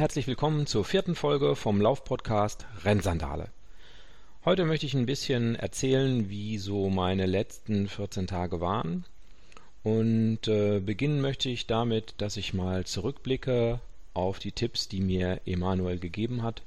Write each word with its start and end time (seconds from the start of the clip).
Herzlich 0.00 0.26
willkommen 0.26 0.64
zur 0.64 0.86
vierten 0.86 1.14
Folge 1.14 1.54
vom 1.54 1.78
Laufpodcast 1.78 2.64
Rennsandale. 2.84 3.50
Heute 4.46 4.64
möchte 4.64 4.86
ich 4.86 4.94
ein 4.94 5.04
bisschen 5.04 5.56
erzählen, 5.56 6.30
wie 6.30 6.56
so 6.56 6.88
meine 6.88 7.26
letzten 7.26 7.86
14 7.86 8.26
Tage 8.26 8.62
waren. 8.62 9.04
Und 9.82 10.48
äh, 10.48 10.80
beginnen 10.80 11.20
möchte 11.20 11.50
ich 11.50 11.66
damit, 11.66 12.14
dass 12.16 12.38
ich 12.38 12.54
mal 12.54 12.86
zurückblicke 12.86 13.80
auf 14.14 14.38
die 14.38 14.52
Tipps, 14.52 14.88
die 14.88 15.02
mir 15.02 15.42
Emanuel 15.44 15.98
gegeben 15.98 16.42
hat. 16.42 16.62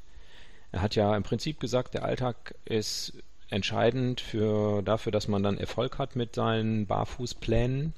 Er 0.71 0.83
hat 0.83 0.93
ja 0.93 1.17
im 1.17 1.23
Prinzip 1.23 1.59
gesagt, 1.59 1.95
der 1.95 2.05
Alltag 2.05 2.53
ist 2.65 3.13
entscheidend 3.49 4.21
für, 4.21 4.83
dafür, 4.83 5.11
dass 5.11 5.27
man 5.27 5.41
dann 5.41 5.57
Erfolg 5.57 5.97
hat 5.97 6.15
mit 6.15 6.35
seinen 6.35 6.85
Barfußplänen. 6.85 7.95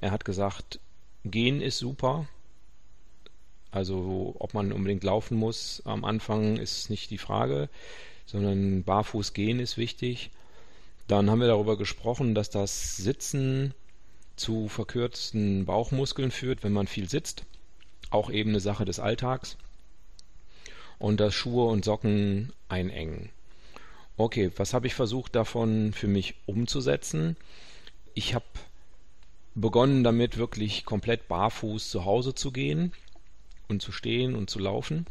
Er 0.00 0.12
hat 0.12 0.24
gesagt, 0.24 0.78
gehen 1.24 1.60
ist 1.60 1.78
super. 1.78 2.28
Also 3.74 4.36
ob 4.38 4.54
man 4.54 4.70
unbedingt 4.70 5.02
laufen 5.02 5.36
muss 5.36 5.82
am 5.84 6.04
Anfang 6.04 6.58
ist 6.58 6.90
nicht 6.90 7.10
die 7.10 7.18
Frage, 7.18 7.68
sondern 8.24 8.84
barfuß 8.84 9.32
gehen 9.32 9.58
ist 9.58 9.76
wichtig. 9.76 10.30
Dann 11.08 11.28
haben 11.28 11.40
wir 11.40 11.48
darüber 11.48 11.76
gesprochen, 11.76 12.36
dass 12.36 12.50
das 12.50 12.96
Sitzen 12.96 13.74
zu 14.36 14.68
verkürzten 14.68 15.64
Bauchmuskeln 15.64 16.30
führt, 16.30 16.62
wenn 16.62 16.72
man 16.72 16.86
viel 16.86 17.10
sitzt. 17.10 17.42
Auch 18.10 18.30
eben 18.30 18.50
eine 18.50 18.60
Sache 18.60 18.84
des 18.84 19.00
Alltags. 19.00 19.56
Und 21.00 21.18
dass 21.18 21.34
Schuhe 21.34 21.66
und 21.66 21.84
Socken 21.84 22.52
einengen. 22.68 23.30
Okay, 24.16 24.52
was 24.54 24.72
habe 24.72 24.86
ich 24.86 24.94
versucht 24.94 25.34
davon 25.34 25.92
für 25.92 26.06
mich 26.06 26.36
umzusetzen? 26.46 27.36
Ich 28.14 28.34
habe 28.34 28.44
begonnen 29.56 30.04
damit 30.04 30.36
wirklich 30.36 30.84
komplett 30.84 31.26
barfuß 31.26 31.90
zu 31.90 32.04
Hause 32.04 32.36
zu 32.36 32.52
gehen 32.52 32.92
und 33.74 33.80
zu 33.80 33.92
stehen 33.92 34.34
und 34.34 34.50
zu 34.50 34.58
laufen. 34.58 35.06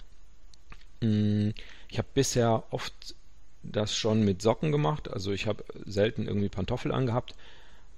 Mm, 1.01 1.49
ich 1.89 1.97
habe 1.97 2.07
bisher 2.13 2.63
oft 2.71 3.15
das 3.63 3.95
schon 3.95 4.23
mit 4.25 4.41
Socken 4.41 4.71
gemacht, 4.71 5.09
also 5.09 5.31
ich 5.31 5.47
habe 5.47 5.63
selten 5.85 6.27
irgendwie 6.27 6.49
Pantoffel 6.49 6.91
angehabt, 6.91 7.35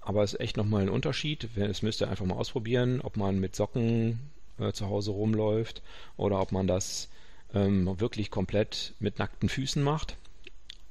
aber 0.02 0.24
es 0.24 0.34
ist 0.34 0.40
echt 0.40 0.58
nochmal 0.58 0.84
ein 0.84 0.90
Unterschied. 0.90 1.50
Es 1.58 1.82
müsst 1.82 2.02
ihr 2.02 2.10
einfach 2.10 2.26
mal 2.26 2.36
ausprobieren, 2.36 3.02
ob 3.02 3.18
man 3.18 3.40
mit 3.40 3.56
Socken 3.56 4.20
äh, 4.60 4.72
zu 4.74 4.88
Hause 4.88 5.12
rumläuft 5.12 5.82
oder 6.18 6.40
ob 6.40 6.52
man 6.52 6.68
das 6.68 7.10
ähm, 7.56 8.00
wirklich 8.00 8.30
komplett 8.30 8.94
mit 9.00 9.18
nackten 9.18 9.50
Füßen 9.50 9.82
macht 9.82 10.18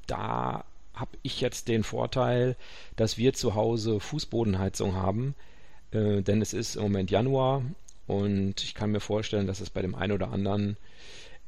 da 0.06 0.64
habe 0.95 1.19
ich 1.22 1.41
jetzt 1.41 1.69
den 1.69 1.83
Vorteil, 1.83 2.56
dass 2.97 3.19
wir 3.19 3.33
zu 3.34 3.55
Hause 3.55 4.00
Fußbodenheizung 4.00 4.95
haben, 4.95 5.34
äh, 5.91 6.22
denn 6.22 6.41
es 6.41 6.52
ist 6.52 6.77
im 6.77 6.83
Moment 6.83 7.11
Januar 7.11 7.62
und 8.07 8.63
ich 8.63 8.75
kann 8.75 8.91
mir 8.91 9.01
vorstellen, 9.01 9.47
dass 9.47 9.61
es 9.61 9.71
bei 9.71 9.83
dem 9.83 9.95
einen 9.95 10.13
oder 10.13 10.31
anderen 10.31 10.77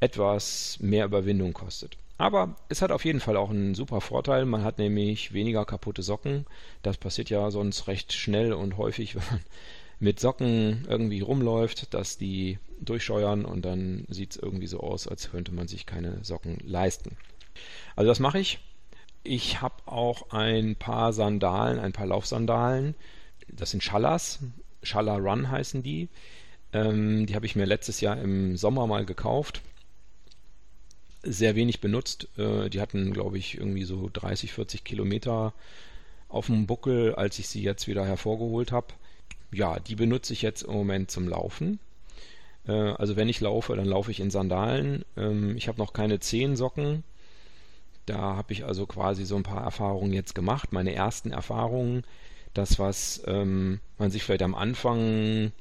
etwas 0.00 0.78
mehr 0.80 1.04
Überwindung 1.04 1.52
kostet. 1.52 1.96
Aber 2.18 2.56
es 2.68 2.80
hat 2.80 2.92
auf 2.92 3.04
jeden 3.04 3.20
Fall 3.20 3.36
auch 3.36 3.50
einen 3.50 3.74
super 3.74 4.00
Vorteil. 4.00 4.46
Man 4.46 4.64
hat 4.64 4.78
nämlich 4.78 5.32
weniger 5.32 5.66
kaputte 5.66 6.02
Socken. 6.02 6.46
Das 6.82 6.96
passiert 6.96 7.28
ja 7.28 7.50
sonst 7.50 7.88
recht 7.88 8.12
schnell 8.12 8.52
und 8.52 8.78
häufig, 8.78 9.14
wenn 9.16 9.24
man 9.30 9.40
mit 9.98 10.20
Socken 10.20 10.86
irgendwie 10.88 11.20
rumläuft, 11.20 11.92
dass 11.94 12.18
die 12.18 12.58
durchscheuern 12.80 13.44
und 13.44 13.64
dann 13.64 14.04
sieht 14.08 14.32
es 14.32 14.36
irgendwie 14.36 14.66
so 14.66 14.80
aus, 14.80 15.08
als 15.08 15.30
könnte 15.30 15.52
man 15.52 15.68
sich 15.68 15.86
keine 15.86 16.22
Socken 16.22 16.58
leisten. 16.64 17.16
Also 17.96 18.08
das 18.08 18.20
mache 18.20 18.38
ich. 18.38 18.58
Ich 19.22 19.60
habe 19.60 19.74
auch 19.86 20.30
ein 20.30 20.76
paar 20.76 21.12
Sandalen, 21.12 21.78
ein 21.78 21.92
paar 21.92 22.06
Laufsandalen. 22.06 22.94
Das 23.48 23.70
sind 23.70 23.82
Schallas. 23.82 24.40
Schalla 24.82 25.16
Run 25.16 25.50
heißen 25.50 25.82
die. 25.82 26.08
Ähm, 26.76 27.24
die 27.26 27.34
habe 27.34 27.46
ich 27.46 27.56
mir 27.56 27.64
letztes 27.64 28.02
Jahr 28.02 28.20
im 28.20 28.56
Sommer 28.56 28.86
mal 28.86 29.06
gekauft. 29.06 29.62
Sehr 31.22 31.56
wenig 31.56 31.80
benutzt. 31.80 32.28
Äh, 32.36 32.68
die 32.68 32.80
hatten, 32.80 33.12
glaube 33.14 33.38
ich, 33.38 33.56
irgendwie 33.56 33.84
so 33.84 34.10
30, 34.12 34.52
40 34.52 34.84
Kilometer 34.84 35.54
auf 36.28 36.46
dem 36.46 36.66
Buckel, 36.66 37.14
als 37.14 37.38
ich 37.38 37.48
sie 37.48 37.62
jetzt 37.62 37.88
wieder 37.88 38.04
hervorgeholt 38.04 38.72
habe. 38.72 38.88
Ja, 39.52 39.78
die 39.78 39.94
benutze 39.94 40.34
ich 40.34 40.42
jetzt 40.42 40.62
im 40.62 40.74
Moment 40.74 41.10
zum 41.10 41.28
Laufen. 41.28 41.78
Äh, 42.68 42.72
also 42.72 43.16
wenn 43.16 43.30
ich 43.30 43.40
laufe, 43.40 43.74
dann 43.74 43.86
laufe 43.86 44.10
ich 44.10 44.20
in 44.20 44.30
Sandalen. 44.30 45.04
Ähm, 45.16 45.56
ich 45.56 45.68
habe 45.68 45.78
noch 45.78 45.94
keine 45.94 46.20
Zehensocken. 46.20 47.04
Da 48.04 48.18
habe 48.36 48.52
ich 48.52 48.66
also 48.66 48.86
quasi 48.86 49.24
so 49.24 49.36
ein 49.36 49.42
paar 49.44 49.64
Erfahrungen 49.64 50.12
jetzt 50.12 50.34
gemacht. 50.34 50.72
Meine 50.72 50.94
ersten 50.94 51.30
Erfahrungen, 51.32 52.04
das, 52.52 52.78
was 52.78 53.22
ähm, 53.26 53.80
man 53.98 54.10
sich 54.10 54.24
vielleicht 54.24 54.42
am 54.42 54.54
Anfang 54.54 55.52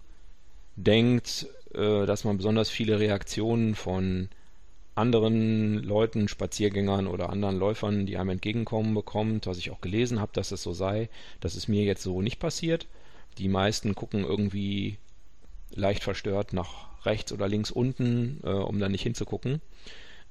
denkt, 0.76 1.48
äh, 1.74 2.06
dass 2.06 2.24
man 2.24 2.38
besonders 2.38 2.70
viele 2.70 3.00
Reaktionen 3.00 3.76
von 3.76 4.30
anderen 4.96 5.84
Leuten, 5.84 6.28
Spaziergängern 6.28 7.08
oder 7.08 7.30
anderen 7.30 7.60
Läufern, 7.60 8.06
die 8.06 8.18
einem 8.18 8.30
entgegenkommen, 8.30 8.94
bekommt, 8.94 9.46
was 9.46 9.58
ich 9.58 9.72
auch 9.72 9.82
gelesen 9.82 10.22
habe, 10.22 10.32
dass 10.34 10.52
es 10.52 10.64
so 10.64 10.74
sei. 10.74 11.10
Das 11.42 11.56
ist 11.56 11.68
mir 11.68 11.84
jetzt 11.84 12.04
so 12.04 12.22
nicht 12.22 12.40
passiert. 12.40 12.88
Die 13.38 13.50
meisten 13.50 13.94
gucken 13.96 14.24
irgendwie 14.24 14.98
leicht 15.72 16.04
verstört 16.04 16.54
nach 16.54 16.88
rechts 17.06 17.34
oder 17.34 17.48
links 17.48 17.72
unten, 17.72 18.40
äh, 18.44 18.50
um 18.50 18.80
da 18.80 18.88
nicht 18.88 19.04
hinzugucken. 19.04 19.62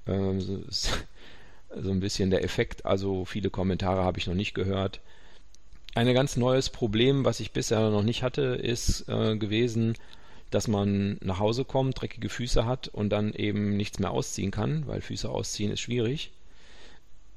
Äh, 0.07 0.41
so 0.41 1.91
ein 1.91 2.01
bisschen 2.01 2.31
der 2.31 2.43
Effekt. 2.43 2.87
Also 2.87 3.27
viele 3.27 3.51
Kommentare 3.51 4.03
habe 4.03 4.19
ich 4.19 4.27
noch 4.27 4.35
nicht 4.35 4.55
gehört. 4.55 5.01
Ein 5.95 6.13
ganz 6.15 6.37
neues 6.37 6.71
Problem, 6.71 7.25
was 7.25 7.39
ich 7.39 7.53
bisher 7.53 7.91
noch 7.91 8.03
nicht 8.03 8.23
hatte, 8.23 8.43
ist 8.43 9.09
äh, 9.09 9.37
gewesen, 9.37 9.95
dass 10.55 10.69
man 10.69 11.19
nach 11.21 11.41
Hause 11.41 11.65
kommt, 11.65 12.01
dreckige 12.01 12.29
Füße 12.29 12.65
hat 12.65 12.89
und 12.89 13.11
dann 13.11 13.33
eben 13.33 13.77
nichts 13.77 13.99
mehr 13.99 14.11
ausziehen 14.11 14.51
kann, 14.51 14.87
weil 14.87 15.01
Füße 15.01 15.29
ausziehen 15.29 15.73
ist 15.73 15.81
schwierig. 15.81 16.31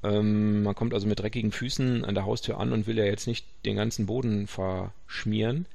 Ähm, 0.04 0.64
man 0.64 0.76
kommt 0.76 0.94
also 0.94 1.08
mit 1.08 1.20
dreckigen 1.20 1.52
Füßen 1.52 2.06
an 2.06 2.16
der 2.16 2.26
Haustür 2.26 2.60
an 2.60 2.72
und 2.72 2.86
will 2.86 2.98
ja 2.98 3.06
jetzt 3.06 3.28
nicht 3.28 3.46
den 3.66 3.76
ganzen 3.76 4.06
Boden 4.06 4.48
verschmieren. 4.48 5.66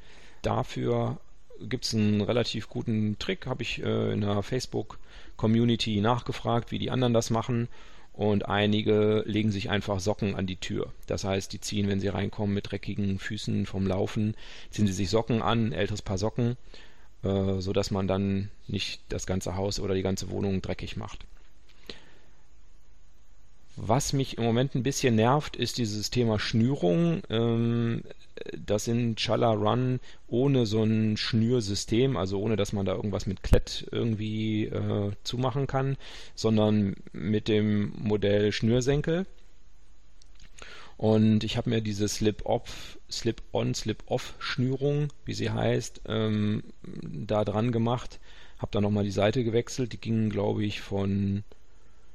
Dafür 0.42 1.18
gibt 1.60 1.84
es 1.84 1.94
einen 1.94 2.20
relativ 2.20 2.68
guten 2.68 3.18
Trick, 3.18 3.46
habe 3.46 3.62
ich 3.62 3.82
äh, 3.82 4.12
in 4.12 4.20
der 4.20 4.42
Facebook-Community 4.42 6.00
nachgefragt, 6.00 6.70
wie 6.70 6.78
die 6.78 6.90
anderen 6.90 7.12
das 7.12 7.30
machen 7.30 7.68
und 8.12 8.48
einige 8.48 9.24
legen 9.26 9.50
sich 9.50 9.70
einfach 9.70 9.98
Socken 9.98 10.34
an 10.34 10.46
die 10.46 10.56
Tür. 10.56 10.92
Das 11.06 11.24
heißt, 11.24 11.52
die 11.52 11.60
ziehen, 11.60 11.88
wenn 11.88 12.00
sie 12.00 12.08
reinkommen 12.08 12.54
mit 12.54 12.70
dreckigen 12.70 13.18
Füßen 13.18 13.66
vom 13.66 13.86
Laufen, 13.86 14.34
ziehen 14.70 14.86
sie 14.86 14.92
sich 14.92 15.10
Socken 15.10 15.42
an, 15.42 15.72
älteres 15.72 16.02
Paar 16.02 16.18
Socken, 16.18 16.56
äh, 17.22 17.60
sodass 17.60 17.90
man 17.90 18.08
dann 18.08 18.50
nicht 18.66 19.00
das 19.08 19.26
ganze 19.26 19.56
Haus 19.56 19.80
oder 19.80 19.94
die 19.94 20.02
ganze 20.02 20.30
Wohnung 20.30 20.62
dreckig 20.62 20.96
macht. 20.96 21.26
Was 23.76 24.12
mich 24.12 24.36
im 24.36 24.44
Moment 24.44 24.74
ein 24.74 24.82
bisschen 24.82 25.14
nervt, 25.14 25.56
ist 25.56 25.78
dieses 25.78 26.10
Thema 26.10 26.38
Schnürung. 26.38 27.22
Ähm, 27.30 28.02
das 28.66 28.84
sind 28.84 29.18
Chala 29.18 29.52
Run 29.52 30.00
ohne 30.28 30.66
so 30.66 30.82
ein 30.82 31.16
Schnürsystem, 31.16 32.16
also 32.16 32.40
ohne 32.40 32.56
dass 32.56 32.72
man 32.72 32.84
da 32.84 32.94
irgendwas 32.94 33.26
mit 33.26 33.42
Klett 33.42 33.86
irgendwie 33.90 34.64
äh, 34.64 35.12
zumachen 35.24 35.66
kann, 35.66 35.96
sondern 36.34 36.96
mit 37.12 37.48
dem 37.48 37.92
Modell 37.98 38.52
Schnürsenkel. 38.52 39.26
Und 40.98 41.42
ich 41.42 41.56
habe 41.56 41.70
mir 41.70 41.80
diese 41.80 42.06
Slip-Off, 42.08 42.98
Slip-On, 43.12 43.74
Slip-Off-Schnürung, 43.74 45.08
wie 45.24 45.34
sie 45.34 45.50
heißt, 45.50 46.02
ähm, 46.06 46.64
da 46.82 47.44
dran 47.44 47.70
gemacht. 47.70 48.18
Habe 48.58 48.72
da 48.72 48.80
nochmal 48.80 49.04
die 49.04 49.10
Seite 49.10 49.44
gewechselt. 49.44 49.92
Die 49.92 50.00
ging, 50.00 50.30
glaube 50.30 50.64
ich, 50.64 50.80
von 50.80 51.44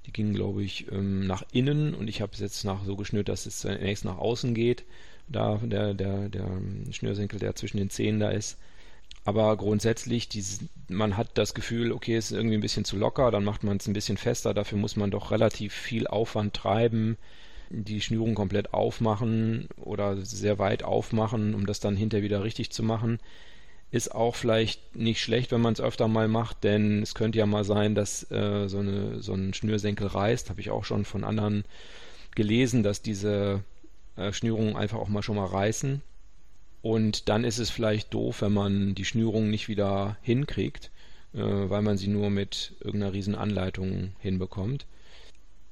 die 0.07 0.13
ging, 0.13 0.33
glaube 0.33 0.63
ich, 0.63 0.89
ähm, 0.91 1.27
nach 1.27 1.44
innen 1.51 1.94
und 1.94 2.07
ich 2.07 2.21
habe 2.21 2.31
es 2.33 2.39
jetzt 2.39 2.63
nach 2.63 2.85
so 2.85 2.95
geschnürt, 2.95 3.27
dass 3.27 3.45
es 3.45 3.59
zunächst 3.59 4.05
nach 4.05 4.17
außen 4.17 4.53
geht. 4.53 4.85
Da 5.27 5.57
der, 5.57 5.94
der, 5.94 6.29
der 6.29 6.61
Schnürsenkel, 6.91 7.39
der 7.39 7.55
zwischen 7.55 7.77
den 7.77 7.89
Zähnen 7.89 8.21
da 8.21 8.29
ist. 8.29 8.57
Aber 9.25 9.57
grundsätzlich, 9.57 10.29
dieses, 10.29 10.61
man 10.88 11.17
hat 11.17 11.38
das 11.38 11.53
Gefühl, 11.53 11.91
okay, 11.91 12.15
es 12.15 12.31
ist 12.31 12.38
irgendwie 12.38 12.55
ein 12.55 12.61
bisschen 12.61 12.85
zu 12.85 12.95
locker, 12.95 13.29
dann 13.29 13.44
macht 13.44 13.65
man 13.65 13.75
es 13.75 13.88
ein 13.88 13.94
bisschen 13.94 14.15
fester. 14.15 14.53
Dafür 14.53 14.77
muss 14.77 14.95
man 14.95 15.11
doch 15.11 15.31
relativ 15.31 15.73
viel 15.73 16.07
Aufwand 16.07 16.53
treiben, 16.53 17.17
die 17.69 18.01
Schnürung 18.01 18.35
komplett 18.35 18.73
aufmachen 18.73 19.67
oder 19.77 20.17
sehr 20.17 20.59
weit 20.59 20.83
aufmachen, 20.83 21.53
um 21.53 21.65
das 21.65 21.79
dann 21.79 21.95
hinterher 21.95 22.23
wieder 22.23 22.43
richtig 22.43 22.71
zu 22.71 22.83
machen 22.83 23.19
ist 23.89 24.13
auch 24.13 24.35
vielleicht 24.35 24.95
nicht 24.95 25.21
schlecht, 25.21 25.51
wenn 25.51 25.61
man 25.61 25.73
es 25.73 25.81
öfter 25.81 26.07
mal 26.07 26.27
macht, 26.27 26.63
denn 26.63 27.01
es 27.01 27.15
könnte 27.15 27.39
ja 27.39 27.45
mal 27.45 27.63
sein, 27.63 27.95
dass 27.95 28.29
äh, 28.31 28.67
so, 28.67 28.79
eine, 28.79 29.21
so 29.21 29.33
ein 29.33 29.53
Schnürsenkel 29.53 30.07
reißt. 30.07 30.49
Habe 30.49 30.59
ich 30.59 30.69
auch 30.71 30.83
schon 30.83 31.05
von 31.05 31.23
anderen 31.23 31.63
gelesen, 32.35 32.83
dass 32.83 33.01
diese 33.01 33.63
äh, 34.17 34.33
Schnürungen 34.33 34.75
einfach 34.75 34.97
auch 34.97 35.07
mal 35.07 35.23
schon 35.23 35.37
mal 35.37 35.45
reißen. 35.45 36.01
Und 36.81 37.29
dann 37.29 37.43
ist 37.43 37.59
es 37.59 37.69
vielleicht 37.69 38.13
doof, 38.13 38.41
wenn 38.41 38.53
man 38.53 38.93
die 38.93 39.05
Schnürung 39.05 39.49
nicht 39.49 39.69
wieder 39.69 40.17
hinkriegt, 40.21 40.91
äh, 41.33 41.39
weil 41.39 41.81
man 41.81 41.97
sie 41.97 42.07
nur 42.09 42.29
mit 42.29 42.75
irgendeiner 42.81 43.13
riesen 43.13 43.35
Anleitung 43.35 44.11
hinbekommt. 44.19 44.85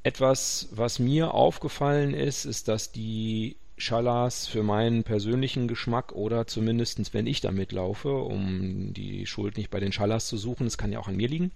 Etwas, 0.06 0.68
was 0.69 1.00
mir 1.00 1.34
aufgefallen 1.34 2.13
ist, 2.13 2.46
ist, 2.46 2.68
dass 2.68 2.92
die 2.92 3.56
Schallas 3.75 4.46
für 4.46 4.62
meinen 4.62 5.04
persönlichen 5.04 5.68
Geschmack 5.68 6.12
oder 6.12 6.46
zumindest 6.46 7.16
wenn 7.16 7.25
ich 7.25 7.42
damit 7.42 7.72
laufe, 7.72 8.13
um 8.13 8.94
die 8.94 9.25
Schuld 9.25 9.57
nicht 9.57 9.72
bei 9.72 9.80
den 9.80 9.92
Schallas 9.92 10.28
zu 10.28 10.38
suchen, 10.38 10.68
es 10.68 10.78
kann 10.78 10.92
ja 10.92 11.00
auch 11.00 11.07
an 11.07 11.16
mir 11.16 11.28
liegen, 11.28 11.50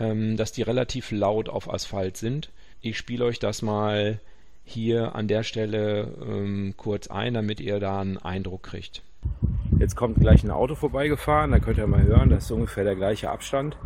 ähm, 0.00 0.36
dass 0.36 0.50
die 0.50 0.62
relativ 0.62 1.12
laut 1.12 1.48
auf 1.48 1.72
Asphalt 1.72 2.16
sind. 2.16 2.50
Ich 2.80 2.98
spiele 2.98 3.24
euch 3.24 3.38
das 3.38 3.62
mal 3.62 4.18
hier 4.64 5.14
an 5.14 5.28
der 5.28 5.44
Stelle 5.44 6.12
ähm, 6.28 6.74
kurz 6.76 7.06
ein, 7.06 7.34
damit 7.34 7.60
ihr 7.60 7.78
da 7.78 8.00
einen 8.00 8.18
Eindruck 8.18 8.64
kriegt. 8.64 9.02
Jetzt 9.78 9.94
kommt 9.94 10.18
gleich 10.18 10.42
ein 10.42 10.50
Auto 10.50 10.74
vorbeigefahren, 10.74 11.52
da 11.52 11.60
könnt 11.60 11.78
ihr 11.78 11.86
mal 11.86 12.02
hören, 12.02 12.30
das 12.30 12.46
ist 12.46 12.50
ungefähr 12.50 12.82
der 12.82 12.96
gleiche 12.96 13.30
Abstand. 13.30 13.76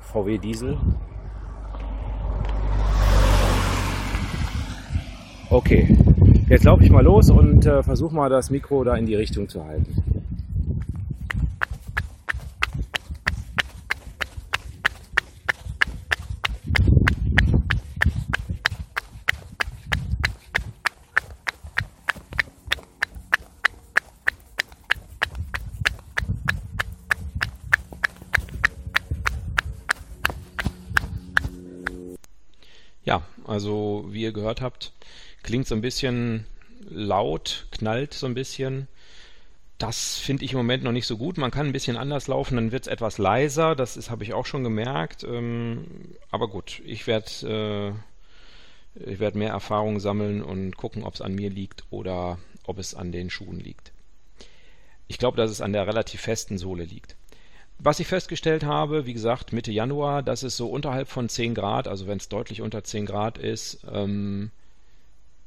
VW 0.00 0.36
Diesel. 0.36 0.76
Okay, 5.52 5.96
jetzt 6.48 6.62
laufe 6.62 6.84
ich 6.84 6.90
mal 6.90 7.02
los 7.02 7.28
und 7.28 7.66
äh, 7.66 7.82
versuche 7.82 8.14
mal 8.14 8.30
das 8.30 8.50
Mikro 8.50 8.84
da 8.84 8.94
in 8.94 9.06
die 9.06 9.16
Richtung 9.16 9.48
zu 9.48 9.64
halten. 9.64 10.00
Ja, 33.04 33.22
also 33.48 34.04
wie 34.10 34.22
ihr 34.22 34.32
gehört 34.32 34.60
habt, 34.60 34.92
klingt 35.50 35.66
so 35.66 35.74
ein 35.74 35.80
bisschen 35.80 36.46
laut, 36.88 37.66
knallt 37.72 38.14
so 38.14 38.26
ein 38.26 38.34
bisschen. 38.34 38.86
Das 39.78 40.16
finde 40.16 40.44
ich 40.44 40.52
im 40.52 40.58
Moment 40.58 40.84
noch 40.84 40.92
nicht 40.92 41.08
so 41.08 41.16
gut. 41.16 41.38
Man 41.38 41.50
kann 41.50 41.66
ein 41.66 41.72
bisschen 41.72 41.96
anders 41.96 42.28
laufen, 42.28 42.54
dann 42.54 42.70
wird 42.70 42.84
es 42.84 42.92
etwas 42.92 43.18
leiser. 43.18 43.74
Das 43.74 44.10
habe 44.10 44.22
ich 44.22 44.32
auch 44.32 44.46
schon 44.46 44.62
gemerkt. 44.62 45.24
Ähm, 45.24 46.14
aber 46.30 46.46
gut, 46.46 46.80
ich 46.84 47.08
werde 47.08 47.98
äh, 48.94 49.18
werd 49.18 49.34
mehr 49.34 49.50
Erfahrung 49.50 49.98
sammeln 49.98 50.40
und 50.40 50.76
gucken, 50.76 51.02
ob 51.02 51.14
es 51.14 51.20
an 51.20 51.34
mir 51.34 51.50
liegt 51.50 51.82
oder 51.90 52.38
ob 52.64 52.78
es 52.78 52.94
an 52.94 53.10
den 53.10 53.28
Schuhen 53.28 53.58
liegt. 53.58 53.90
Ich 55.08 55.18
glaube, 55.18 55.36
dass 55.36 55.50
es 55.50 55.60
an 55.60 55.72
der 55.72 55.88
relativ 55.88 56.20
festen 56.20 56.58
Sohle 56.58 56.84
liegt. 56.84 57.16
Was 57.80 57.98
ich 57.98 58.06
festgestellt 58.06 58.62
habe, 58.62 59.04
wie 59.04 59.14
gesagt, 59.14 59.52
Mitte 59.52 59.72
Januar, 59.72 60.22
dass 60.22 60.44
es 60.44 60.56
so 60.56 60.68
unterhalb 60.68 61.08
von 61.08 61.28
10 61.28 61.56
Grad, 61.56 61.88
also 61.88 62.06
wenn 62.06 62.18
es 62.18 62.28
deutlich 62.28 62.62
unter 62.62 62.84
10 62.84 63.04
Grad 63.04 63.36
ist, 63.36 63.80
ähm, 63.92 64.52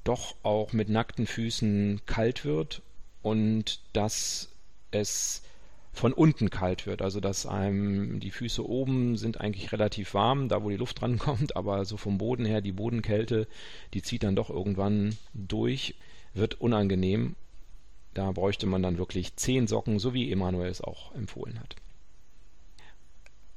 doch 0.04 0.36
auch 0.44 0.74
mit 0.74 0.90
nackten 0.90 1.26
Füßen 1.26 2.02
kalt 2.06 2.46
wird 2.46 2.82
und 3.22 3.80
dass 3.94 4.50
es 4.92 5.44
von 5.94 6.12
unten 6.12 6.50
kalt 6.50 6.86
wird. 6.86 7.02
Also 7.02 7.20
dass 7.20 7.46
einem 7.46 8.20
die 8.20 8.32
Füße 8.32 8.68
oben 8.68 9.16
sind 9.16 9.40
eigentlich 9.40 9.72
relativ 9.72 10.14
warm, 10.14 10.50
da 10.50 10.64
wo 10.64 10.70
die 10.70 10.78
Luft 10.78 11.02
drankommt, 11.02 11.56
aber 11.56 11.86
so 11.86 11.98
vom 11.98 12.18
Boden 12.18 12.46
her, 12.46 12.62
die 12.62 12.72
Bodenkälte, 12.72 13.48
die 13.94 14.02
zieht 14.02 14.24
dann 14.24 14.36
doch 14.36 14.50
irgendwann 14.50 15.18
durch, 15.34 15.96
wird 16.34 16.60
unangenehm. 16.60 17.36
Da 18.14 18.32
bräuchte 18.32 18.68
man 18.68 18.84
dann 18.84 18.98
wirklich 18.98 19.36
zehn 19.38 19.68
Socken, 19.68 20.00
so 20.00 20.14
wie 20.14 20.32
Emanuel 20.32 20.70
es 20.70 20.82
auch 20.82 21.16
empfohlen 21.16 21.60
hat. 21.60 21.76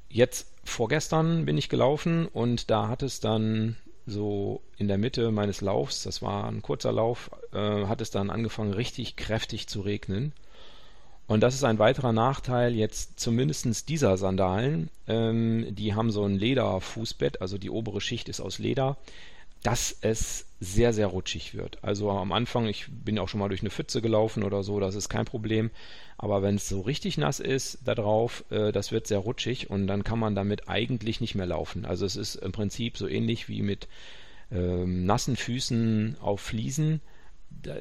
Jetzt 0.09 0.51
vorgestern 0.65 1.45
bin 1.45 1.59
ich 1.59 1.69
gelaufen 1.69 2.27
und 2.27 2.71
da 2.71 2.89
hat 2.89 3.03
es 3.03 3.21
dann 3.21 3.77
so 4.07 4.63
in 4.79 4.89
der 4.89 4.99
Mitte 4.99 5.31
meines 5.33 5.61
Laufs, 5.61 6.05
das 6.05 6.23
war 6.23 6.45
ein 6.47 6.63
kurzer 6.63 6.93
Lauf, 6.93 7.31
äh, 7.53 7.87
hat 7.87 8.01
es 8.01 8.11
dann 8.11 8.31
angefangen 8.31 8.73
richtig 8.73 9.17
kräftig 9.17 9.67
zu 9.67 9.81
regnen. 9.81 10.33
Und 11.27 11.41
das 11.41 11.55
ist 11.55 11.65
ein 11.65 11.81
weiterer 11.81 12.13
Nachteil 12.13 12.75
jetzt 12.77 13.19
zumindest 13.19 13.89
dieser 13.89 14.17
Sandalen. 14.17 14.91
Ähm, 15.09 15.67
die 15.75 15.95
haben 15.95 16.13
so 16.13 16.25
ein 16.25 16.39
Lederfußbett, 16.39 17.41
also 17.41 17.59
die 17.59 17.71
obere 17.71 18.01
Schicht 18.01 18.29
ist 18.29 18.41
aus 18.41 18.59
Leder 18.59 18.97
dass 19.63 19.97
es 20.01 20.47
sehr, 20.61 20.93
sehr 20.93 21.09
rutschig 21.09 21.55
wird. 21.55 21.83
Also 21.83 22.11
am 22.11 22.33
Anfang, 22.33 22.67
ich 22.67 22.87
bin 22.89 23.19
auch 23.19 23.29
schon 23.29 23.41
mal 23.41 23.49
durch 23.49 23.61
eine 23.61 23.71
Pfütze 23.71 24.01
gelaufen 24.01 24.43
oder 24.43 24.63
so, 24.63 24.81
das 24.81 24.95
ist 24.95 25.09
kein 25.09 25.25
Problem. 25.25 25.71
Aber 26.19 26.43
wenn 26.43 26.55
es 26.55 26.69
so 26.69 26.81
richtig 26.81 27.19
nass 27.19 27.41
ist 27.41 27.81
da 27.85 27.95
drauf, 27.95 28.45
äh, 28.51 28.73
das 28.73 28.91
wird 28.91 29.07
sehr 29.07 29.19
rutschig 29.19 29.69
und 29.69 29.87
dann 29.87 30.05
kann 30.05 30.19
man 30.19 30.35
damit 30.35 30.69
eigentlich 30.69 31.21
nicht 31.21 31.35
mehr 31.35 31.47
laufen. 31.47 31.85
Also 31.85 32.07
es 32.07 32.17
ist 32.17 32.37
im 32.37 32.53
Prinzip 32.53 32.97
so 32.97 33.07
ähnlich 33.07 33.49
wie 33.49 33.63
mit 33.63 33.89
ähm, 34.51 35.05
nassen 35.05 35.37
Füßen 35.37 36.17
auf 36.21 36.41
Fliesen, 36.41 37.01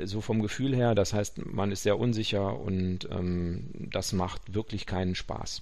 so 0.04 0.20
vom 0.20 0.42
Gefühl 0.42 0.76
her. 0.76 0.96
Das 0.96 1.14
heißt, 1.14 1.46
man 1.46 1.72
ist 1.72 1.84
sehr 1.84 1.98
unsicher 1.98 2.60
und 2.60 3.08
ähm, 3.12 3.70
das 3.92 4.12
macht 4.12 4.54
wirklich 4.54 4.86
keinen 4.86 5.16
Spaß 5.16 5.62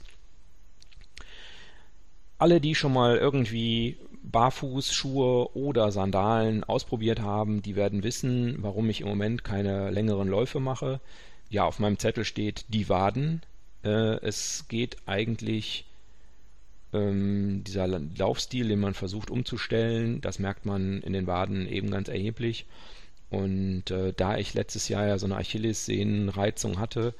alle, 2.44 2.60
die 2.60 2.75
schon 2.75 2.92
mal 2.92 3.15
irgendwie 3.15 3.98
Barfußschuhe 4.24 5.56
oder 5.56 5.92
Sandalen 5.92 6.64
ausprobiert 6.64 7.22
haben, 7.22 7.62
die 7.62 7.75
werden 7.75 8.04
wissen, 8.04 8.58
warum 8.60 8.90
ich 8.90 9.02
im 9.02 9.08
Moment 9.08 9.44
keine 9.44 9.92
längeren 9.92 10.28
Läufe 10.28 10.60
mache. 10.60 11.00
Ja, 11.50 11.66
auf 11.66 11.80
meinem 11.80 12.00
Zettel 12.00 12.25
steht 12.25 12.66
die 12.70 12.90
Waden. 12.90 13.42
Äh, 13.84 14.18
es 14.22 14.66
geht 14.70 14.98
eigentlich 15.06 15.86
ähm, 16.94 17.64
dieser 17.66 17.88
Laufstil, 17.88 18.70
den 18.70 18.80
man 18.80 18.94
versucht 18.94 19.30
umzustellen, 19.30 20.22
das 20.22 20.40
merkt 20.40 20.66
man 20.66 21.02
in 21.02 21.14
den 21.14 21.28
Waden 21.28 21.68
eben 21.68 21.92
ganz 21.92 22.08
erheblich. 22.08 22.66
Und 23.30 23.92
äh, 23.92 24.14
da 24.16 24.38
ich 24.38 24.54
letztes 24.54 24.88
Jahr 24.90 25.08
ja 25.08 25.18
so 25.18 25.25
eine 25.25 25.38
Achillessehnenreizung 25.38 26.80
hatte, 26.80 27.14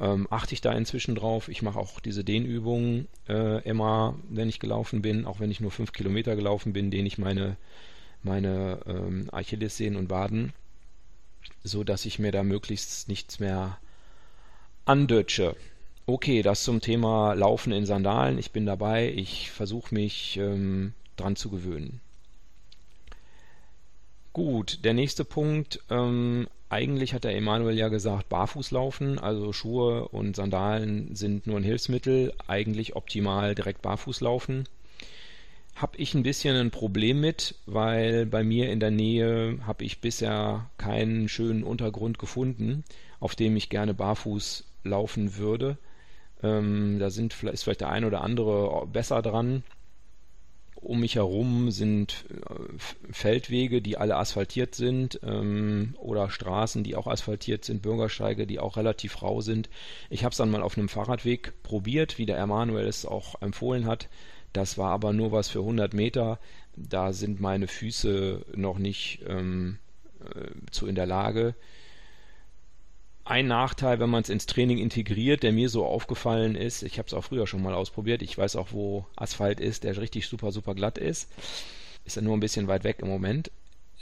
ähm, 0.00 0.26
achte 0.30 0.54
ich 0.54 0.60
da 0.60 0.72
inzwischen 0.72 1.14
drauf. 1.14 1.48
Ich 1.48 1.62
mache 1.62 1.78
auch 1.78 2.00
diese 2.00 2.24
Dehnübungen 2.24 3.08
äh, 3.28 3.62
immer, 3.62 4.18
wenn 4.28 4.48
ich 4.48 4.60
gelaufen 4.60 5.02
bin, 5.02 5.24
auch 5.24 5.40
wenn 5.40 5.50
ich 5.50 5.60
nur 5.60 5.70
fünf 5.70 5.92
Kilometer 5.92 6.36
gelaufen 6.36 6.72
bin, 6.72 6.90
dehne 6.90 7.06
ich 7.06 7.18
meine, 7.18 7.56
meine 8.22 8.80
ähm, 8.86 9.28
Achillessehnen 9.32 9.98
und 9.98 10.10
Waden, 10.10 10.52
so 11.62 11.84
dass 11.84 12.06
ich 12.06 12.18
mir 12.18 12.32
da 12.32 12.42
möglichst 12.42 13.08
nichts 13.08 13.38
mehr 13.38 13.78
andötsche. 14.84 15.56
Okay, 16.06 16.42
das 16.42 16.64
zum 16.64 16.80
Thema 16.80 17.32
Laufen 17.32 17.72
in 17.72 17.86
Sandalen. 17.86 18.38
Ich 18.38 18.50
bin 18.50 18.66
dabei. 18.66 19.10
Ich 19.10 19.50
versuche 19.50 19.94
mich 19.94 20.36
ähm, 20.36 20.92
dran 21.16 21.34
zu 21.34 21.48
gewöhnen. 21.48 22.00
Gut, 24.34 24.84
der 24.84 24.94
nächste 24.94 25.24
Punkt. 25.24 25.78
Ähm, 25.90 26.48
eigentlich 26.68 27.14
hat 27.14 27.22
der 27.22 27.36
Emanuel 27.36 27.78
ja 27.78 27.86
gesagt, 27.86 28.28
barfuß 28.28 28.72
laufen, 28.72 29.20
also 29.20 29.52
Schuhe 29.52 30.08
und 30.08 30.34
Sandalen 30.34 31.14
sind 31.14 31.46
nur 31.46 31.56
ein 31.56 31.62
Hilfsmittel. 31.62 32.34
Eigentlich 32.48 32.96
optimal 32.96 33.54
direkt 33.54 33.80
barfuß 33.82 34.20
laufen. 34.22 34.64
Habe 35.76 35.98
ich 35.98 36.14
ein 36.14 36.24
bisschen 36.24 36.56
ein 36.56 36.72
Problem 36.72 37.20
mit, 37.20 37.54
weil 37.66 38.26
bei 38.26 38.42
mir 38.42 38.72
in 38.72 38.80
der 38.80 38.90
Nähe 38.90 39.60
habe 39.68 39.84
ich 39.84 40.00
bisher 40.00 40.68
keinen 40.78 41.28
schönen 41.28 41.62
Untergrund 41.62 42.18
gefunden, 42.18 42.82
auf 43.20 43.36
dem 43.36 43.56
ich 43.56 43.68
gerne 43.68 43.94
barfuß 43.94 44.64
laufen 44.82 45.36
würde. 45.36 45.78
Ähm, 46.42 46.98
da 46.98 47.10
sind, 47.10 47.40
ist 47.44 47.62
vielleicht 47.62 47.82
der 47.82 47.90
ein 47.90 48.04
oder 48.04 48.22
andere 48.22 48.84
besser 48.88 49.22
dran 49.22 49.62
um 50.84 51.00
mich 51.00 51.16
herum 51.16 51.70
sind 51.70 52.26
äh, 52.30 53.12
Feldwege, 53.12 53.82
die 53.82 53.96
alle 53.96 54.16
asphaltiert 54.16 54.74
sind 54.74 55.18
ähm, 55.24 55.94
oder 55.98 56.30
Straßen, 56.30 56.84
die 56.84 56.96
auch 56.96 57.06
asphaltiert 57.06 57.64
sind, 57.64 57.82
Bürgersteige, 57.82 58.46
die 58.46 58.60
auch 58.60 58.76
relativ 58.76 59.22
rau 59.22 59.40
sind. 59.40 59.68
Ich 60.10 60.24
habe 60.24 60.32
es 60.32 60.36
dann 60.36 60.50
mal 60.50 60.62
auf 60.62 60.76
einem 60.76 60.88
Fahrradweg 60.88 61.52
probiert, 61.62 62.18
wie 62.18 62.26
der 62.26 62.38
Emanuel 62.38 62.86
es 62.86 63.06
auch 63.06 63.40
empfohlen 63.40 63.86
hat. 63.86 64.08
Das 64.52 64.78
war 64.78 64.90
aber 64.90 65.12
nur 65.12 65.32
was 65.32 65.48
für 65.48 65.60
100 65.60 65.94
Meter. 65.94 66.38
Da 66.76 67.12
sind 67.12 67.40
meine 67.40 67.66
Füße 67.66 68.44
noch 68.54 68.78
nicht 68.78 69.20
ähm, 69.26 69.78
äh, 70.20 70.70
zu 70.70 70.86
in 70.86 70.94
der 70.94 71.06
Lage 71.06 71.54
ein 73.24 73.46
Nachteil, 73.46 74.00
wenn 74.00 74.10
man 74.10 74.22
es 74.22 74.28
ins 74.28 74.46
Training 74.46 74.78
integriert, 74.78 75.42
der 75.42 75.52
mir 75.52 75.68
so 75.68 75.86
aufgefallen 75.86 76.54
ist, 76.54 76.82
ich 76.82 76.98
habe 76.98 77.06
es 77.06 77.14
auch 77.14 77.24
früher 77.24 77.46
schon 77.46 77.62
mal 77.62 77.74
ausprobiert, 77.74 78.22
ich 78.22 78.36
weiß 78.36 78.56
auch, 78.56 78.68
wo 78.72 79.06
Asphalt 79.16 79.60
ist, 79.60 79.84
der 79.84 79.96
richtig 79.96 80.26
super, 80.26 80.52
super 80.52 80.74
glatt 80.74 80.98
ist, 80.98 81.30
ist 82.04 82.16
ja 82.16 82.22
nur 82.22 82.36
ein 82.36 82.40
bisschen 82.40 82.68
weit 82.68 82.84
weg 82.84 82.98
im 83.00 83.08
Moment, 83.08 83.50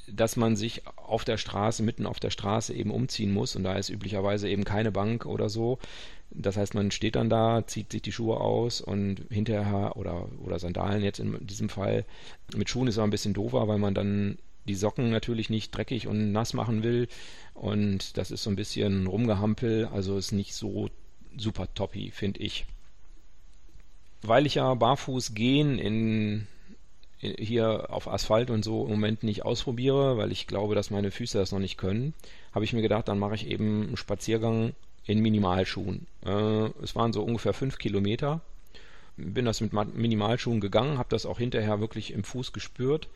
dass 0.08 0.36
man 0.36 0.56
sich 0.56 0.82
auf 0.96 1.24
der 1.24 1.38
Straße, 1.38 1.84
mitten 1.84 2.06
auf 2.06 2.18
der 2.18 2.30
Straße 2.30 2.74
eben 2.74 2.90
umziehen 2.90 3.32
muss 3.32 3.54
und 3.54 3.62
da 3.62 3.74
ist 3.76 3.90
üblicherweise 3.90 4.48
eben 4.48 4.64
keine 4.64 4.90
Bank 4.90 5.24
oder 5.24 5.48
so. 5.48 5.78
Das 6.30 6.56
heißt, 6.56 6.74
man 6.74 6.90
steht 6.90 7.14
dann 7.14 7.30
da, 7.30 7.64
zieht 7.66 7.92
sich 7.92 8.02
die 8.02 8.10
Schuhe 8.10 8.40
aus 8.40 8.80
und 8.80 9.22
hinterher 9.30 9.96
oder, 9.96 10.28
oder 10.42 10.58
Sandalen 10.58 11.04
jetzt 11.04 11.20
in 11.20 11.46
diesem 11.46 11.68
Fall 11.68 12.04
mit 12.56 12.70
Schuhen 12.70 12.88
ist 12.88 12.98
auch 12.98 13.04
ein 13.04 13.10
bisschen 13.10 13.34
doofer, 13.34 13.68
weil 13.68 13.78
man 13.78 13.94
dann 13.94 14.38
die 14.66 14.75
Socken 14.75 15.11
natürlich 15.11 15.50
nicht 15.50 15.71
dreckig 15.76 16.07
und 16.07 16.33
nass 16.33 16.54
machen 16.54 16.83
will. 16.83 17.09
Und 17.54 18.16
das 18.16 18.31
ist 18.31 18.42
so 18.42 18.50
ein 18.50 18.57
bisschen 18.57 19.07
Rumgehampel, 19.07 19.87
also 19.87 20.16
ist 20.16 20.33
nicht 20.33 20.54
so 20.54 20.88
super 21.37 21.73
toppy, 21.75 22.11
finde 22.11 22.40
ich. 22.40 22.66
Weil 24.23 24.47
ich 24.47 24.54
ja 24.54 24.73
barfuß 24.75 25.35
gehen 25.35 25.78
in, 25.78 26.47
hier 27.19 27.87
auf 27.90 28.09
Asphalt 28.09 28.50
und 28.50 28.64
so 28.64 28.85
im 28.85 28.92
Moment 28.92 29.23
nicht 29.23 29.45
ausprobiere, 29.45 30.16
weil 30.16 30.33
ich 30.33 30.47
glaube, 30.47 30.75
dass 30.75 30.90
meine 30.90 31.11
Füße 31.11 31.38
das 31.38 31.52
noch 31.52 31.59
nicht 31.59 31.76
können, 31.76 32.14
habe 32.52 32.64
ich 32.64 32.73
mir 32.73 32.83
gedacht, 32.83 33.09
dann 33.09 33.19
mache 33.19 33.35
ich 33.35 33.47
eben 33.47 33.83
einen 33.83 33.97
Spaziergang 33.97 34.75
in 35.04 35.21
Minimalschuhen. 35.21 36.07
Äh, 36.25 36.71
es 36.83 36.95
waren 36.95 37.12
so 37.12 37.23
ungefähr 37.23 37.52
fünf 37.52 37.78
Kilometer. 37.78 38.40
Bin 39.16 39.45
das 39.45 39.61
mit 39.61 39.73
Minimalschuhen 39.73 40.61
gegangen, 40.61 40.99
habe 40.99 41.11
das 41.11 41.26
auch 41.26 41.38
hinterher 41.38 41.81
wirklich 41.81 42.12
im 42.12 42.25
Fuß 42.25 42.52
gespürt 42.52 43.09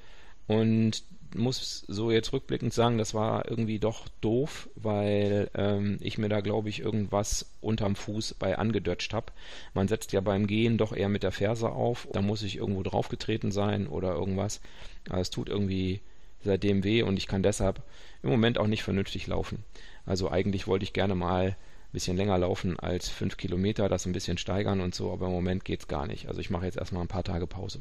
und 0.47 1.03
muss 1.39 1.85
so 1.89 2.11
jetzt 2.11 2.33
rückblickend 2.33 2.73
sagen, 2.73 2.99
das 2.99 3.15
war 3.15 3.49
irgendwie 3.49 3.79
doch 3.79 4.09
doof, 4.21 4.69
weil 4.75 5.51
ähm, 5.55 5.99
ich 6.01 6.19
mir 6.19 6.29
da, 6.29 6.41
glaube 6.41 6.69
ich, 6.69 6.81
irgendwas 6.81 7.47
unterm 7.61 7.97
Fuß 7.97 8.35
bei 8.35 8.59
angedutscht 8.59 9.15
habe. 9.15 9.33
Man 9.75 9.89
setzt 9.89 10.13
ja 10.13 10.21
beim 10.21 10.47
Gehen 10.47 10.79
doch 10.79 10.93
eher 10.93 11.09
mit 11.09 11.23
der 11.23 11.33
Ferse 11.33 11.71
auf, 11.71 12.09
da 12.13 12.23
muss 12.23 12.43
ich 12.43 12.57
irgendwo 12.57 12.83
draufgetreten 12.83 13.53
sein 13.53 13.87
oder 13.87 14.13
irgendwas. 14.13 14.61
Aber 15.09 15.21
es 15.21 15.31
tut 15.31 15.49
irgendwie 15.49 16.01
seitdem 16.43 16.85
weh 16.85 17.03
und 17.03 17.17
ich 17.17 17.27
kann 17.27 17.43
deshalb 17.43 17.83
im 18.23 18.31
Moment 18.31 18.59
auch 18.59 18.67
nicht 18.67 18.83
vernünftig 18.83 19.27
laufen. 19.27 19.65
Also 20.05 20.31
eigentlich 20.31 20.67
wollte 20.67 20.85
ich 20.85 20.93
gerne 20.93 21.15
mal 21.15 21.49
ein 21.49 21.57
bisschen 21.93 22.17
länger 22.17 22.39
laufen 22.39 22.79
als 22.79 23.09
fünf 23.09 23.37
Kilometer, 23.37 23.89
das 23.89 24.07
ein 24.07 24.13
bisschen 24.13 24.39
steigern 24.39 24.81
und 24.81 24.95
so, 24.95 25.13
aber 25.13 25.27
im 25.27 25.33
Moment 25.33 25.65
geht 25.65 25.81
es 25.81 25.89
gar 25.89 26.07
nicht. 26.07 26.29
Also 26.29 26.41
ich 26.41 26.51
mache 26.51 26.67
jetzt 26.67 26.79
erstmal 26.79 27.03
ein 27.03 27.09
paar 27.09 27.25
Tage 27.25 27.47
Pause. 27.47 27.81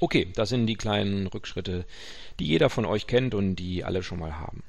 Okay, 0.00 0.28
das 0.34 0.48
sind 0.48 0.66
die 0.66 0.76
kleinen 0.76 1.26
Rückschritte, 1.26 1.84
die 2.38 2.46
jeder 2.46 2.70
von 2.70 2.86
euch 2.86 3.06
kennt 3.06 3.34
und 3.34 3.56
die 3.56 3.84
alle 3.84 4.02
schon 4.02 4.18
mal 4.18 4.38
haben. 4.38 4.62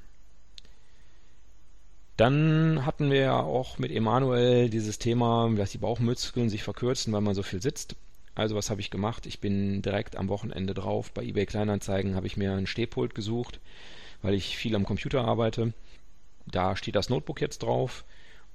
Dann 2.18 2.84
hatten 2.84 3.10
wir 3.10 3.20
ja 3.20 3.40
auch 3.40 3.78
mit 3.78 3.90
Emanuel 3.90 4.68
dieses 4.68 4.98
Thema, 4.98 5.50
dass 5.56 5.70
die 5.72 5.78
Bauchmuskeln 5.78 6.50
sich 6.50 6.62
verkürzen, 6.62 7.12
weil 7.14 7.22
man 7.22 7.34
so 7.34 7.42
viel 7.42 7.62
sitzt. 7.62 7.96
Also 8.34 8.54
was 8.56 8.68
habe 8.68 8.82
ich 8.82 8.90
gemacht? 8.90 9.24
Ich 9.24 9.40
bin 9.40 9.80
direkt 9.80 10.16
am 10.16 10.28
Wochenende 10.28 10.74
drauf. 10.74 11.10
Bei 11.12 11.22
eBay 11.22 11.46
Kleinanzeigen 11.46 12.14
habe 12.14 12.26
ich 12.26 12.36
mir 12.36 12.52
ein 12.52 12.66
Stehpult 12.66 13.14
gesucht, 13.14 13.58
weil 14.20 14.34
ich 14.34 14.58
viel 14.58 14.76
am 14.76 14.84
Computer 14.84 15.24
arbeite. 15.24 15.72
Da 16.46 16.76
steht 16.76 16.96
das 16.96 17.08
Notebook 17.08 17.40
jetzt 17.40 17.62
drauf. 17.62 18.04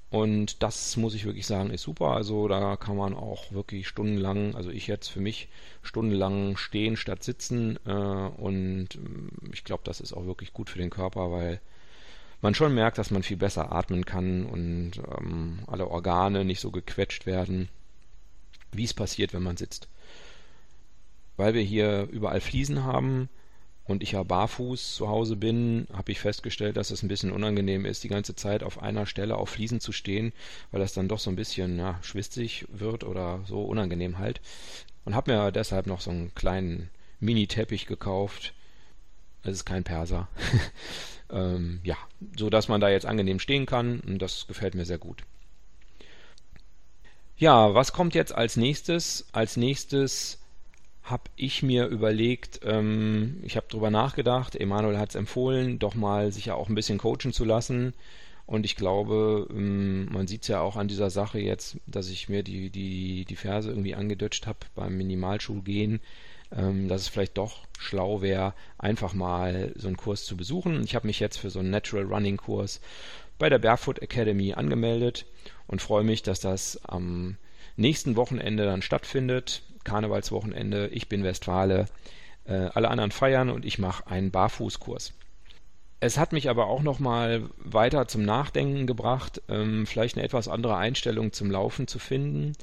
Und 0.10 0.64
das 0.64 0.96
muss 0.96 1.14
ich 1.16 1.26
wirklich 1.26 1.46
sagen, 1.46 1.70
ist 1.70 1.82
super. 1.82 2.12
Also 2.12 2.48
da 2.48 2.78
kann 2.78 2.96
man 2.96 3.14
auch 3.14 3.52
wirklich 3.52 3.88
stundenlang, 3.88 4.56
also 4.56 4.70
ich 4.70 4.88
jetzt 4.88 5.10
für 5.10 5.20
mich 5.20 5.50
stundenlang 5.82 6.56
stehen 6.56 6.96
statt 6.96 7.24
sitzen. 7.24 7.78
Äh, 7.86 7.92
und 7.92 8.96
ähm, 8.96 9.30
ich 9.52 9.66
glaube, 9.66 9.84
das 9.84 10.00
ist 10.00 10.14
auch 10.14 10.26
wirklich 10.26 10.54
gut 10.54 10.70
für 10.70 10.80
den 10.80 10.90
Körper, 10.90 11.32
weil 11.32 11.60
man 12.42 12.56
schon 12.56 12.74
merkt, 12.74 12.98
dass 12.98 13.12
man 13.12 13.24
viel 13.24 13.38
besser 13.38 13.72
atmen 13.72 14.06
kann 14.06 14.46
und 14.46 14.94
ähm, 15.18 15.60
alle 15.68 15.88
Organe 15.88 16.46
nicht 16.46 16.62
so 16.62 16.72
gequetscht 16.72 17.26
werden, 17.26 17.68
wie 18.72 18.86
es 18.86 18.94
passiert, 18.94 19.34
wenn 19.34 19.44
man 19.44 19.58
sitzt. 19.58 19.90
Weil 21.36 21.54
wir 21.54 21.62
hier 21.64 22.08
überall 22.12 22.42
Fliesen 22.42 22.84
haben, 22.84 23.30
und 23.88 24.04
ich 24.04 24.12
ja 24.12 24.24
barfuß 24.24 24.96
zu 24.96 25.08
Hause 25.08 25.36
bin, 25.36 25.88
habe 25.94 26.12
ich 26.12 26.20
festgestellt, 26.20 26.78
dass 26.78 26.92
es 26.92 27.04
ein 27.04 27.08
bisschen 27.08 27.32
unangenehm 27.32 27.86
ist, 27.86 28.04
die 28.04 28.10
ganze 28.10 28.36
Zeit 28.36 28.64
auf 28.64 28.82
einer 28.82 29.06
Stelle 29.06 29.38
auf 29.38 29.50
Fliesen 29.50 29.80
zu 29.80 29.92
stehen, 29.92 30.34
weil 30.72 30.82
das 30.82 30.94
dann 30.94 31.08
doch 31.08 31.20
so 31.20 31.30
ein 31.30 31.36
bisschen 31.36 31.80
ja, 31.80 31.98
schwitzig 32.02 32.66
wird 32.70 33.04
oder 33.04 33.40
so 33.48 33.64
unangenehm 33.64 34.20
halt. 34.20 34.42
Und 35.06 35.16
habe 35.16 35.32
mir 35.32 35.52
deshalb 35.52 35.88
noch 35.88 36.02
so 36.02 36.12
einen 36.12 36.36
kleinen 36.36 36.90
Mini-Teppich 37.22 37.86
gekauft. 37.86 38.54
Es 39.44 39.54
ist 39.54 39.66
kein 39.66 39.86
Perser. 39.86 40.28
ähm, 41.32 41.80
ja, 41.84 41.98
so 42.38 42.50
dass 42.50 42.68
man 42.68 42.82
da 42.82 42.90
jetzt 42.90 43.06
angenehm 43.06 43.40
stehen 43.40 43.66
kann 43.66 44.02
und 44.02 44.22
das 44.22 44.48
gefällt 44.48 44.76
mir 44.76 44.86
sehr 44.86 44.98
gut. 44.98 45.24
Ja, 47.38 47.74
was 47.74 47.94
kommt 47.94 48.16
jetzt 48.16 48.34
als 48.34 48.58
nächstes? 48.58 49.28
Als 49.32 49.58
nächstes 49.58 50.40
habe 51.10 51.24
ich 51.38 51.64
mir 51.64 51.88
überlegt, 51.88 52.60
ähm, 52.64 53.40
ich 53.44 53.56
habe 53.56 53.68
darüber 53.70 53.90
nachgedacht, 53.90 54.56
Emanuel 54.56 54.98
hat 54.98 55.10
es 55.10 55.16
empfohlen, 55.16 55.80
doch 55.80 55.96
mal 55.96 56.32
sich 56.32 56.46
ja 56.48 56.56
auch 56.56 56.68
ein 56.68 56.76
bisschen 56.76 56.98
coachen 56.98 57.32
zu 57.32 57.46
lassen. 57.46 57.94
Und 58.46 58.66
ich 58.66 58.76
glaube, 58.76 59.48
ähm, 59.50 60.06
man 60.12 60.28
sieht 60.28 60.44
es 60.44 60.48
ja 60.48 60.62
auch 60.62 60.76
an 60.76 60.88
dieser 60.88 61.10
Sache 61.10 61.40
jetzt, 61.40 61.78
dass 61.86 62.10
ich 62.10 62.30
mir 62.30 62.44
die, 62.44 62.70
die, 62.70 63.26
die 63.26 63.36
Ferse 63.36 63.70
irgendwie 63.70 63.96
angedutscht 63.96 64.48
habe 64.48 64.60
beim 64.76 64.98
Minimalschulgehen, 64.98 66.02
ähm, 66.56 66.88
dass 66.88 67.02
es 67.02 67.08
vielleicht 67.08 67.38
doch 67.38 67.66
schlau 67.78 68.22
wäre, 68.22 68.54
einfach 68.78 69.14
mal 69.14 69.74
so 69.76 69.88
einen 69.88 69.98
Kurs 69.98 70.26
zu 70.26 70.38
besuchen. 70.38 70.84
Ich 70.84 70.96
habe 70.96 71.08
mich 71.08 71.20
jetzt 71.20 71.38
für 71.38 71.50
so 71.50 71.60
einen 71.60 71.70
Natural 71.70 72.06
Running 72.06 72.38
Kurs 72.38 72.82
bei 73.40 73.50
der 73.50 73.60
Barefoot 73.60 74.00
Academy 74.00 74.54
angemeldet 74.54 75.26
und 75.68 75.82
freue 75.82 76.04
mich, 76.04 76.24
dass 76.24 76.40
das 76.40 76.84
am 76.86 77.38
nächsten 77.78 78.16
Wochenende 78.16 78.66
dann 78.66 78.82
stattfindet. 78.82 79.64
Karnevalswochenende, 79.84 80.88
ich 80.90 81.08
bin 81.08 81.24
Westfale, 81.24 81.86
äh, 82.46 82.54
alle 82.74 82.90
anderen 82.90 83.12
feiern 83.12 83.50
und 83.50 83.66
ich 83.66 83.80
mache 83.80 84.08
einen 84.08 84.32
Barfußkurs. 84.32 85.14
Es 86.00 86.18
hat 86.18 86.32
mich 86.34 86.50
aber 86.50 86.68
auch 86.68 86.84
nochmal 86.84 87.50
weiter 87.58 88.08
zum 88.08 88.24
Nachdenken 88.24 88.86
gebracht, 88.86 89.42
ähm, 89.50 89.88
vielleicht 89.88 90.16
eine 90.16 90.26
etwas 90.26 90.48
andere 90.48 90.76
Einstellung 90.76 91.32
zum 91.32 91.50
Laufen 91.50 91.88
zu 91.88 91.98
finden. 91.98 92.54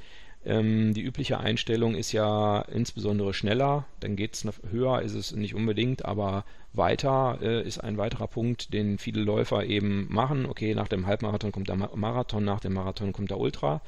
Ähm, 0.45 0.95
die 0.95 1.03
übliche 1.03 1.39
Einstellung 1.39 1.95
ist 1.95 2.13
ja 2.13 2.61
insbesondere 2.63 3.35
schneller, 3.35 3.87
dann 4.01 4.17
geht 4.17 4.35
es 4.35 4.47
höher, 4.71 5.03
ist 5.03 5.15
es 5.15 5.33
nicht 5.33 5.55
unbedingt, 5.55 6.05
aber 6.05 6.45
weiter 6.73 7.39
äh, 7.41 7.67
ist 7.67 7.79
ein 7.79 7.97
weiterer 7.99 8.29
Punkt, 8.29 8.73
den 8.73 8.99
viele 8.99 9.23
Läufer 9.23 9.65
eben 9.65 10.07
machen. 10.13 10.47
Okay, 10.47 10.75
nach 10.75 10.89
dem 10.89 11.07
Halbmarathon 11.07 11.53
kommt 11.53 11.69
der 11.69 11.77
Marathon, 11.77 12.45
nach 12.45 12.61
dem 12.61 12.75
Marathon 12.75 13.13
kommt 13.13 13.31
der 13.31 13.39
Ultra, 13.39 13.81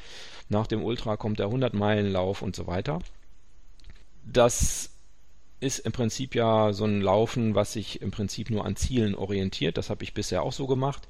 nach 0.49 0.67
dem 0.67 0.83
Ultra 0.83 1.17
kommt 1.17 1.39
der 1.39 1.49
100-Meilen-Lauf 1.49 2.43
und 2.43 2.57
so 2.57 2.67
weiter 2.67 3.01
das 4.27 4.91
ist 5.61 5.79
im 5.81 5.93
Prinzip 5.93 6.35
ja 6.35 6.73
so 6.73 6.85
ein 6.85 7.01
Laufen, 7.01 7.55
was 7.55 7.73
sich 7.73 8.03
im 8.03 8.11
Prinzip 8.11 8.51
nur 8.51 8.65
an 8.67 8.77
Zielen 8.77 9.15
orientiert. 9.15 9.79
Das 9.79 9.89
habe 9.89 10.05
ich 10.05 10.13
bisher 10.13 10.43
auch 10.43 10.53
so 10.53 10.67
gemacht. 10.67 11.09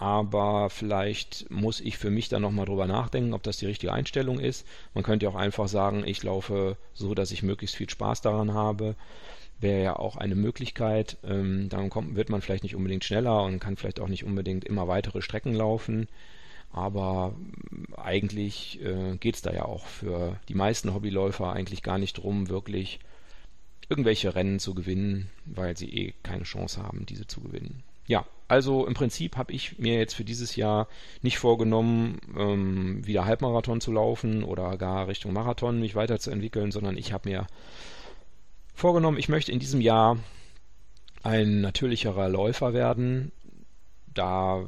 Aber 0.00 0.70
vielleicht 0.70 1.50
muss 1.50 1.78
ich 1.78 1.98
für 1.98 2.08
mich 2.08 2.30
dann 2.30 2.40
nochmal 2.40 2.64
drüber 2.64 2.86
nachdenken, 2.86 3.34
ob 3.34 3.42
das 3.42 3.58
die 3.58 3.66
richtige 3.66 3.92
Einstellung 3.92 4.40
ist. 4.40 4.66
Man 4.94 5.04
könnte 5.04 5.26
ja 5.26 5.30
auch 5.30 5.36
einfach 5.36 5.68
sagen, 5.68 6.04
ich 6.06 6.22
laufe 6.22 6.78
so, 6.94 7.14
dass 7.14 7.32
ich 7.32 7.42
möglichst 7.42 7.76
viel 7.76 7.90
Spaß 7.90 8.22
daran 8.22 8.54
habe. 8.54 8.96
Wäre 9.58 9.82
ja 9.82 9.96
auch 9.96 10.16
eine 10.16 10.36
Möglichkeit. 10.36 11.18
Ähm, 11.22 11.68
dann 11.68 11.90
kommt, 11.90 12.16
wird 12.16 12.30
man 12.30 12.40
vielleicht 12.40 12.62
nicht 12.62 12.76
unbedingt 12.76 13.04
schneller 13.04 13.42
und 13.42 13.58
kann 13.58 13.76
vielleicht 13.76 14.00
auch 14.00 14.08
nicht 14.08 14.24
unbedingt 14.24 14.64
immer 14.64 14.88
weitere 14.88 15.20
Strecken 15.20 15.52
laufen. 15.52 16.08
Aber 16.72 17.36
eigentlich 17.94 18.82
äh, 18.82 19.18
geht 19.18 19.34
es 19.34 19.42
da 19.42 19.52
ja 19.52 19.66
auch 19.66 19.84
für 19.84 20.40
die 20.48 20.54
meisten 20.54 20.94
Hobbyläufer 20.94 21.52
eigentlich 21.52 21.82
gar 21.82 21.98
nicht 21.98 22.14
drum, 22.14 22.48
wirklich 22.48 23.00
irgendwelche 23.90 24.34
Rennen 24.34 24.60
zu 24.60 24.74
gewinnen, 24.74 25.28
weil 25.44 25.76
sie 25.76 25.90
eh 25.90 26.14
keine 26.22 26.44
Chance 26.44 26.82
haben, 26.82 27.04
diese 27.04 27.26
zu 27.26 27.42
gewinnen. 27.42 27.82
Ja, 28.06 28.24
also 28.50 28.84
im 28.84 28.94
Prinzip 28.94 29.36
habe 29.36 29.52
ich 29.52 29.78
mir 29.78 29.96
jetzt 29.96 30.14
für 30.14 30.24
dieses 30.24 30.56
Jahr 30.56 30.88
nicht 31.22 31.38
vorgenommen, 31.38 32.18
ähm, 32.36 33.06
wieder 33.06 33.24
Halbmarathon 33.24 33.80
zu 33.80 33.92
laufen 33.92 34.42
oder 34.42 34.76
gar 34.76 35.06
Richtung 35.06 35.32
Marathon 35.32 35.78
mich 35.78 35.94
weiterzuentwickeln, 35.94 36.72
sondern 36.72 36.96
ich 36.96 37.12
habe 37.12 37.28
mir 37.28 37.46
vorgenommen, 38.74 39.18
ich 39.18 39.28
möchte 39.28 39.52
in 39.52 39.60
diesem 39.60 39.80
Jahr 39.80 40.18
ein 41.22 41.60
natürlicherer 41.60 42.28
Läufer 42.28 42.74
werden. 42.74 43.30
Da 44.12 44.66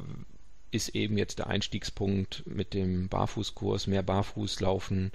ist 0.71 0.95
eben 0.95 1.17
jetzt 1.17 1.39
der 1.39 1.47
Einstiegspunkt 1.47 2.43
mit 2.45 2.73
dem 2.73 3.09
Barfußkurs, 3.09 3.87
mehr 3.87 4.01
Barfuß 4.01 4.61
laufen. 4.61 5.11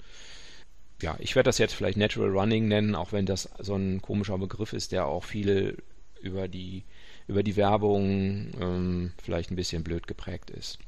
Ja, 1.01 1.17
ich 1.17 1.35
werde 1.35 1.47
das 1.47 1.57
jetzt 1.57 1.73
vielleicht 1.73 1.97
Natural 1.97 2.29
Running 2.29 2.67
nennen, 2.67 2.93
auch 2.93 3.13
wenn 3.13 3.25
das 3.25 3.49
so 3.57 3.73
ein 3.73 3.99
komischer 4.03 4.37
Begriff 4.37 4.73
ist, 4.73 4.91
der 4.91 5.07
auch 5.07 5.23
viel 5.23 5.81
über 6.21 6.47
die, 6.47 6.83
über 7.29 7.43
die 7.43 7.55
Werbung 7.55 8.51
ähm, 8.59 9.11
vielleicht 9.23 9.51
ein 9.51 9.55
bisschen 9.55 9.83
blöd 9.83 10.07
geprägt 10.07 10.49
ist. 10.49 10.79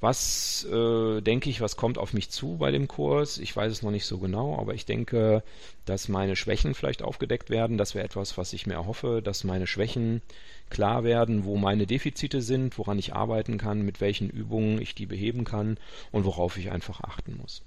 Was 0.00 0.66
äh, 0.70 1.20
denke 1.20 1.50
ich, 1.50 1.60
was 1.60 1.76
kommt 1.76 1.98
auf 1.98 2.12
mich 2.12 2.30
zu 2.30 2.56
bei 2.58 2.70
dem 2.70 2.88
Kurs? 2.88 3.38
Ich 3.38 3.54
weiß 3.54 3.70
es 3.72 3.82
noch 3.82 3.90
nicht 3.90 4.06
so 4.06 4.18
genau, 4.18 4.58
aber 4.58 4.74
ich 4.74 4.86
denke, 4.86 5.42
dass 5.84 6.08
meine 6.08 6.36
Schwächen 6.36 6.74
vielleicht 6.74 7.02
aufgedeckt 7.02 7.50
werden. 7.50 7.78
Das 7.78 7.94
wäre 7.94 8.04
etwas, 8.04 8.38
was 8.38 8.52
ich 8.52 8.66
mir 8.66 8.74
erhoffe, 8.74 9.20
dass 9.22 9.44
meine 9.44 9.66
Schwächen 9.66 10.22
klar 10.70 11.04
werden, 11.04 11.44
wo 11.44 11.56
meine 11.56 11.86
Defizite 11.86 12.40
sind, 12.40 12.78
woran 12.78 12.98
ich 12.98 13.14
arbeiten 13.14 13.58
kann, 13.58 13.82
mit 13.82 14.00
welchen 14.00 14.30
Übungen 14.30 14.80
ich 14.80 14.94
die 14.94 15.06
beheben 15.06 15.44
kann 15.44 15.78
und 16.10 16.24
worauf 16.24 16.56
ich 16.56 16.70
einfach 16.70 17.00
achten 17.00 17.36
muss. 17.36 17.62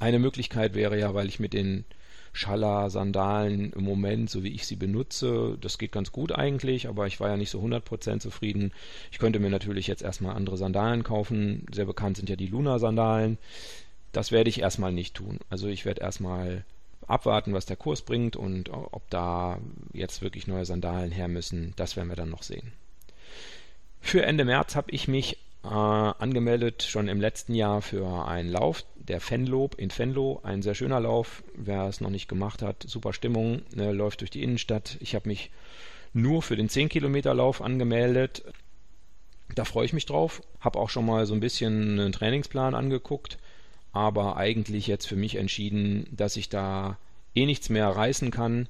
Eine 0.00 0.18
Möglichkeit 0.18 0.74
wäre 0.74 0.98
ja, 0.98 1.14
weil 1.14 1.28
ich 1.28 1.40
mit 1.40 1.52
den 1.52 1.84
Schaller-Sandalen 2.38 3.72
im 3.72 3.84
Moment, 3.84 4.30
so 4.30 4.44
wie 4.44 4.54
ich 4.54 4.64
sie 4.66 4.76
benutze, 4.76 5.58
das 5.60 5.76
geht 5.76 5.90
ganz 5.90 6.12
gut 6.12 6.30
eigentlich, 6.30 6.88
aber 6.88 7.08
ich 7.08 7.18
war 7.18 7.28
ja 7.28 7.36
nicht 7.36 7.50
so 7.50 7.60
100% 7.60 8.20
zufrieden. 8.20 8.72
Ich 9.10 9.18
könnte 9.18 9.40
mir 9.40 9.50
natürlich 9.50 9.88
jetzt 9.88 10.02
erstmal 10.02 10.36
andere 10.36 10.56
Sandalen 10.56 11.02
kaufen. 11.02 11.66
Sehr 11.72 11.84
bekannt 11.84 12.16
sind 12.16 12.30
ja 12.30 12.36
die 12.36 12.46
Luna-Sandalen. 12.46 13.38
Das 14.12 14.30
werde 14.30 14.50
ich 14.50 14.60
erstmal 14.60 14.92
nicht 14.92 15.14
tun. 15.14 15.40
Also 15.50 15.66
ich 15.66 15.84
werde 15.84 16.00
erstmal 16.00 16.64
abwarten, 17.08 17.54
was 17.54 17.66
der 17.66 17.76
Kurs 17.76 18.02
bringt 18.02 18.36
und 18.36 18.70
ob 18.70 19.02
da 19.10 19.58
jetzt 19.92 20.22
wirklich 20.22 20.46
neue 20.46 20.64
Sandalen 20.64 21.10
her 21.10 21.26
müssen, 21.26 21.72
das 21.74 21.96
werden 21.96 22.08
wir 22.08 22.16
dann 22.16 22.30
noch 22.30 22.44
sehen. 22.44 22.72
Für 24.00 24.24
Ende 24.24 24.44
März 24.44 24.76
habe 24.76 24.92
ich 24.92 25.08
mich 25.08 25.38
äh, 25.64 25.68
angemeldet, 25.68 26.84
schon 26.84 27.08
im 27.08 27.20
letzten 27.20 27.54
Jahr 27.54 27.82
für 27.82 28.26
einen 28.28 28.50
Lauf 28.50 28.84
der 29.08 29.20
Fenlob 29.20 29.74
in 29.76 29.90
Fenlo. 29.90 30.40
Ein 30.42 30.62
sehr 30.62 30.74
schöner 30.74 31.00
Lauf. 31.00 31.42
Wer 31.54 31.84
es 31.84 32.00
noch 32.00 32.10
nicht 32.10 32.28
gemacht 32.28 32.62
hat, 32.62 32.84
super 32.86 33.12
Stimmung. 33.12 33.62
Ne, 33.74 33.92
läuft 33.92 34.20
durch 34.20 34.30
die 34.30 34.42
Innenstadt. 34.42 34.96
Ich 35.00 35.14
habe 35.14 35.28
mich 35.28 35.50
nur 36.12 36.42
für 36.42 36.56
den 36.56 36.68
10 36.68 36.88
Kilometer 36.88 37.34
Lauf 37.34 37.62
angemeldet. 37.62 38.44
Da 39.54 39.64
freue 39.64 39.86
ich 39.86 39.92
mich 39.92 40.06
drauf. 40.06 40.42
Habe 40.60 40.78
auch 40.78 40.90
schon 40.90 41.06
mal 41.06 41.26
so 41.26 41.34
ein 41.34 41.40
bisschen 41.40 41.98
einen 41.98 42.12
Trainingsplan 42.12 42.74
angeguckt. 42.74 43.38
Aber 43.92 44.36
eigentlich 44.36 44.86
jetzt 44.86 45.06
für 45.06 45.16
mich 45.16 45.36
entschieden, 45.36 46.06
dass 46.10 46.36
ich 46.36 46.48
da 46.48 46.98
eh 47.34 47.46
nichts 47.46 47.70
mehr 47.70 47.88
reißen 47.88 48.30
kann. 48.30 48.68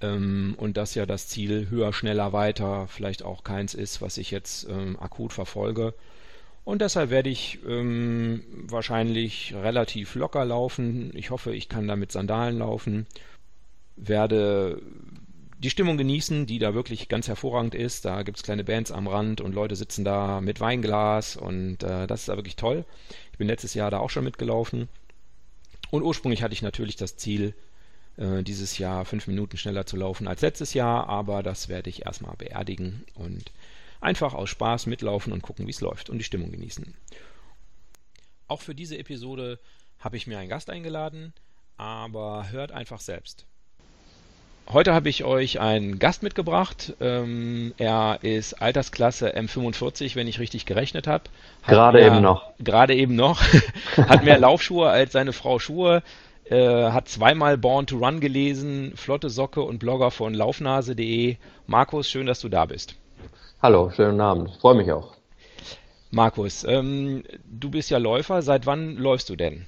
Ähm, 0.00 0.54
und 0.56 0.76
dass 0.76 0.94
ja 0.94 1.06
das 1.06 1.28
Ziel 1.28 1.68
höher, 1.68 1.92
schneller, 1.92 2.32
weiter 2.32 2.86
vielleicht 2.88 3.22
auch 3.24 3.44
keins 3.44 3.74
ist, 3.74 4.00
was 4.00 4.18
ich 4.18 4.30
jetzt 4.30 4.68
ähm, 4.68 4.98
akut 5.00 5.32
verfolge. 5.32 5.94
Und 6.64 6.80
deshalb 6.80 7.10
werde 7.10 7.28
ich 7.28 7.58
ähm, 7.66 8.44
wahrscheinlich 8.68 9.52
relativ 9.54 10.14
locker 10.14 10.44
laufen. 10.44 11.10
Ich 11.14 11.30
hoffe, 11.30 11.54
ich 11.54 11.68
kann 11.68 11.88
da 11.88 11.96
mit 11.96 12.12
Sandalen 12.12 12.58
laufen. 12.58 13.06
Werde 13.96 14.80
die 15.58 15.70
Stimmung 15.70 15.96
genießen, 15.96 16.46
die 16.46 16.58
da 16.58 16.74
wirklich 16.74 17.08
ganz 17.08 17.28
hervorragend 17.28 17.74
ist. 17.74 18.04
Da 18.04 18.22
gibt 18.22 18.38
es 18.38 18.42
kleine 18.42 18.64
Bands 18.64 18.90
am 18.92 19.06
Rand 19.06 19.40
und 19.40 19.54
Leute 19.54 19.76
sitzen 19.76 20.04
da 20.04 20.40
mit 20.40 20.60
Weinglas 20.60 21.36
und 21.36 21.82
äh, 21.82 22.06
das 22.06 22.20
ist 22.20 22.28
da 22.28 22.36
wirklich 22.36 22.56
toll. 22.56 22.84
Ich 23.32 23.38
bin 23.38 23.46
letztes 23.46 23.74
Jahr 23.74 23.90
da 23.90 23.98
auch 23.98 24.10
schon 24.10 24.24
mitgelaufen. 24.24 24.88
Und 25.90 26.02
ursprünglich 26.02 26.42
hatte 26.42 26.54
ich 26.54 26.62
natürlich 26.62 26.96
das 26.96 27.16
Ziel, 27.16 27.54
äh, 28.16 28.42
dieses 28.42 28.78
Jahr 28.78 29.04
fünf 29.04 29.26
Minuten 29.26 29.56
schneller 29.56 29.86
zu 29.86 29.96
laufen 29.96 30.26
als 30.26 30.42
letztes 30.42 30.74
Jahr, 30.74 31.08
aber 31.08 31.42
das 31.42 31.68
werde 31.68 31.90
ich 31.90 32.06
erstmal 32.06 32.36
beerdigen 32.36 33.04
und 33.14 33.52
Einfach 34.02 34.34
aus 34.34 34.50
Spaß 34.50 34.86
mitlaufen 34.86 35.32
und 35.32 35.42
gucken, 35.42 35.66
wie 35.66 35.70
es 35.70 35.80
läuft 35.80 36.10
und 36.10 36.18
die 36.18 36.24
Stimmung 36.24 36.50
genießen. 36.50 36.94
Auch 38.48 38.60
für 38.60 38.74
diese 38.74 38.98
Episode 38.98 39.58
habe 40.00 40.16
ich 40.16 40.26
mir 40.26 40.38
einen 40.38 40.50
Gast 40.50 40.68
eingeladen, 40.68 41.32
aber 41.78 42.50
hört 42.50 42.72
einfach 42.72 43.00
selbst. 43.00 43.46
Heute 44.68 44.92
habe 44.92 45.08
ich 45.08 45.24
euch 45.24 45.60
einen 45.60 45.98
Gast 45.98 46.22
mitgebracht. 46.22 46.94
Ähm, 47.00 47.74
er 47.78 48.18
ist 48.22 48.54
Altersklasse 48.54 49.36
M45, 49.36 50.16
wenn 50.16 50.26
ich 50.26 50.38
richtig 50.38 50.66
gerechnet 50.66 51.06
habe. 51.06 51.24
Gerade 51.66 51.98
mehr, 51.98 52.08
eben 52.08 52.22
noch. 52.22 52.52
Gerade 52.58 52.94
eben 52.94 53.14
noch. 53.14 53.40
hat 53.96 54.24
mehr 54.24 54.38
Laufschuhe 54.38 54.88
als 54.88 55.12
seine 55.12 55.32
Frau 55.32 55.58
Schuhe. 55.58 56.02
Äh, 56.44 56.90
hat 56.90 57.08
zweimal 57.08 57.56
Born 57.56 57.86
to 57.86 57.98
Run 57.98 58.20
gelesen, 58.20 58.92
flotte 58.96 59.30
Socke 59.30 59.62
und 59.62 59.78
Blogger 59.78 60.10
von 60.10 60.34
laufnase.de. 60.34 61.36
Markus, 61.66 62.10
schön, 62.10 62.26
dass 62.26 62.40
du 62.40 62.48
da 62.48 62.66
bist. 62.66 62.96
Hallo, 63.62 63.90
schönen 63.90 64.20
Abend. 64.20 64.50
Freue 64.60 64.74
mich 64.74 64.90
auch. 64.90 65.12
Markus, 66.10 66.66
ähm, 66.68 67.22
du 67.48 67.70
bist 67.70 67.90
ja 67.90 67.98
Läufer. 67.98 68.42
Seit 68.42 68.66
wann 68.66 68.96
läufst 68.96 69.30
du 69.30 69.36
denn? 69.36 69.66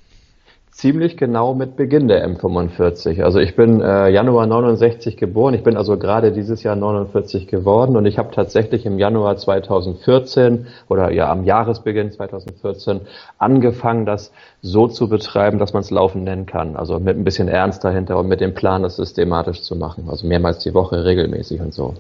Ziemlich 0.73 1.17
genau 1.17 1.55
mit 1.55 1.77
Beginn 1.77 2.09
der 2.09 2.29
M45. 2.29 3.23
Also 3.23 3.39
ich 3.39 3.55
bin 3.55 3.81
äh, 3.81 4.09
Januar 4.09 4.49
69 4.49 5.17
geboren. 5.17 5.55
Ich 5.55 5.63
bin 5.63 5.77
also 5.77 5.97
gerade 5.97 6.33
dieses 6.33 6.65
Jahr 6.65 6.75
49 6.75 7.47
geworden 7.47 7.97
und 7.97 8.05
ich 8.07 8.19
habe 8.19 8.35
tatsächlich 8.35 8.85
im 8.85 8.99
Januar 8.99 9.37
2014 9.37 10.67
oder 10.89 11.13
ja 11.13 11.31
am 11.31 11.45
Jahresbeginn 11.45 12.11
2014 12.11 13.03
angefangen, 13.39 14.07
das 14.07 14.33
so 14.61 14.89
zu 14.89 15.09
betreiben, 15.09 15.61
dass 15.61 15.73
man 15.73 15.83
es 15.83 15.93
Laufen 15.93 16.25
nennen 16.25 16.47
kann. 16.47 16.75
Also 16.75 16.99
mit 16.99 17.17
ein 17.17 17.23
bisschen 17.23 17.47
Ernst 17.47 17.85
dahinter 17.85 18.19
und 18.19 18.27
mit 18.27 18.41
dem 18.41 18.55
Plan, 18.55 18.83
das 18.83 18.97
systematisch 18.97 19.63
zu 19.63 19.77
machen. 19.77 20.09
Also 20.11 20.27
mehrmals 20.27 20.59
die 20.59 20.75
Woche 20.75 21.05
regelmäßig 21.05 21.61
und 21.61 21.73
so. 21.73 21.95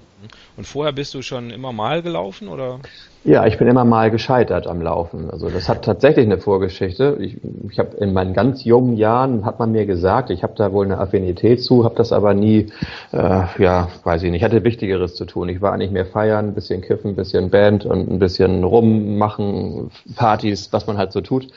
Und 0.56 0.66
vorher 0.66 0.92
bist 0.92 1.14
du 1.14 1.22
schon 1.22 1.50
immer 1.50 1.72
mal 1.72 2.02
gelaufen 2.02 2.48
oder? 2.48 2.78
Ja, 3.24 3.46
ich 3.46 3.56
bin 3.56 3.66
immer 3.68 3.84
mal 3.84 4.10
gescheitert 4.10 4.66
am 4.66 4.82
Laufen. 4.82 5.30
Also 5.30 5.48
das 5.48 5.68
hat 5.68 5.82
tatsächlich 5.84 6.26
eine 6.26 6.38
Vorgeschichte. 6.38 7.16
Ich, 7.20 7.38
ich 7.70 7.78
habe 7.78 7.96
in 7.96 8.12
meinen 8.12 8.34
ganz 8.34 8.64
jungen 8.64 8.96
Jahren 8.96 9.46
hat 9.46 9.58
man 9.58 9.72
mir 9.72 9.86
gesagt, 9.86 10.28
ich 10.28 10.42
habe 10.42 10.52
da 10.56 10.72
wohl 10.72 10.84
eine 10.84 10.98
Affinität 10.98 11.62
zu, 11.62 11.84
habe 11.84 11.94
das 11.96 12.12
aber 12.12 12.34
nie, 12.34 12.66
äh, 13.12 13.44
ja, 13.58 13.88
weiß 14.04 14.22
ich 14.24 14.30
nicht, 14.30 14.44
hatte 14.44 14.62
Wichtigeres 14.62 15.14
zu 15.14 15.24
tun. 15.24 15.48
Ich 15.48 15.62
war 15.62 15.72
eigentlich 15.72 15.90
mehr 15.90 16.04
feiern, 16.06 16.48
ein 16.48 16.54
bisschen 16.54 16.82
kiffen, 16.82 17.12
ein 17.12 17.16
bisschen 17.16 17.48
Band 17.48 17.86
und 17.86 18.10
ein 18.10 18.18
bisschen 18.18 18.62
rummachen, 18.62 19.90
Partys, 20.14 20.68
was 20.72 20.86
man 20.86 20.98
halt 20.98 21.12
so 21.12 21.22
tut. 21.22 21.48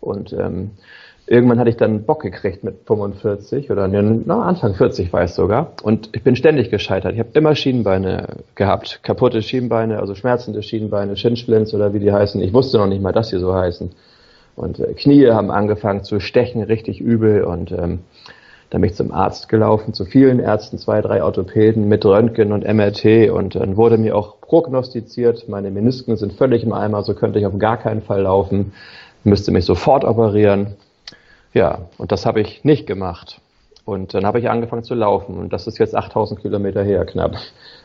Und 0.00 0.32
ähm, 0.32 0.70
irgendwann 1.30 1.60
hatte 1.60 1.70
ich 1.70 1.76
dann 1.76 2.02
Bock 2.02 2.22
gekriegt 2.22 2.64
mit 2.64 2.74
45 2.86 3.70
oder 3.70 3.86
na, 3.86 4.42
Anfang 4.42 4.74
40 4.74 5.12
war 5.12 5.22
es 5.22 5.36
sogar. 5.36 5.74
Und 5.84 6.10
ich 6.12 6.24
bin 6.24 6.34
ständig 6.34 6.70
gescheitert. 6.70 7.14
Ich 7.14 7.20
habe 7.20 7.30
immer 7.34 7.54
Schienenbeine 7.54 8.26
gehabt, 8.56 9.00
kaputte 9.04 9.40
Schienenbeine, 9.40 10.00
also 10.00 10.16
schmerzende 10.16 10.60
Schienenbeine, 10.64 11.16
Shinsplints 11.16 11.72
oder 11.72 11.94
wie 11.94 12.00
die 12.00 12.12
heißen. 12.12 12.42
Ich 12.42 12.52
wusste 12.52 12.78
noch 12.78 12.88
nicht 12.88 13.00
mal, 13.00 13.12
dass 13.12 13.28
sie 13.28 13.38
so 13.38 13.54
heißen. 13.54 13.92
Und 14.56 14.80
äh, 14.80 14.92
Knie 14.94 15.30
haben 15.30 15.52
angefangen 15.52 16.02
zu 16.02 16.18
stechen, 16.18 16.64
richtig 16.64 17.00
übel. 17.00 17.44
Und 17.44 17.70
ähm, 17.70 18.00
dann 18.70 18.80
bin 18.80 18.90
ich 18.90 18.96
zum 18.96 19.12
Arzt 19.12 19.48
gelaufen, 19.48 19.94
zu 19.94 20.06
vielen 20.06 20.40
Ärzten, 20.40 20.78
zwei, 20.78 21.00
drei 21.00 21.22
Orthopäden 21.22 21.86
mit 21.86 22.04
Röntgen 22.04 22.50
und 22.50 22.64
MRT. 22.66 23.30
Und 23.30 23.54
dann 23.54 23.76
wurde 23.76 23.98
mir 23.98 24.16
auch 24.16 24.40
prognostiziert, 24.40 25.48
meine 25.48 25.70
Menisken 25.70 26.16
sind 26.16 26.32
völlig 26.32 26.64
im 26.64 26.72
Eimer, 26.72 27.04
so 27.04 27.14
könnte 27.14 27.38
ich 27.38 27.46
auf 27.46 27.56
gar 27.56 27.76
keinen 27.76 28.02
Fall 28.02 28.22
laufen, 28.22 28.72
müsste 29.22 29.52
mich 29.52 29.64
sofort 29.64 30.04
operieren. 30.04 30.74
Ja, 31.52 31.88
und 31.98 32.12
das 32.12 32.26
habe 32.26 32.40
ich 32.40 32.64
nicht 32.64 32.86
gemacht. 32.86 33.40
Und 33.84 34.14
dann 34.14 34.24
habe 34.24 34.38
ich 34.38 34.48
angefangen 34.48 34.84
zu 34.84 34.94
laufen 34.94 35.36
und 35.36 35.52
das 35.52 35.66
ist 35.66 35.78
jetzt 35.78 35.96
8000 35.96 36.40
Kilometer 36.40 36.84
her 36.84 37.04
knapp. 37.06 37.36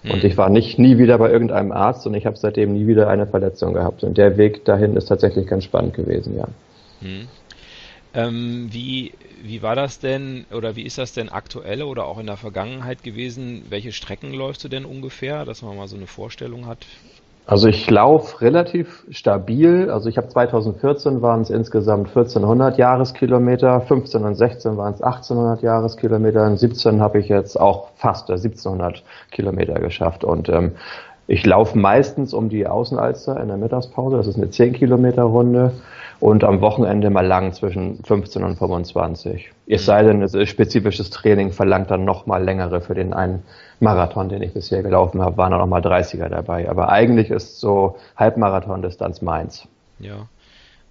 Mhm. 0.04 0.12
Und 0.12 0.24
ich 0.24 0.38
war 0.38 0.50
nicht 0.50 0.78
nie 0.78 0.98
wieder 0.98 1.18
bei 1.18 1.32
irgendeinem 1.32 1.72
Arzt 1.72 2.06
und 2.06 2.14
ich 2.14 2.26
habe 2.26 2.38
seitdem 2.38 2.74
nie 2.74 2.86
wieder 2.86 3.08
eine 3.08 3.26
Verletzung 3.26 3.74
gehabt. 3.74 4.04
Und 4.04 4.18
der 4.18 4.38
Weg 4.38 4.66
dahin 4.66 4.96
ist 4.96 5.06
tatsächlich 5.06 5.48
ganz 5.48 5.64
spannend 5.64 5.94
gewesen, 5.94 6.38
ja. 6.38 6.48
Mhm. 7.02 7.28
Ähm, 8.14 8.68
wie, 8.72 9.14
wie 9.42 9.62
war 9.62 9.76
das 9.76 10.00
denn 10.00 10.46
oder 10.52 10.76
wie 10.76 10.84
ist 10.84 10.98
das 10.98 11.14
denn 11.14 11.30
aktuell 11.30 11.82
oder 11.82 12.06
auch 12.06 12.20
in 12.20 12.28
der 12.28 12.38
Vergangenheit 12.38 13.04
gewesen? 13.04 13.64
Welche 13.70 13.92
Strecken 13.92 14.34
läufst 14.34 14.64
du 14.64 14.70
denn 14.70 14.86
ungefähr, 14.86 15.44
dass 15.44 15.62
man 15.62 15.76
mal 15.76 15.88
so 15.88 15.96
eine 15.96 16.08
Vorstellung 16.08 16.66
hat? 16.66 16.86
Also 17.48 17.68
ich 17.68 17.88
laufe 17.90 18.42
relativ 18.42 19.06
stabil. 19.12 19.92
Also 19.92 20.10
ich 20.10 20.18
habe 20.18 20.28
2014 20.28 21.22
waren 21.22 21.42
es 21.42 21.52
insgesamt 21.52 22.08
1400 22.08 22.78
Jahreskilometer, 22.78 23.82
15 23.82 24.24
und 24.24 24.36
16 24.36 24.78
waren 24.78 24.96
es 24.96 25.02
1800 25.02 25.62
Jahreskilometer, 25.62 26.46
und 26.48 26.58
17 26.58 27.02
habe 27.02 27.20
ich 27.20 27.30
jetzt 27.30 27.60
auch 27.60 27.90
fast 27.98 28.30
1700 28.32 29.04
Kilometer 29.30 29.76
geschafft. 29.76 30.24
Und 30.24 30.50
ähm, 30.50 30.72
ich 31.28 31.46
laufe 31.46 31.78
meistens 31.78 32.34
um 32.34 32.50
die 32.50 32.66
Außenalster 32.66 33.40
in 33.40 33.48
der 33.48 33.58
Mittagspause. 33.58 34.18
Das 34.18 34.28
ist 34.28 34.38
eine 34.38 34.50
10 34.50 34.74
Kilometer 34.74 35.24
Runde 35.24 35.72
und 36.20 36.44
am 36.44 36.62
Wochenende 36.62 37.10
mal 37.10 37.26
lang 37.26 37.54
zwischen 37.54 38.04
15 38.04 38.44
und 38.44 38.58
25. 38.58 39.52
Es 39.68 39.86
sei 39.86 40.04
denn, 40.04 40.22
es 40.22 40.34
ist 40.34 40.50
spezifisches 40.50 41.10
Training 41.10 41.52
verlangt 41.52 41.92
dann 41.92 42.06
noch 42.06 42.26
mal 42.26 42.44
längere 42.44 42.82
für 42.82 42.94
den 42.94 43.14
einen 43.14 43.44
Marathon, 43.80 44.30
den 44.30 44.42
ich 44.42 44.54
bisher 44.54 44.82
gelaufen 44.84 45.22
habe, 45.22 45.38
waren 45.38 45.54
auch 45.54 45.60
noch 45.60 45.68
mal 45.68 45.82
30er 45.82 46.30
dabei. 46.30 46.70
Aber 46.70 46.90
eigentlich 46.90 47.30
ist 47.30 47.60
so 47.60 47.98
Halbmarathon-Distanz 48.16 49.22
meins. 49.22 49.68
Ja. 50.00 50.28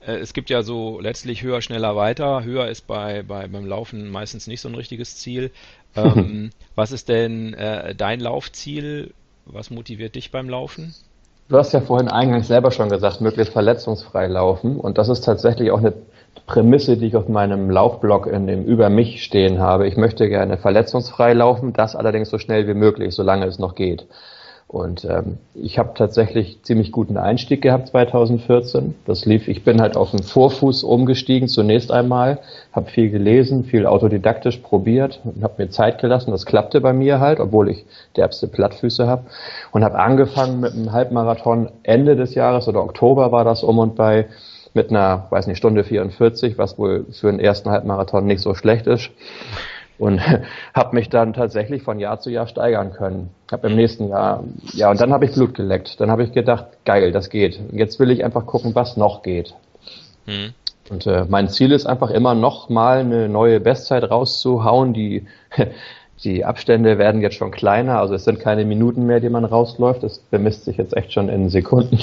Äh, 0.07 0.17
es 0.17 0.33
gibt 0.33 0.51
ja 0.51 0.63
so 0.63 1.01
letztlich 1.01 1.43
höher, 1.43 1.63
schneller, 1.63 1.97
weiter. 1.97 2.45
Höher 2.45 2.69
ist 2.69 2.87
bei, 2.87 3.23
bei 3.23 3.49
beim 3.49 3.67
Laufen 3.67 4.11
meistens 4.11 4.47
nicht 4.47 4.61
so 4.61 4.69
ein 4.69 4.75
richtiges 4.75 5.17
Ziel. 5.17 5.51
Ähm, 5.97 6.51
was 6.75 6.91
ist 6.91 7.09
denn 7.09 7.55
äh, 7.55 7.95
dein 7.95 8.19
Laufziel? 8.19 9.15
Was 9.47 9.71
motiviert 9.71 10.17
dich 10.17 10.33
beim 10.33 10.49
Laufen? 10.49 10.93
Du 11.49 11.59
hast 11.59 11.73
ja 11.73 11.81
vorhin 11.81 12.09
eingangs 12.09 12.49
selber 12.49 12.71
schon 12.71 12.89
gesagt, 12.89 13.21
möglichst 13.21 13.53
verletzungsfrei 13.53 14.29
laufen. 14.29 14.81
Und 14.81 14.97
das 14.97 15.11
ist 15.11 15.23
tatsächlich 15.23 15.71
auch 15.71 15.79
eine 15.79 15.93
Prämisse, 16.47 16.97
die 16.97 17.09
ich 17.09 17.17
auf 17.17 17.29
meinem 17.29 17.69
Laufblog 17.69 18.27
in 18.27 18.47
dem 18.47 18.65
Über 18.65 18.89
mich 18.89 19.23
stehen 19.23 19.59
habe. 19.59 19.87
Ich 19.87 19.99
möchte 19.99 20.29
gerne 20.29 20.57
verletzungsfrei 20.57 21.35
laufen, 21.35 21.75
das 21.75 21.97
allerdings 21.97 22.31
so 22.31 22.39
schnell 22.39 22.67
wie 22.67 22.75
möglich, 22.75 23.15
solange 23.15 23.45
es 23.47 23.59
noch 23.59 23.75
geht. 23.75 24.07
Und 24.75 25.05
ähm, 25.05 25.39
ich 25.55 25.79
habe 25.79 25.93
tatsächlich 25.95 26.61
ziemlich 26.65 26.91
guten 26.91 27.17
Einstieg 27.17 27.63
gehabt 27.63 27.87
2014. 27.91 28.97
Das 29.07 29.25
lief, 29.25 29.47
ich 29.47 29.63
bin 29.63 29.81
halt 29.81 29.97
auf 29.97 30.11
den 30.11 30.25
Vorfuß 30.25 30.83
umgestiegen 30.83 31.47
zunächst 31.47 31.93
einmal, 31.93 32.41
habe 32.73 32.91
viel 32.91 33.09
gelesen, 33.09 33.63
viel 33.63 33.87
autodidaktisch 33.87 34.57
probiert 34.57 35.21
und 35.23 35.45
habe 35.45 35.63
mir 35.63 35.71
Zeit 35.71 36.01
gelassen. 36.01 36.33
Das 36.33 36.45
klappte 36.45 36.81
bei 36.81 36.93
mir 36.93 37.21
halt, 37.21 37.39
obwohl 37.39 37.71
ich 37.71 37.87
derbste 38.17 38.49
Plattfüße 38.49 39.07
habe. 39.07 39.27
Und 39.71 39.85
habe 39.85 39.97
angefangen 39.97 40.59
mit 40.59 40.73
einem 40.73 40.91
Halbmarathon 40.91 41.71
Ende 41.85 42.17
des 42.17 42.35
Jahres 42.35 42.67
oder 42.67 42.83
Oktober 42.83 43.31
war 43.31 43.45
das 43.45 43.63
um 43.63 43.79
und 43.79 43.95
bei 43.95 44.27
mit 44.77 44.91
einer, 44.91 45.29
weiß 45.31 45.47
nicht, 45.47 45.59
Stunde 45.59 45.85
44, 45.85 46.59
was 46.59 46.79
wohl 46.79 47.07
für 47.13 47.29
einen 47.29 47.39
ersten 47.39 47.71
Halbmarathon 47.71 48.27
nicht 48.27 48.41
so 48.41 48.57
schlecht 48.57 48.89
ist 48.89 49.11
und 49.99 50.21
habe 50.75 50.95
mich 50.95 51.09
dann 51.09 51.33
tatsächlich 51.33 51.83
von 51.83 51.99
Jahr 51.99 52.21
zu 52.21 52.31
Jahr 52.31 52.47
steigern 52.47 52.93
können. 52.93 53.31
Habe 53.51 53.69
im 53.69 53.77
nächsten 53.77 54.09
Jahr, 54.09 54.45
ja, 54.73 54.91
und 54.91 55.01
dann 55.01 55.13
habe 55.13 55.25
ich 55.25 55.33
Blut 55.33 55.55
geleckt. 55.55 56.01
Dann 56.01 56.11
habe 56.11 56.25
ich 56.25 56.33
gedacht, 56.33 56.67
geil, 56.85 57.13
das 57.13 57.31
geht. 57.31 57.61
Jetzt 57.73 57.99
will 58.01 58.11
ich 58.11 58.25
einfach 58.25 58.47
gucken, 58.47 58.75
was 58.75 58.97
noch 58.97 59.23
geht. 59.23 59.55
Hm. 60.27 60.53
Und 60.91 61.07
äh, 61.07 61.25
mein 61.29 61.49
Ziel 61.49 61.73
ist 61.73 61.87
einfach 61.87 62.11
immer 62.11 62.35
noch 62.35 62.69
mal 62.69 62.99
eine 62.99 63.29
neue 63.29 63.61
Bestzeit 63.61 64.11
rauszuhauen. 64.11 64.93
Die, 64.93 65.27
die 66.25 66.45
Abstände 66.45 66.99
werden 66.99 67.23
jetzt 67.23 67.37
schon 67.37 67.51
kleiner, 67.51 67.99
also 68.01 68.15
es 68.15 68.25
sind 68.25 68.41
keine 68.41 68.65
Minuten 68.65 69.07
mehr, 69.07 69.21
die 69.21 69.31
man 69.31 69.45
rausläuft. 69.45 70.05
Es 70.05 70.19
bemisst 70.19 70.65
sich 70.65 70.77
jetzt 70.77 70.97
echt 70.97 71.13
schon 71.13 71.29
in 71.29 71.49
Sekunden. 71.49 71.99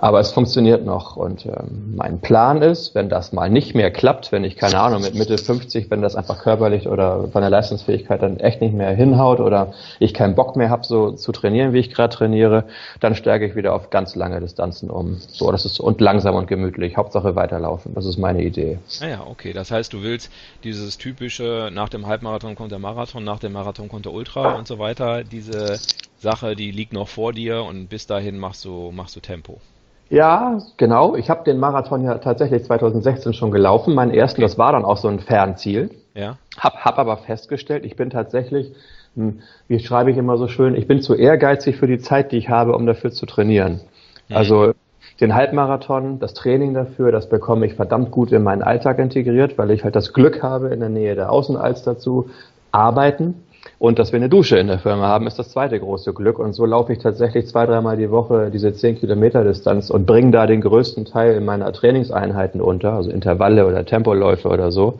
Aber 0.00 0.20
es 0.20 0.30
funktioniert 0.30 0.86
noch. 0.86 1.16
Und 1.16 1.44
ähm, 1.44 1.94
mein 1.96 2.20
Plan 2.20 2.62
ist, 2.62 2.94
wenn 2.94 3.08
das 3.08 3.32
mal 3.32 3.50
nicht 3.50 3.74
mehr 3.74 3.90
klappt, 3.90 4.30
wenn 4.30 4.44
ich, 4.44 4.56
keine 4.56 4.78
Ahnung, 4.78 5.02
mit 5.02 5.16
Mitte 5.16 5.36
50, 5.36 5.90
wenn 5.90 6.02
das 6.02 6.14
einfach 6.14 6.38
körperlich 6.38 6.86
oder 6.86 7.26
von 7.32 7.40
der 7.40 7.50
Leistungsfähigkeit 7.50 8.22
dann 8.22 8.38
echt 8.38 8.60
nicht 8.60 8.74
mehr 8.74 8.92
hinhaut 8.92 9.40
oder 9.40 9.74
ich 9.98 10.14
keinen 10.14 10.36
Bock 10.36 10.54
mehr 10.54 10.70
habe, 10.70 10.84
so 10.86 11.10
zu 11.10 11.32
trainieren, 11.32 11.72
wie 11.72 11.80
ich 11.80 11.90
gerade 11.90 12.14
trainiere, 12.14 12.64
dann 13.00 13.16
steige 13.16 13.44
ich 13.44 13.56
wieder 13.56 13.74
auf 13.74 13.90
ganz 13.90 14.14
lange 14.14 14.40
Distanzen 14.40 14.88
um. 14.88 15.16
So, 15.16 15.50
das 15.50 15.64
ist 15.64 15.80
und 15.80 16.00
langsam 16.00 16.36
und 16.36 16.46
gemütlich. 16.46 16.96
Hauptsache 16.96 17.34
weiterlaufen. 17.34 17.92
Das 17.94 18.06
ist 18.06 18.18
meine 18.18 18.44
Idee. 18.44 18.78
Ah 19.00 19.08
ja, 19.08 19.26
okay. 19.28 19.52
Das 19.52 19.72
heißt, 19.72 19.92
du 19.92 20.02
willst 20.02 20.30
dieses 20.62 20.96
typische, 20.98 21.70
nach 21.72 21.88
dem 21.88 22.06
Halbmarathon 22.06 22.54
kommt 22.54 22.70
der 22.70 22.78
Marathon, 22.78 23.24
nach 23.24 23.40
dem 23.40 23.52
Marathon 23.52 23.88
kommt 23.88 24.04
der 24.04 24.12
Ultra 24.12 24.54
und 24.54 24.68
so 24.68 24.78
weiter. 24.78 25.24
Diese 25.24 25.80
Sache, 26.20 26.54
die 26.54 26.70
liegt 26.70 26.92
noch 26.92 27.08
vor 27.08 27.32
dir 27.32 27.64
und 27.64 27.88
bis 27.88 28.06
dahin 28.06 28.38
machst 28.38 28.64
du, 28.64 28.92
machst 28.92 29.16
du 29.16 29.20
Tempo. 29.20 29.60
Ja, 30.10 30.58
genau. 30.76 31.16
Ich 31.16 31.28
habe 31.28 31.44
den 31.44 31.58
Marathon 31.58 32.02
ja 32.02 32.16
tatsächlich 32.18 32.64
2016 32.64 33.34
schon 33.34 33.50
gelaufen, 33.50 33.94
meinen 33.94 34.12
ersten. 34.12 34.40
Das 34.40 34.56
war 34.56 34.72
dann 34.72 34.84
auch 34.84 34.96
so 34.96 35.08
ein 35.08 35.20
Fernziel. 35.20 35.90
Ja. 36.14 36.38
Hab, 36.58 36.84
hab 36.84 36.98
aber 36.98 37.18
festgestellt, 37.18 37.84
ich 37.84 37.96
bin 37.96 38.10
tatsächlich, 38.10 38.72
hm, 39.14 39.40
wie 39.68 39.78
schreibe 39.78 40.10
ich 40.10 40.16
immer 40.16 40.38
so 40.38 40.48
schön, 40.48 40.74
ich 40.74 40.86
bin 40.86 41.02
zu 41.02 41.14
ehrgeizig 41.14 41.76
für 41.76 41.86
die 41.86 41.98
Zeit, 41.98 42.32
die 42.32 42.38
ich 42.38 42.48
habe, 42.48 42.74
um 42.74 42.86
dafür 42.86 43.12
zu 43.12 43.26
trainieren. 43.26 43.80
Mhm. 44.28 44.36
Also 44.36 44.72
den 45.20 45.34
Halbmarathon, 45.34 46.20
das 46.20 46.32
Training 46.34 46.74
dafür, 46.74 47.12
das 47.12 47.28
bekomme 47.28 47.66
ich 47.66 47.74
verdammt 47.74 48.10
gut 48.10 48.32
in 48.32 48.42
meinen 48.42 48.62
Alltag 48.62 48.98
integriert, 48.98 49.58
weil 49.58 49.70
ich 49.72 49.84
halt 49.84 49.96
das 49.96 50.12
Glück 50.12 50.42
habe, 50.42 50.68
in 50.68 50.80
der 50.80 50.88
Nähe 50.88 51.14
der 51.14 51.30
Außenalster 51.30 51.98
zu 51.98 52.30
arbeiten. 52.70 53.34
Und 53.78 54.00
dass 54.00 54.10
wir 54.12 54.16
eine 54.16 54.28
Dusche 54.28 54.58
in 54.58 54.66
der 54.66 54.80
Firma 54.80 55.06
haben, 55.06 55.28
ist 55.28 55.38
das 55.38 55.50
zweite 55.50 55.78
große 55.78 56.12
Glück. 56.12 56.40
Und 56.40 56.52
so 56.52 56.66
laufe 56.66 56.92
ich 56.92 56.98
tatsächlich 56.98 57.46
zwei, 57.46 57.64
dreimal 57.64 57.96
die 57.96 58.10
Woche 58.10 58.50
diese 58.52 58.72
10 58.72 58.98
Kilometer 58.98 59.44
Distanz 59.44 59.88
und 59.88 60.04
bringe 60.04 60.32
da 60.32 60.46
den 60.46 60.60
größten 60.60 61.04
Teil 61.04 61.40
meiner 61.40 61.72
Trainingseinheiten 61.72 62.60
unter, 62.60 62.94
also 62.94 63.10
Intervalle 63.10 63.66
oder 63.66 63.84
Tempoläufe 63.84 64.48
oder 64.48 64.72
so. 64.72 64.98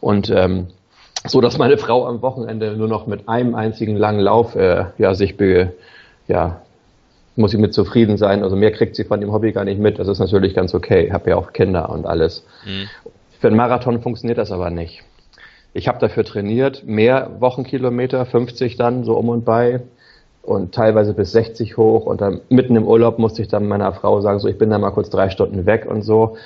Und 0.00 0.30
ähm, 0.30 0.66
so, 1.26 1.40
dass 1.40 1.56
meine 1.56 1.78
Frau 1.78 2.06
am 2.06 2.20
Wochenende 2.20 2.76
nur 2.76 2.88
noch 2.88 3.06
mit 3.06 3.28
einem 3.28 3.54
einzigen 3.54 3.96
langen 3.96 4.20
Lauf 4.20 4.56
äh, 4.56 4.86
ja, 4.98 5.14
sich 5.14 5.38
be, 5.38 5.72
ja, 6.28 6.60
muss 7.36 7.54
ich 7.54 7.60
mit 7.60 7.72
zufrieden 7.72 8.18
sein. 8.18 8.42
Also 8.42 8.56
mehr 8.56 8.72
kriegt 8.72 8.94
sie 8.94 9.04
von 9.04 9.20
dem 9.20 9.32
Hobby 9.32 9.52
gar 9.52 9.64
nicht 9.64 9.80
mit. 9.80 9.98
Das 9.98 10.08
ist 10.08 10.18
natürlich 10.18 10.54
ganz 10.54 10.74
okay. 10.74 11.06
Ich 11.06 11.12
habe 11.12 11.30
ja 11.30 11.36
auch 11.36 11.54
Kinder 11.54 11.88
und 11.88 12.04
alles. 12.04 12.44
Mhm. 12.66 12.88
Für 13.40 13.46
einen 13.46 13.56
Marathon 13.56 14.02
funktioniert 14.02 14.36
das 14.36 14.52
aber 14.52 14.68
nicht. 14.68 15.02
Ich 15.74 15.88
habe 15.88 15.98
dafür 15.98 16.24
trainiert, 16.24 16.84
mehr 16.84 17.30
Wochenkilometer, 17.40 18.26
50 18.26 18.76
dann 18.76 19.04
so 19.04 19.16
um 19.16 19.28
und 19.30 19.44
bei 19.44 19.80
und 20.42 20.74
teilweise 20.74 21.14
bis 21.14 21.32
60 21.32 21.76
hoch 21.76 22.04
und 22.04 22.20
dann 22.20 22.40
mitten 22.48 22.76
im 22.76 22.86
Urlaub 22.86 23.18
musste 23.18 23.42
ich 23.42 23.48
dann 23.48 23.68
meiner 23.68 23.92
Frau 23.92 24.20
sagen, 24.20 24.38
so 24.40 24.48
ich 24.48 24.58
bin 24.58 24.70
da 24.70 24.78
mal 24.78 24.90
kurz 24.90 25.08
drei 25.08 25.30
Stunden 25.30 25.66
weg 25.66 25.86
und 25.88 26.02
so. 26.02 26.36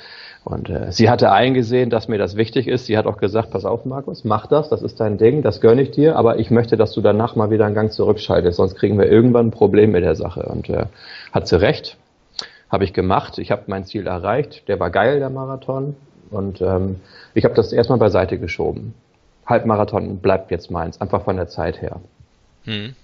Und 0.43 0.69
äh, 0.69 0.93
sie 0.93 1.09
hatte 1.09 1.33
eingesehen, 1.33 1.89
dass 1.89 2.07
mir 2.07 2.17
das 2.17 2.37
wichtig 2.37 2.69
ist. 2.69 2.85
Sie 2.85 2.97
hat 2.97 3.05
auch 3.05 3.17
gesagt, 3.17 3.51
pass 3.51 3.65
auf, 3.65 3.83
Markus, 3.83 4.23
mach 4.23 4.47
das, 4.47 4.69
das 4.69 4.81
ist 4.81 4.97
dein 5.01 5.17
Ding, 5.17 5.41
das 5.41 5.59
gönne 5.59 5.81
ich 5.81 5.91
dir, 5.91 6.15
aber 6.15 6.39
ich 6.39 6.51
möchte, 6.51 6.77
dass 6.77 6.93
du 6.93 7.01
danach 7.01 7.35
mal 7.35 7.49
wieder 7.49 7.65
einen 7.65 7.75
Gang 7.75 7.91
zurückschaltest, 7.91 8.55
sonst 8.55 8.75
kriegen 8.75 8.97
wir 8.97 9.11
irgendwann 9.11 9.47
ein 9.47 9.51
Problem 9.51 9.91
mit 9.91 10.03
der 10.03 10.15
Sache. 10.15 10.43
Und 10.43 10.69
äh, 10.69 10.85
hat 11.33 11.49
sie 11.49 11.59
recht, 11.59 11.97
habe 12.69 12.85
ich 12.85 12.93
gemacht. 12.93 13.39
Ich 13.39 13.51
habe 13.51 13.63
mein 13.67 13.83
Ziel 13.83 14.07
erreicht. 14.07 14.69
Der 14.69 14.79
war 14.79 14.89
geil, 14.89 15.19
der 15.19 15.29
Marathon. 15.29 15.95
Und 16.29 16.61
ähm, 16.61 16.97
ich 17.33 17.43
habe 17.43 17.55
das 17.55 17.73
erstmal 17.73 17.99
beiseite 17.99 18.37
geschoben. 18.37 18.93
Halbmarathon 19.47 20.19
bleibt 20.19 20.51
jetzt 20.51 20.69
meins, 20.69 20.99
einfach 21.01 21.23
von 21.23 21.37
der 21.37 21.47
Zeit 21.47 21.81
her. 21.81 22.01
Hm. 22.65 22.95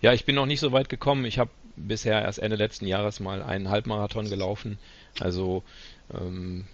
Ja, 0.00 0.12
ich 0.14 0.24
bin 0.24 0.34
noch 0.34 0.46
nicht 0.46 0.60
so 0.60 0.72
weit 0.72 0.88
gekommen. 0.88 1.26
Ich 1.26 1.38
habe 1.38 1.50
bisher 1.76 2.22
erst 2.22 2.38
Ende 2.38 2.56
letzten 2.56 2.86
Jahres 2.86 3.20
mal 3.20 3.42
einen 3.42 3.68
Halbmarathon 3.68 4.28
gelaufen. 4.28 4.78
Also 5.18 5.62
ähm, 6.14 6.64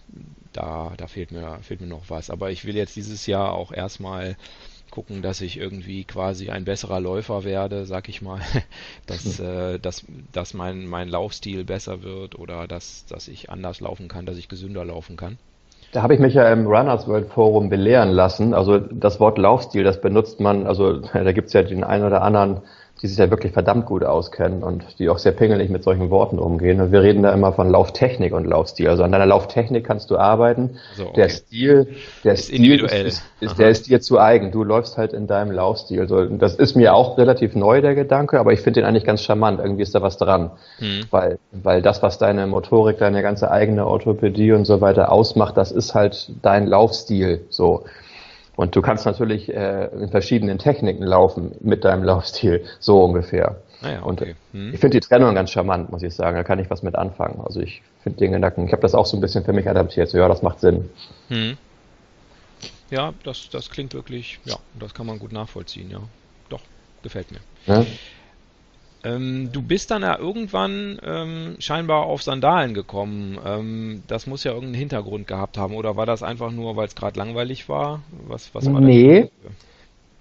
da, 0.53 0.93
da 0.97 1.07
fehlt 1.09 1.33
mir, 1.33 1.59
fehlt 1.63 1.81
mir 1.81 1.89
noch 1.89 2.09
was. 2.09 2.31
Aber 2.31 2.51
ich 2.51 2.65
will 2.65 2.77
jetzt 2.77 2.97
dieses 2.97 3.27
Jahr 3.27 3.53
auch 3.53 3.73
erstmal 3.73 4.37
gucken, 4.91 5.21
dass 5.21 5.41
ich 5.41 5.59
irgendwie 5.59 6.05
quasi 6.05 6.51
ein 6.51 6.65
besserer 6.65 7.01
Läufer 7.01 7.43
werde, 7.43 7.87
sag 7.87 8.09
ich 8.09 8.23
mal, 8.23 8.41
dass, 9.07 9.39
hm. 9.39 9.47
äh, 9.47 9.79
dass, 9.79 10.05
dass 10.33 10.55
mein, 10.55 10.87
mein 10.87 11.09
Laufstil 11.09 11.65
besser 11.65 12.03
wird 12.03 12.39
oder 12.39 12.69
dass, 12.69 13.05
dass 13.07 13.27
ich 13.27 13.51
anders 13.51 13.81
laufen 13.81 14.07
kann, 14.09 14.27
dass 14.27 14.37
ich 14.37 14.49
gesünder 14.49 14.85
laufen 14.85 15.17
kann. 15.17 15.39
Da 15.93 16.03
habe 16.03 16.15
ich 16.15 16.21
mich 16.21 16.35
ja 16.35 16.53
im 16.53 16.67
Runners 16.67 17.09
World 17.09 17.29
Forum 17.29 17.69
belehren 17.69 18.11
lassen. 18.11 18.55
Also 18.55 18.79
das 18.79 19.21
Wort 19.21 19.39
Laufstil, 19.39 19.85
das 19.85 20.01
benutzt 20.01 20.41
man, 20.41 20.67
also 20.67 20.99
da 21.13 21.33
gibt 21.33 21.49
es 21.49 21.53
ja 21.53 21.63
den 21.63 21.85
einen 21.85 22.05
oder 22.05 22.23
anderen 22.23 22.63
die 23.03 23.09
sich 23.09 23.19
ja 23.19 23.31
wirklich 23.31 23.53
verdammt 23.53 23.85
gut 23.85 24.05
auskennen 24.05 24.63
und 24.63 24.99
die 24.99 25.11
auch 25.11 25.19
sehr 25.19 25.33
pingelig 25.33 25.69
mit 25.69 25.83
solchen 25.83 26.09
Worten 26.09 26.39
umgehen. 26.39 26.81
Und 26.81 26.93
wir 26.93 27.03
reden 27.03 27.23
da 27.23 27.33
immer 27.33 27.53
von 27.53 27.69
Lauftechnik 27.69 28.33
und 28.33 28.47
Laufstil. 28.47 28.89
Also 28.89 29.03
an 29.03 29.13
deiner 29.13 29.27
Lauftechnik 29.27 29.85
kannst 29.85 30.11
du 30.11 30.17
arbeiten. 30.17 30.79
Also, 30.93 31.09
okay. 31.09 31.13
Der 31.17 31.29
Stil, 31.29 31.89
der 32.25 32.33
ist 32.33 32.45
Stil 32.45 32.57
individuell. 32.57 33.07
Ist, 33.07 33.23
ist, 33.41 33.59
der 33.59 33.69
ist 33.69 33.89
dir 33.89 34.01
zu 34.01 34.19
eigen. 34.19 34.51
Du 34.51 34.65
läufst 34.65 34.97
halt 34.97 35.13
in 35.13 35.27
deinem 35.27 35.53
Laufstil. 35.53 36.01
Also 36.01 36.25
das 36.25 36.55
ist 36.55 36.75
mir 36.75 36.95
auch 36.95 37.19
relativ 37.19 37.55
neu, 37.55 37.83
der 37.83 37.95
Gedanke, 37.95 38.41
aber 38.41 38.55
ich 38.55 38.61
finde 38.61 38.81
den 38.81 38.89
eigentlich 38.89 39.05
ganz 39.05 39.23
charmant. 39.23 39.61
Irgendwie 39.61 39.83
ist 39.83 39.95
da 39.95 40.01
was 40.01 40.17
dran. 40.17 40.53
Hm. 40.79 41.05
Weil, 41.11 41.39
weil 41.53 41.83
das, 41.83 42.03
was 42.03 42.17
deine 42.17 42.47
Motorik, 42.47 42.97
deine 42.97 43.21
ganze 43.21 43.51
eigene 43.51 43.87
Orthopädie 43.87 44.53
und 44.53 44.65
so 44.65 44.81
weiter 44.81 45.13
ausmacht, 45.13 45.57
das 45.59 45.71
ist 45.71 45.95
halt 45.95 46.31
dein 46.41 46.67
Laufstil. 46.67 47.45
So. 47.51 47.85
Und 48.57 48.75
du 48.75 48.81
kannst 48.81 49.05
natürlich 49.05 49.53
äh, 49.53 49.87
in 49.87 50.09
verschiedenen 50.09 50.59
Techniken 50.59 51.05
laufen 51.05 51.53
mit 51.61 51.85
deinem 51.85 52.03
Laufstil, 52.05 52.65
so 52.81 53.05
ungefähr. 53.05 53.57
Ah 53.83 53.91
ja, 53.91 54.03
okay. 54.03 54.35
Und 54.53 54.59
hm. 54.59 54.75
ich 54.75 54.81
finde 54.81 54.99
die 54.99 55.07
Trennung 55.07 55.35
ganz 55.35 55.51
charmant, 55.51 55.93
muss 55.93 56.03
ich 56.03 56.15
sagen. 56.15 56.37
Da 56.37 56.43
kann 56.43 56.59
ich 56.59 56.71
was 56.71 56.83
mit 56.83 56.97
anfangen. 56.97 57.41
Also 57.45 57.61
ich 57.61 57.83
finde 58.03 58.19
den 58.19 58.33
Gedanken, 58.33 58.67
ich 58.67 58.73
habe 58.73 58.83
das 58.83 58.95
auch 58.95 59.07
so 59.07 59.17
ein 59.17 59.21
bisschen 59.21 59.45
für 59.45 59.53
mich 59.53 59.69
adaptiert. 59.69 60.09
So, 60.09 60.19
ja, 60.19 60.27
das 60.29 60.43
macht 60.43 60.61
Sinn. 60.61 60.89
Hm. 61.29 61.59
Ja, 62.91 63.13
das, 63.25 63.49
das 63.51 63.69
klingt 63.69 63.93
wirklich, 63.95 64.39
ja, 64.45 64.57
das 64.79 64.95
kann 64.95 65.07
man 65.07 65.19
gut 65.19 65.33
nachvollziehen, 65.33 65.91
ja. 65.91 66.01
Doch, 66.49 66.61
gefällt 67.03 67.27
mir. 67.33 67.41
Ja? 67.67 67.85
Ähm, 69.07 69.51
du 69.53 69.63
bist 69.63 69.91
dann 69.93 70.03
ja 70.03 70.19
irgendwann 70.19 70.99
ähm, 71.05 71.57
scheinbar 71.61 72.07
auf 72.07 72.23
Sandalen 72.23 72.75
gekommen. 72.75 73.39
Ähm, 73.45 74.03
das 74.09 74.27
muss 74.27 74.43
ja 74.43 74.51
irgendeinen 74.51 74.81
Hintergrund 74.81 75.29
gehabt 75.29 75.59
haben. 75.59 75.75
Oder 75.75 75.97
war 75.97 76.07
das 76.07 76.23
einfach 76.25 76.51
nur, 76.51 76.77
weil 76.77 76.89
es 76.89 76.97
gerade 76.97 77.19
langweilig 77.19 77.69
war? 77.69 78.03
Was, 78.27 78.53
was 78.55 78.73
war 78.73 78.81
nee. 78.81 79.31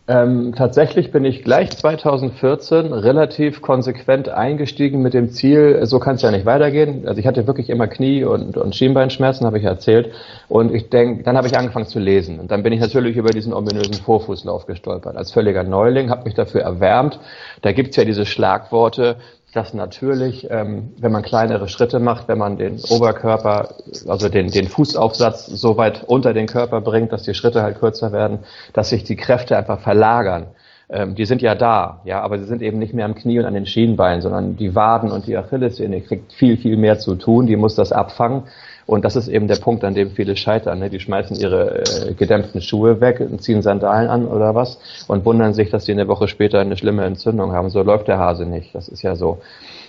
Ähm, 0.08 0.54
tatsächlich 0.56 1.12
bin 1.12 1.26
ich 1.26 1.44
gleich 1.44 1.72
2014 1.72 2.94
relativ 2.94 3.63
konsequent 3.63 4.30
eingestiegen 4.30 5.02
mit 5.02 5.15
dem 5.15 5.32
Ziel, 5.32 5.84
so 5.88 5.98
kann 5.98 6.15
es 6.15 6.22
ja 6.22 6.30
nicht 6.30 6.46
weitergehen. 6.46 7.08
Also 7.08 7.20
ich 7.20 7.26
hatte 7.26 7.48
wirklich 7.48 7.72
immer 7.72 7.88
Knie- 7.88 8.24
und, 8.24 8.56
und 8.56 8.76
Schienbeinschmerzen, 8.76 9.48
habe 9.48 9.58
ich 9.58 9.63
erzählt. 9.63 10.13
Und 10.48 10.76
ich 10.76 10.89
denke, 10.89 11.24
dann 11.24 11.36
habe 11.38 11.48
ich 11.48 11.58
angefangen 11.58 11.88
zu 11.88 11.98
lesen. 11.98 12.39
Und 12.39 12.52
dann 12.52 12.62
bin 12.62 12.72
ich 12.72 12.82
natürlich 12.82 13.15
über 13.15 13.32
diesen 13.32 13.52
ominösen 13.52 13.96
Vorfußlauf 13.96 14.68
gestolpert. 14.68 15.18
Als 15.18 15.32
völliger 15.32 15.63
Neuling, 15.63 16.12
habe 16.12 16.26
mich 16.26 16.36
dafür 16.36 16.62
erwärmt. 16.62 17.20
Da 17.63 17.72
gibt's 17.72 17.96
ja 17.96 18.06
diese 18.06 18.28
Schlagworte, 18.28 19.15
dass 19.56 19.74
natürlich, 19.74 20.48
ähm, 20.52 20.94
wenn 21.00 21.12
man 21.12 21.24
kleinere 21.24 21.70
Schritte 21.70 22.00
macht, 22.00 22.28
wenn 22.28 22.38
man 22.38 22.58
den 22.58 22.80
Oberkörper, 22.89 23.76
also 24.08 24.28
den, 24.28 24.52
den 24.52 24.68
Fußaufsatz 24.68 25.46
so 25.46 25.78
weit 25.78 26.04
unter 26.06 26.34
den 26.34 26.48
Körper 26.48 26.82
bringt, 26.82 27.13
dass 27.13 27.24
die 27.24 27.34
Schritte 27.34 27.63
halt 27.63 27.80
kürzer 27.80 28.12
werden, 28.12 28.39
dass 28.74 28.89
sich 28.89 29.06
die 29.06 29.15
Kräfte 29.15 29.58
einfach 29.58 29.80
verlagern. 29.80 30.48
Ähm, 30.89 31.15
die 31.15 31.26
sind 31.26 31.41
ja 31.41 31.56
da, 31.56 32.02
ja, 32.04 32.22
aber 32.22 32.38
sie 32.38 32.46
sind 32.46 32.62
eben 32.62 32.80
nicht 32.80 32.94
mehr 32.94 33.06
am 33.06 33.15
Knie 33.15 33.39
und 33.39 33.46
an 33.46 33.54
den 33.54 33.65
Schienbeinen, 33.65 34.22
sondern 34.22 34.58
die 34.58 34.76
Waden 34.76 35.12
und 35.12 35.26
die 35.26 35.38
Achillessehne 35.38 36.02
kriegt 36.02 36.34
viel, 36.34 36.58
viel 36.58 36.76
mehr 36.76 37.00
zu 37.00 37.15
tun, 37.15 37.48
die 37.48 37.56
muss 37.56 37.76
das 37.76 37.91
abfangen. 37.91 38.44
Und 38.88 39.04
das 39.04 39.15
ist 39.15 39.28
eben 39.28 39.48
der 39.48 39.56
Punkt, 39.56 39.84
an 39.84 39.95
dem 39.95 40.12
viele 40.12 40.36
scheitern. 40.36 40.80
Ne? 40.80 40.89
Die 40.89 41.00
schmeißen 41.00 41.36
ihre 41.38 41.80
äh, 41.80 42.13
gedämpften 42.13 42.62
Schuhe 42.62 43.02
weg 43.02 43.19
und 43.19 43.41
ziehen 43.41 43.62
Sandalen 43.63 44.10
an 44.10 44.28
oder 44.28 44.54
was 44.54 44.80
und 45.08 45.26
wundern 45.26 45.54
sich, 45.54 45.71
dass 45.71 45.86
sie 45.86 45.91
eine 45.91 46.08
Woche 46.08 46.28
später 46.28 46.60
eine 46.60 46.78
schlimme 46.78 47.04
Entzündung 47.04 47.52
haben. 47.52 47.69
So 47.69 47.82
läuft 47.82 48.08
der 48.08 48.19
Hase 48.19 48.45
nicht. 48.45 48.76
Das 48.76 48.88
ist 48.88 49.02
ja 49.02 49.15
so. 49.15 49.39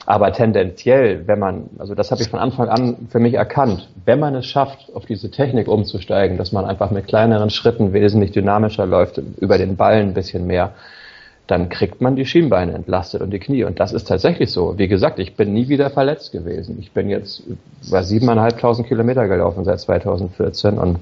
Aber 0.06 0.32
tendenziell, 0.32 1.26
wenn 1.26 1.40
man, 1.40 1.64
also 1.78 1.94
das 1.94 2.10
habe 2.10 2.22
ich 2.22 2.28
von 2.28 2.38
Anfang 2.38 2.68
an 2.68 2.96
für 3.10 3.18
mich 3.18 3.34
erkannt, 3.34 3.88
wenn 4.04 4.20
man 4.20 4.36
es 4.36 4.46
schafft, 4.46 4.94
auf 4.94 5.04
diese 5.04 5.30
Technik 5.30 5.66
umzusteigen, 5.66 6.38
dass 6.38 6.52
man 6.52 6.64
einfach 6.64 6.92
mit 6.92 7.08
kleineren 7.08 7.50
Schritten 7.50 7.92
wesentlich 7.92 8.30
dynamischer 8.30 8.86
läuft, 8.86 9.20
über 9.40 9.58
den 9.58 9.76
Ballen 9.76 10.08
ein 10.08 10.14
bisschen 10.14 10.46
mehr, 10.46 10.72
dann 11.46 11.68
kriegt 11.68 12.00
man 12.00 12.16
die 12.16 12.26
Schienbeine 12.26 12.72
entlastet 12.72 13.22
und 13.22 13.30
die 13.30 13.38
Knie. 13.38 13.64
Und 13.64 13.78
das 13.78 13.92
ist 13.92 14.08
tatsächlich 14.08 14.50
so. 14.50 14.78
Wie 14.78 14.88
gesagt, 14.88 15.18
ich 15.18 15.36
bin 15.36 15.52
nie 15.52 15.68
wieder 15.68 15.90
verletzt 15.90 16.32
gewesen. 16.32 16.78
Ich 16.80 16.92
bin 16.92 17.08
jetzt 17.08 17.42
über 17.86 18.02
siebeneinhalbtausend 18.02 18.88
Kilometer 18.88 19.28
gelaufen 19.28 19.64
seit 19.64 19.80
2014 19.80 20.78
und 20.78 20.98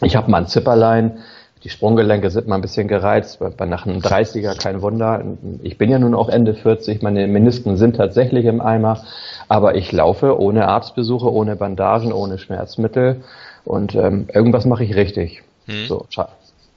ich 0.00 0.16
habe 0.16 0.30
mal 0.30 0.38
ein 0.38 0.46
Zipperlein. 0.46 1.18
Die 1.62 1.68
Sprunggelenke 1.68 2.30
sind 2.30 2.48
mal 2.48 2.56
ein 2.56 2.60
bisschen 2.60 2.88
gereizt, 2.88 3.38
bei 3.56 3.66
nach 3.66 3.86
einem 3.86 3.98
30er 3.98 4.60
kein 4.60 4.82
Wunder. 4.82 5.22
Ich 5.62 5.78
bin 5.78 5.90
ja 5.90 5.98
nun 6.00 6.14
auch 6.14 6.28
Ende 6.28 6.54
40, 6.54 7.02
meine 7.02 7.28
Menisken 7.28 7.76
sind 7.76 7.96
tatsächlich 7.96 8.46
im 8.46 8.60
Eimer, 8.60 9.04
aber 9.48 9.76
ich 9.76 9.92
laufe 9.92 10.40
ohne 10.40 10.66
Arztbesuche, 10.66 11.32
ohne 11.32 11.54
Bandagen, 11.54 12.12
ohne 12.12 12.38
Schmerzmittel 12.38 13.22
und 13.64 13.94
ähm, 13.94 14.26
irgendwas 14.32 14.64
mache 14.64 14.82
ich 14.82 14.96
richtig. 14.96 15.44
Hm. 15.66 15.86
So, 15.86 16.06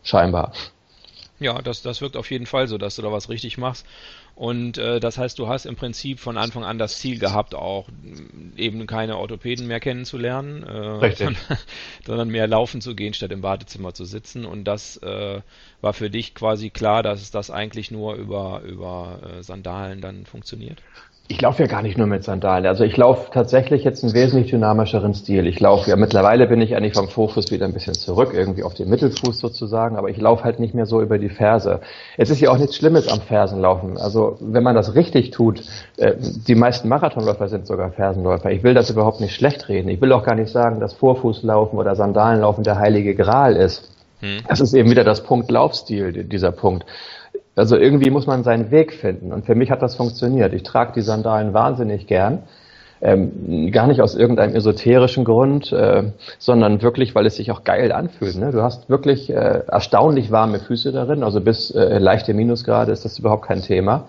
scheinbar. 0.03 0.51
Ja, 1.39 1.61
das, 1.61 1.81
das 1.81 1.99
wirkt 1.99 2.15
auf 2.15 2.31
jeden 2.31 2.45
Fall 2.45 2.67
so, 2.67 2.77
dass 2.77 2.95
du 2.95 3.01
da 3.01 3.11
was 3.11 3.29
richtig 3.29 3.57
machst. 3.57 3.85
Und 4.35 4.77
äh, 4.77 4.99
das 4.99 5.17
heißt, 5.17 5.37
du 5.37 5.47
hast 5.47 5.65
im 5.65 5.75
Prinzip 5.75 6.19
von 6.19 6.37
Anfang 6.37 6.63
an 6.63 6.77
das 6.77 6.99
Ziel 6.99 7.19
gehabt, 7.19 7.55
auch 7.55 7.87
eben 8.55 8.87
keine 8.87 9.17
Orthopäden 9.17 9.67
mehr 9.67 9.81
kennenzulernen, 9.81 10.63
äh, 10.63 11.15
sondern, 11.15 11.37
sondern, 12.05 12.29
mehr 12.29 12.47
laufen 12.47 12.79
zu 12.79 12.95
gehen, 12.95 13.13
statt 13.13 13.31
im 13.31 13.43
Wartezimmer 13.43 13.93
zu 13.93 14.05
sitzen. 14.05 14.45
Und 14.45 14.63
das 14.63 14.97
äh, 14.97 15.41
war 15.81 15.93
für 15.93 16.09
dich 16.09 16.35
quasi 16.35 16.69
klar, 16.69 17.03
dass 17.03 17.31
das 17.31 17.49
eigentlich 17.49 17.91
nur 17.91 18.15
über, 18.15 18.61
über 18.61 19.19
äh, 19.23 19.43
Sandalen 19.43 19.99
dann 20.01 20.25
funktioniert? 20.25 20.81
Ich 21.27 21.41
laufe 21.41 21.63
ja 21.63 21.67
gar 21.67 21.81
nicht 21.81 21.97
nur 21.97 22.05
mit 22.05 22.23
Sandalen. 22.23 22.67
Also 22.67 22.83
ich 22.83 22.95
laufe 22.97 23.31
tatsächlich 23.31 23.83
jetzt 23.83 24.03
einen 24.03 24.13
wesentlich 24.13 24.51
dynamischeren 24.51 25.15
Stil. 25.15 25.47
Ich 25.47 25.59
laufe 25.59 25.89
ja 25.89 25.95
mittlerweile 25.95 26.45
bin 26.45 26.61
ich 26.61 26.75
eigentlich 26.75 26.93
vom 26.93 27.07
Fokus 27.07 27.49
wieder 27.49 27.65
ein 27.65 27.73
bisschen 27.73 27.95
zurück, 27.95 28.31
irgendwie 28.31 28.61
auf 28.61 28.75
den 28.75 28.89
Mittelfuß 28.89 29.39
sozusagen, 29.39 29.95
aber 29.95 30.09
ich 30.09 30.17
laufe 30.17 30.43
halt 30.43 30.59
nicht 30.59 30.75
mehr 30.75 30.85
so 30.85 31.01
über 31.01 31.17
die 31.17 31.29
Ferse. 31.29 31.81
Es 32.17 32.29
ist 32.29 32.41
ja 32.41 32.51
auch 32.51 32.59
nichts 32.59 32.75
Schlimmes 32.75 33.07
am 33.07 33.21
Fersenlaufen. 33.21 33.97
Also 33.97 34.37
wenn 34.39 34.61
man 34.61 34.75
das 34.75 34.93
richtig 34.93 35.31
tut, 35.31 35.63
äh, 35.97 36.13
die 36.19 36.53
meisten 36.53 36.89
Marathonläufer 36.89 37.47
sind 37.47 37.65
sogar 37.65 37.89
Fersenläufer. 37.91 38.51
Ich 38.51 38.61
will 38.61 38.75
das 38.75 38.91
überhaupt 38.91 39.19
nicht 39.19 39.33
schlecht 39.33 39.67
reden. 39.67 39.89
Ich 39.89 40.01
will 40.01 40.13
auch 40.13 40.23
gar 40.23 40.35
nicht 40.35 40.51
sagen, 40.51 40.79
dass 40.79 40.93
Vorfußlaufen 40.93 41.79
oder 41.79 41.95
Sandalenlaufen 41.95 42.63
der 42.63 42.77
heilige 42.77 43.15
Gral 43.15 43.55
ist. 43.55 43.89
Hm. 44.19 44.41
Das 44.47 44.61
ist 44.61 44.75
eben 44.75 44.91
wieder 44.91 45.03
das 45.03 45.23
Punkt 45.23 45.49
Laufstil, 45.49 46.23
dieser 46.23 46.51
Punkt. 46.51 46.85
Also 47.55 47.77
irgendwie 47.77 48.09
muss 48.09 48.27
man 48.27 48.43
seinen 48.43 48.71
Weg 48.71 48.93
finden. 48.93 49.31
Und 49.31 49.45
für 49.45 49.55
mich 49.55 49.71
hat 49.71 49.81
das 49.81 49.95
funktioniert. 49.95 50.53
Ich 50.53 50.63
trage 50.63 50.93
die 50.93 51.01
Sandalen 51.01 51.53
wahnsinnig 51.53 52.07
gern. 52.07 52.43
Ähm, 53.01 53.71
gar 53.71 53.87
nicht 53.87 54.01
aus 54.01 54.15
irgendeinem 54.15 54.55
esoterischen 54.55 55.25
Grund, 55.25 55.71
äh, 55.71 56.03
sondern 56.39 56.81
wirklich, 56.81 57.13
weil 57.13 57.25
es 57.25 57.35
sich 57.35 57.51
auch 57.51 57.63
geil 57.63 57.91
anfühlt. 57.91 58.37
Ne? 58.37 58.51
Du 58.51 58.61
hast 58.61 58.89
wirklich 58.89 59.29
äh, 59.29 59.63
erstaunlich 59.67 60.31
warme 60.31 60.59
Füße 60.59 60.91
darin, 60.91 61.21
also 61.21 61.41
bis 61.41 61.71
äh, 61.71 61.99
leichte 61.99 62.33
Minusgrade 62.33 62.91
ist 62.93 63.03
das 63.03 63.19
überhaupt 63.19 63.45
kein 63.45 63.61
Thema. 63.61 64.07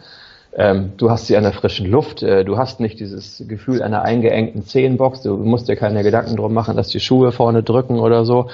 Ähm, 0.55 0.93
du 0.97 1.11
hast 1.11 1.27
sie 1.27 1.37
an 1.37 1.43
der 1.43 1.53
frischen 1.53 1.91
Luft, 1.91 2.23
äh, 2.23 2.45
du 2.45 2.57
hast 2.57 2.81
nicht 2.81 2.99
dieses 3.01 3.45
Gefühl 3.47 3.83
einer 3.83 4.03
eingeengten 4.03 4.65
Zehenbox, 4.65 5.23
du 5.23 5.37
musst 5.37 5.69
dir 5.69 5.77
keine 5.77 6.03
Gedanken 6.03 6.37
drum 6.37 6.55
machen, 6.55 6.77
dass 6.77 6.89
die 6.89 7.01
Schuhe 7.01 7.33
vorne 7.33 7.63
drücken 7.63 7.99
oder 7.99 8.25
so. 8.25 8.49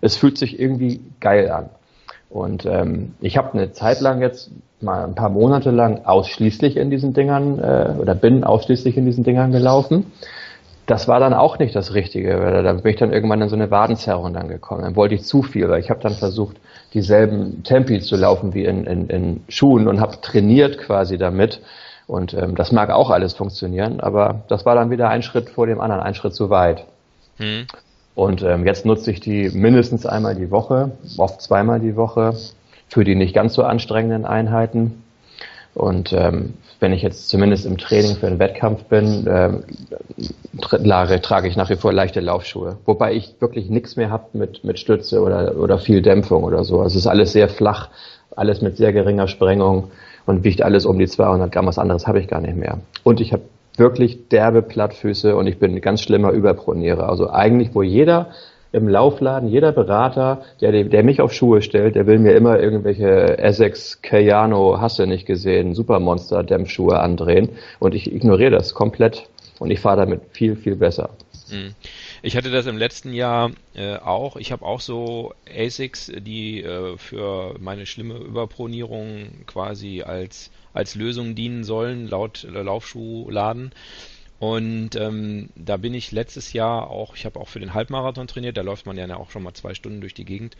Es 0.00 0.16
fühlt 0.16 0.36
sich 0.38 0.60
irgendwie 0.60 1.00
geil 1.20 1.50
an. 1.50 1.70
Und 2.30 2.66
ähm, 2.66 3.14
ich 3.20 3.36
habe 3.36 3.54
eine 3.54 3.72
Zeit 3.72 4.00
lang 4.00 4.20
jetzt, 4.20 4.50
mal 4.80 5.04
ein 5.04 5.14
paar 5.14 5.30
Monate 5.30 5.70
lang 5.70 6.04
ausschließlich 6.04 6.76
in 6.76 6.90
diesen 6.90 7.12
Dingern 7.12 7.58
äh, 7.58 7.94
oder 7.98 8.14
bin 8.14 8.44
ausschließlich 8.44 8.96
in 8.96 9.06
diesen 9.06 9.24
Dingern 9.24 9.50
gelaufen. 9.50 10.12
Das 10.86 11.08
war 11.08 11.20
dann 11.20 11.34
auch 11.34 11.58
nicht 11.58 11.74
das 11.74 11.94
Richtige, 11.94 12.40
weil 12.40 12.62
da 12.62 12.72
bin 12.72 12.92
ich 12.92 12.98
dann 12.98 13.12
irgendwann 13.12 13.42
in 13.42 13.48
so 13.48 13.56
eine 13.56 13.70
Wadenzerrung 13.70 14.32
dann 14.32 14.48
gekommen. 14.48 14.82
Dann 14.82 14.96
wollte 14.96 15.14
ich 15.14 15.24
zu 15.24 15.42
viel, 15.42 15.68
weil 15.68 15.80
ich 15.80 15.90
habe 15.90 16.00
dann 16.00 16.14
versucht, 16.14 16.56
dieselben 16.94 17.62
Tempi 17.62 18.00
zu 18.00 18.16
laufen 18.16 18.54
wie 18.54 18.64
in, 18.64 18.84
in, 18.84 19.08
in 19.08 19.40
Schuhen 19.48 19.88
und 19.88 20.00
habe 20.00 20.20
trainiert 20.20 20.78
quasi 20.78 21.18
damit. 21.18 21.60
Und 22.06 22.32
ähm, 22.32 22.54
das 22.54 22.72
mag 22.72 22.88
auch 22.88 23.10
alles 23.10 23.34
funktionieren, 23.34 24.00
aber 24.00 24.42
das 24.48 24.64
war 24.64 24.74
dann 24.74 24.90
wieder 24.90 25.10
ein 25.10 25.22
Schritt 25.22 25.50
vor 25.50 25.66
dem 25.66 25.80
anderen, 25.80 26.02
ein 26.02 26.14
Schritt 26.14 26.34
zu 26.34 26.48
weit. 26.48 26.86
Hm. 27.36 27.66
Und 28.18 28.42
ähm, 28.42 28.66
jetzt 28.66 28.84
nutze 28.84 29.12
ich 29.12 29.20
die 29.20 29.48
mindestens 29.50 30.04
einmal 30.04 30.34
die 30.34 30.50
Woche, 30.50 30.90
oft 31.18 31.40
zweimal 31.40 31.78
die 31.78 31.94
Woche 31.94 32.34
für 32.88 33.04
die 33.04 33.14
nicht 33.14 33.32
ganz 33.32 33.54
so 33.54 33.62
anstrengenden 33.62 34.24
Einheiten. 34.24 35.04
Und 35.72 36.12
ähm, 36.12 36.54
wenn 36.80 36.92
ich 36.92 37.02
jetzt 37.02 37.28
zumindest 37.28 37.64
im 37.64 37.78
Training 37.78 38.16
für 38.16 38.26
einen 38.26 38.40
Wettkampf 38.40 38.82
bin, 38.86 39.24
ähm, 39.30 39.62
trage, 41.22 41.46
ich 41.46 41.54
nach 41.54 41.70
wie 41.70 41.76
vor 41.76 41.92
leichte 41.92 42.18
Laufschuhe. 42.18 42.78
Wobei 42.86 43.14
ich 43.14 43.36
wirklich 43.38 43.70
nichts 43.70 43.94
mehr 43.94 44.10
habe 44.10 44.24
mit, 44.32 44.64
mit 44.64 44.80
Stütze 44.80 45.22
oder, 45.22 45.56
oder 45.56 45.78
viel 45.78 46.02
Dämpfung 46.02 46.42
oder 46.42 46.64
so. 46.64 46.80
Also 46.80 46.96
es 46.96 47.04
ist 47.04 47.06
alles 47.06 47.30
sehr 47.30 47.48
flach, 47.48 47.88
alles 48.34 48.60
mit 48.62 48.76
sehr 48.76 48.92
geringer 48.92 49.28
Sprengung 49.28 49.92
und 50.26 50.42
wiegt 50.42 50.62
alles 50.62 50.86
um 50.86 50.98
die 50.98 51.06
200 51.06 51.52
Gramm. 51.52 51.66
Was 51.66 51.78
anderes 51.78 52.08
habe 52.08 52.18
ich 52.18 52.26
gar 52.26 52.40
nicht 52.40 52.56
mehr. 52.56 52.78
Und 53.04 53.20
ich 53.20 53.32
habe 53.32 53.42
wirklich 53.78 54.28
derbe 54.28 54.62
Plattfüße 54.62 55.36
und 55.36 55.46
ich 55.46 55.58
bin 55.58 55.74
ein 55.74 55.80
ganz 55.80 56.02
schlimmer 56.02 56.32
Überpronierer. 56.32 57.08
Also 57.08 57.30
eigentlich, 57.30 57.74
wo 57.74 57.82
jeder 57.82 58.30
im 58.72 58.88
Laufladen, 58.88 59.48
jeder 59.48 59.72
Berater, 59.72 60.42
der, 60.60 60.84
der 60.84 61.02
mich 61.02 61.20
auf 61.20 61.32
Schuhe 61.32 61.62
stellt, 61.62 61.94
der 61.94 62.06
will 62.06 62.18
mir 62.18 62.34
immer 62.34 62.60
irgendwelche 62.60 63.38
Essex 63.38 64.02
Cayano, 64.02 64.80
hasse 64.80 65.06
nicht 65.06 65.26
gesehen, 65.26 65.74
Supermonster 65.74 66.42
Dämpfschuhe 66.42 67.00
andrehen 67.00 67.50
und 67.78 67.94
ich 67.94 68.12
ignoriere 68.12 68.50
das 68.50 68.74
komplett 68.74 69.28
und 69.58 69.70
ich 69.70 69.80
fahre 69.80 69.98
damit 69.98 70.20
viel, 70.32 70.56
viel 70.56 70.76
besser. 70.76 71.10
Mhm. 71.50 71.74
Ich 72.20 72.36
hatte 72.36 72.50
das 72.50 72.66
im 72.66 72.76
letzten 72.76 73.12
Jahr 73.12 73.52
äh, 73.74 73.96
auch. 73.96 74.36
Ich 74.36 74.52
habe 74.52 74.64
auch 74.64 74.80
so 74.80 75.32
ASICs, 75.56 76.12
die 76.18 76.62
äh, 76.62 76.96
für 76.98 77.54
meine 77.58 77.86
schlimme 77.86 78.16
Überpronierung 78.16 79.28
quasi 79.46 80.02
als 80.02 80.50
als 80.72 80.94
Lösung 80.94 81.34
dienen 81.34 81.64
sollen, 81.64 82.08
laut 82.08 82.44
äh, 82.44 82.62
Laufschuhladen. 82.62 83.72
Und 84.38 84.94
ähm, 84.94 85.48
da 85.56 85.76
bin 85.76 85.94
ich 85.94 86.12
letztes 86.12 86.52
Jahr 86.52 86.90
auch, 86.90 87.16
ich 87.16 87.24
habe 87.24 87.40
auch 87.40 87.48
für 87.48 87.58
den 87.58 87.74
Halbmarathon 87.74 88.28
trainiert, 88.28 88.56
da 88.56 88.62
läuft 88.62 88.86
man 88.86 88.96
ja 88.96 89.16
auch 89.16 89.30
schon 89.30 89.42
mal 89.42 89.54
zwei 89.54 89.74
Stunden 89.74 90.00
durch 90.00 90.14
die 90.14 90.24
Gegend. 90.24 90.56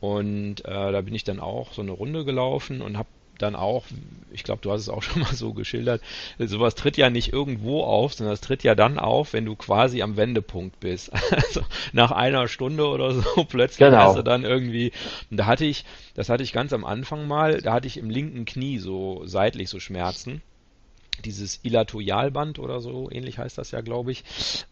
Und 0.00 0.64
äh, 0.64 0.92
da 0.92 1.00
bin 1.02 1.14
ich 1.14 1.24
dann 1.24 1.40
auch 1.40 1.72
so 1.72 1.82
eine 1.82 1.92
Runde 1.92 2.24
gelaufen 2.24 2.80
und 2.80 2.98
habe 2.98 3.08
dann 3.42 3.56
auch, 3.56 3.84
ich 4.32 4.44
glaube, 4.44 4.60
du 4.62 4.70
hast 4.70 4.82
es 4.82 4.88
auch 4.88 5.02
schon 5.02 5.22
mal 5.22 5.34
so 5.34 5.52
geschildert, 5.52 6.02
sowas 6.38 6.74
tritt 6.74 6.96
ja 6.96 7.10
nicht 7.10 7.32
irgendwo 7.32 7.82
auf, 7.82 8.14
sondern 8.14 8.34
es 8.34 8.40
tritt 8.40 8.62
ja 8.62 8.74
dann 8.74 8.98
auf, 8.98 9.32
wenn 9.32 9.44
du 9.44 9.56
quasi 9.56 10.02
am 10.02 10.16
Wendepunkt 10.16 10.80
bist. 10.80 11.10
Also 11.30 11.62
nach 11.92 12.10
einer 12.10 12.48
Stunde 12.48 12.86
oder 12.86 13.14
so 13.14 13.44
plötzlich 13.48 13.78
genau. 13.78 13.98
hast 13.98 14.16
du 14.16 14.22
dann 14.22 14.44
irgendwie, 14.44 14.92
da 15.30 15.46
hatte 15.46 15.64
ich, 15.64 15.84
das 16.14 16.28
hatte 16.28 16.42
ich 16.42 16.52
ganz 16.52 16.72
am 16.72 16.84
Anfang 16.84 17.26
mal, 17.26 17.60
da 17.60 17.72
hatte 17.72 17.86
ich 17.86 17.96
im 17.96 18.10
linken 18.10 18.44
Knie 18.44 18.78
so 18.78 19.22
seitlich 19.24 19.68
so 19.68 19.80
Schmerzen 19.80 20.42
dieses 21.24 21.60
Ilatoialband 21.62 22.58
oder 22.58 22.80
so, 22.80 23.10
ähnlich 23.10 23.38
heißt 23.38 23.58
das 23.58 23.70
ja, 23.70 23.80
glaube 23.80 24.12
ich. 24.12 24.24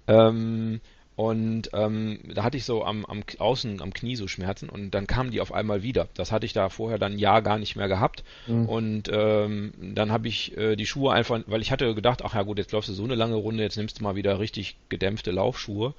Ähm, 0.06 0.80
und 1.18 1.70
ähm, 1.72 2.20
da 2.32 2.44
hatte 2.44 2.56
ich 2.56 2.64
so 2.64 2.84
am, 2.84 3.04
am 3.04 3.24
außen 3.38 3.82
am 3.82 3.92
Knie 3.92 4.14
so 4.14 4.28
Schmerzen 4.28 4.68
und 4.68 4.92
dann 4.92 5.08
kamen 5.08 5.32
die 5.32 5.40
auf 5.40 5.52
einmal 5.52 5.82
wieder. 5.82 6.06
Das 6.14 6.30
hatte 6.30 6.46
ich 6.46 6.52
da 6.52 6.68
vorher 6.68 6.96
dann 6.96 7.14
ein 7.14 7.18
Jahr 7.18 7.42
gar 7.42 7.58
nicht 7.58 7.74
mehr 7.74 7.88
gehabt. 7.88 8.22
Mhm. 8.46 8.68
Und 8.68 9.10
ähm, 9.12 9.72
dann 9.80 10.12
habe 10.12 10.28
ich 10.28 10.56
äh, 10.56 10.76
die 10.76 10.86
Schuhe 10.86 11.12
einfach, 11.12 11.40
weil 11.48 11.60
ich 11.60 11.72
hatte 11.72 11.92
gedacht, 11.92 12.22
ach 12.24 12.36
ja 12.36 12.42
gut, 12.42 12.58
jetzt 12.58 12.70
läufst 12.70 12.88
du 12.90 12.92
so 12.92 13.02
eine 13.02 13.16
lange 13.16 13.34
Runde, 13.34 13.64
jetzt 13.64 13.76
nimmst 13.76 13.98
du 13.98 14.04
mal 14.04 14.14
wieder 14.14 14.38
richtig 14.38 14.76
gedämpfte 14.90 15.32
Laufschuhe 15.32 15.92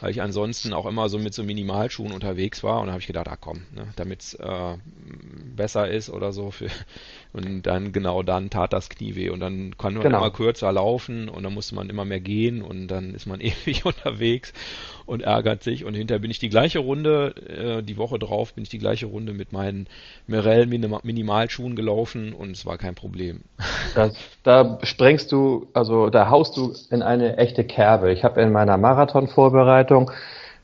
weil 0.00 0.10
ich 0.10 0.22
ansonsten 0.22 0.72
auch 0.72 0.86
immer 0.86 1.08
so 1.08 1.18
mit 1.18 1.34
so 1.34 1.42
Minimalschuhen 1.42 2.12
unterwegs 2.12 2.62
war 2.62 2.80
und 2.80 2.86
da 2.86 2.92
habe 2.92 3.00
ich 3.00 3.06
gedacht, 3.06 3.28
ah 3.28 3.36
komm, 3.36 3.62
ne, 3.74 3.88
damit 3.96 4.22
es 4.22 4.34
äh, 4.34 4.76
besser 5.56 5.88
ist 5.88 6.10
oder 6.10 6.32
so 6.32 6.50
für 6.50 6.68
und 7.32 7.62
dann 7.62 7.92
genau 7.92 8.22
dann 8.22 8.50
tat 8.50 8.72
das 8.72 8.88
Knie 8.88 9.14
weh 9.14 9.30
und 9.30 9.40
dann 9.40 9.76
kann 9.76 9.94
man 9.94 10.02
genau. 10.02 10.18
immer 10.18 10.30
kürzer 10.30 10.72
laufen 10.72 11.28
und 11.28 11.42
dann 11.42 11.54
musste 11.54 11.74
man 11.74 11.90
immer 11.90 12.04
mehr 12.04 12.20
gehen 12.20 12.62
und 12.62 12.88
dann 12.88 13.14
ist 13.14 13.26
man 13.26 13.40
ewig 13.40 13.84
unterwegs 13.84 14.52
und 15.10 15.22
ärgert 15.22 15.64
sich 15.64 15.84
und 15.84 15.94
hinterher 15.94 16.20
bin 16.20 16.30
ich 16.30 16.38
die 16.38 16.48
gleiche 16.48 16.78
Runde, 16.78 17.34
äh, 17.48 17.82
die 17.82 17.96
Woche 17.96 18.20
drauf 18.20 18.54
bin 18.54 18.62
ich 18.62 18.70
die 18.70 18.78
gleiche 18.78 19.06
Runde 19.06 19.32
mit 19.32 19.52
meinen 19.52 19.88
Merrell 20.28 20.66
Minimalschuhen 20.66 21.74
gelaufen 21.74 22.32
und 22.32 22.52
es 22.52 22.64
war 22.64 22.78
kein 22.78 22.94
Problem. 22.94 23.42
Das, 23.96 24.14
da 24.44 24.78
sprengst 24.84 25.32
du, 25.32 25.66
also 25.72 26.10
da 26.10 26.30
haust 26.30 26.56
du 26.56 26.72
in 26.90 27.02
eine 27.02 27.38
echte 27.38 27.64
Kerbe. 27.64 28.12
Ich 28.12 28.22
habe 28.22 28.40
in 28.40 28.52
meiner 28.52 28.76
Marathon-Vorbereitung 28.76 30.12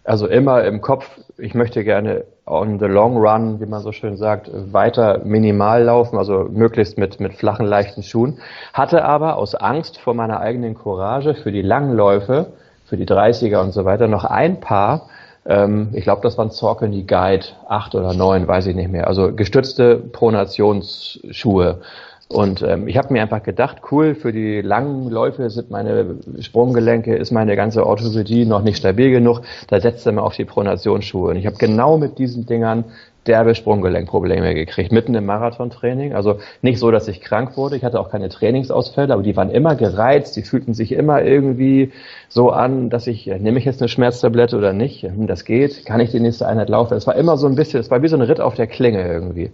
also 0.05 0.29
immer 0.29 0.63
im 0.63 0.81
Kopf, 0.81 1.19
ich 1.37 1.55
möchte 1.55 1.83
gerne 1.83 2.25
on 2.47 2.79
the 2.79 2.87
long 2.87 3.17
run, 3.17 3.61
wie 3.61 3.67
man 3.67 3.83
so 3.83 3.91
schön 3.91 4.17
sagt, 4.17 4.49
weiter 4.73 5.23
minimal 5.25 5.83
laufen, 5.83 6.17
also 6.17 6.47
möglichst 6.49 6.97
mit, 6.97 7.19
mit 7.19 7.35
flachen, 7.35 7.67
leichten 7.67 8.05
Schuhen. 8.05 8.39
Hatte 8.73 9.05
aber 9.05 9.37
aus 9.37 9.57
Angst 9.57 9.99
vor 9.99 10.15
meiner 10.15 10.39
eigenen 10.39 10.75
Courage 10.75 11.35
für 11.35 11.51
die 11.51 11.63
langen 11.63 11.97
Läufe, 11.97 12.53
für 12.87 12.97
die 12.97 13.07
30er 13.07 13.61
und 13.61 13.73
so 13.73 13.85
weiter, 13.85 14.09
noch 14.09 14.25
ein 14.25 14.61
Paar, 14.61 15.09
ähm, 15.49 15.89
ich 15.93 16.05
glaube, 16.05 16.23
das 16.23 16.37
waren 16.39 16.51
Saucony 16.51 17.03
Guide, 17.05 17.47
acht 17.69 17.95
oder 17.95 18.15
neun, 18.15 18.49
weiß 18.49 18.67
ich 18.67 18.75
nicht 18.75 18.91
mehr, 18.91 19.07
also 19.07 19.33
gestützte 19.33 19.97
Pronationsschuhe. 19.97 21.81
Und 22.29 22.63
ähm, 22.63 22.89
ich 22.89 22.97
habe 22.97 23.13
mir 23.13 23.23
einfach 23.23 23.45
gedacht, 23.45 23.83
cool, 23.93 24.17
für 24.17 24.33
die 24.33 24.61
langen 24.61 25.09
Läufe 25.11 25.49
sind 25.49 25.71
meine 25.71 26.17
Sprunggelenke, 26.41 27.15
ist 27.15 27.31
meine 27.31 27.55
ganze 27.55 27.87
Orthopädie 27.87 28.45
noch 28.47 28.63
nicht 28.63 28.79
stabil 28.79 29.13
genug, 29.13 29.43
da 29.69 29.81
setzt 29.81 30.07
er 30.07 30.13
mal 30.13 30.23
auf 30.23 30.35
die 30.35 30.45
Pronationsschuhe. 30.45 31.31
Und 31.31 31.37
ich 31.37 31.47
habe 31.47 31.57
genau 31.57 31.99
mit 31.99 32.19
diesen 32.19 32.45
Dingern 32.45 32.85
derbe 33.27 33.55
Sprunggelenkprobleme 33.55 34.55
gekriegt, 34.55 34.93
mitten 34.93 35.15
im 35.15 35.27
Marathontraining. 35.27 36.15
Also 36.15 36.39
nicht 36.63 36.79
so, 36.79 36.91
dass 36.91 37.09
ich 37.09 37.21
krank 37.21 37.57
wurde, 37.57 37.77
ich 37.77 37.85
hatte 37.85 38.01
auch 38.01 38.11
keine 38.11 38.29
Trainingsausfälle, 38.29 39.13
aber 39.13 39.23
die 39.23 39.37
waren 39.37 39.51
immer 39.51 39.75
gereizt, 39.75 40.37
die 40.37 40.43
fühlten 40.43 40.75
sich 40.75 40.93
immer 40.93 41.23
irgendwie 41.23 41.93
so 42.29 42.51
an, 42.51 42.91
dass 42.91 43.07
ich, 43.07 43.27
nehme 43.27 43.59
ich 43.59 43.65
jetzt 43.65 43.81
eine 43.81 43.89
Schmerztablette 43.89 44.57
oder 44.57 44.73
nicht? 44.73 45.03
Hm, 45.03 45.27
das 45.27 45.45
geht, 45.45 45.87
kann 45.87 46.01
ich 46.01 46.11
die 46.11 46.21
nächste 46.21 46.47
Einheit 46.47 46.69
laufen? 46.69 46.95
Es 46.95 47.07
war 47.07 47.17
immer 47.17 47.37
so 47.37 47.47
ein 47.47 47.57
bisschen, 47.57 47.81
es 47.81 47.91
war 47.91 48.03
wie 48.03 48.09
so 48.09 48.17
ein 48.17 48.23
Ritt 48.23 48.41
auf 48.41 48.55
der 48.55 48.67
Klinge 48.67 49.07
irgendwie. 49.07 49.51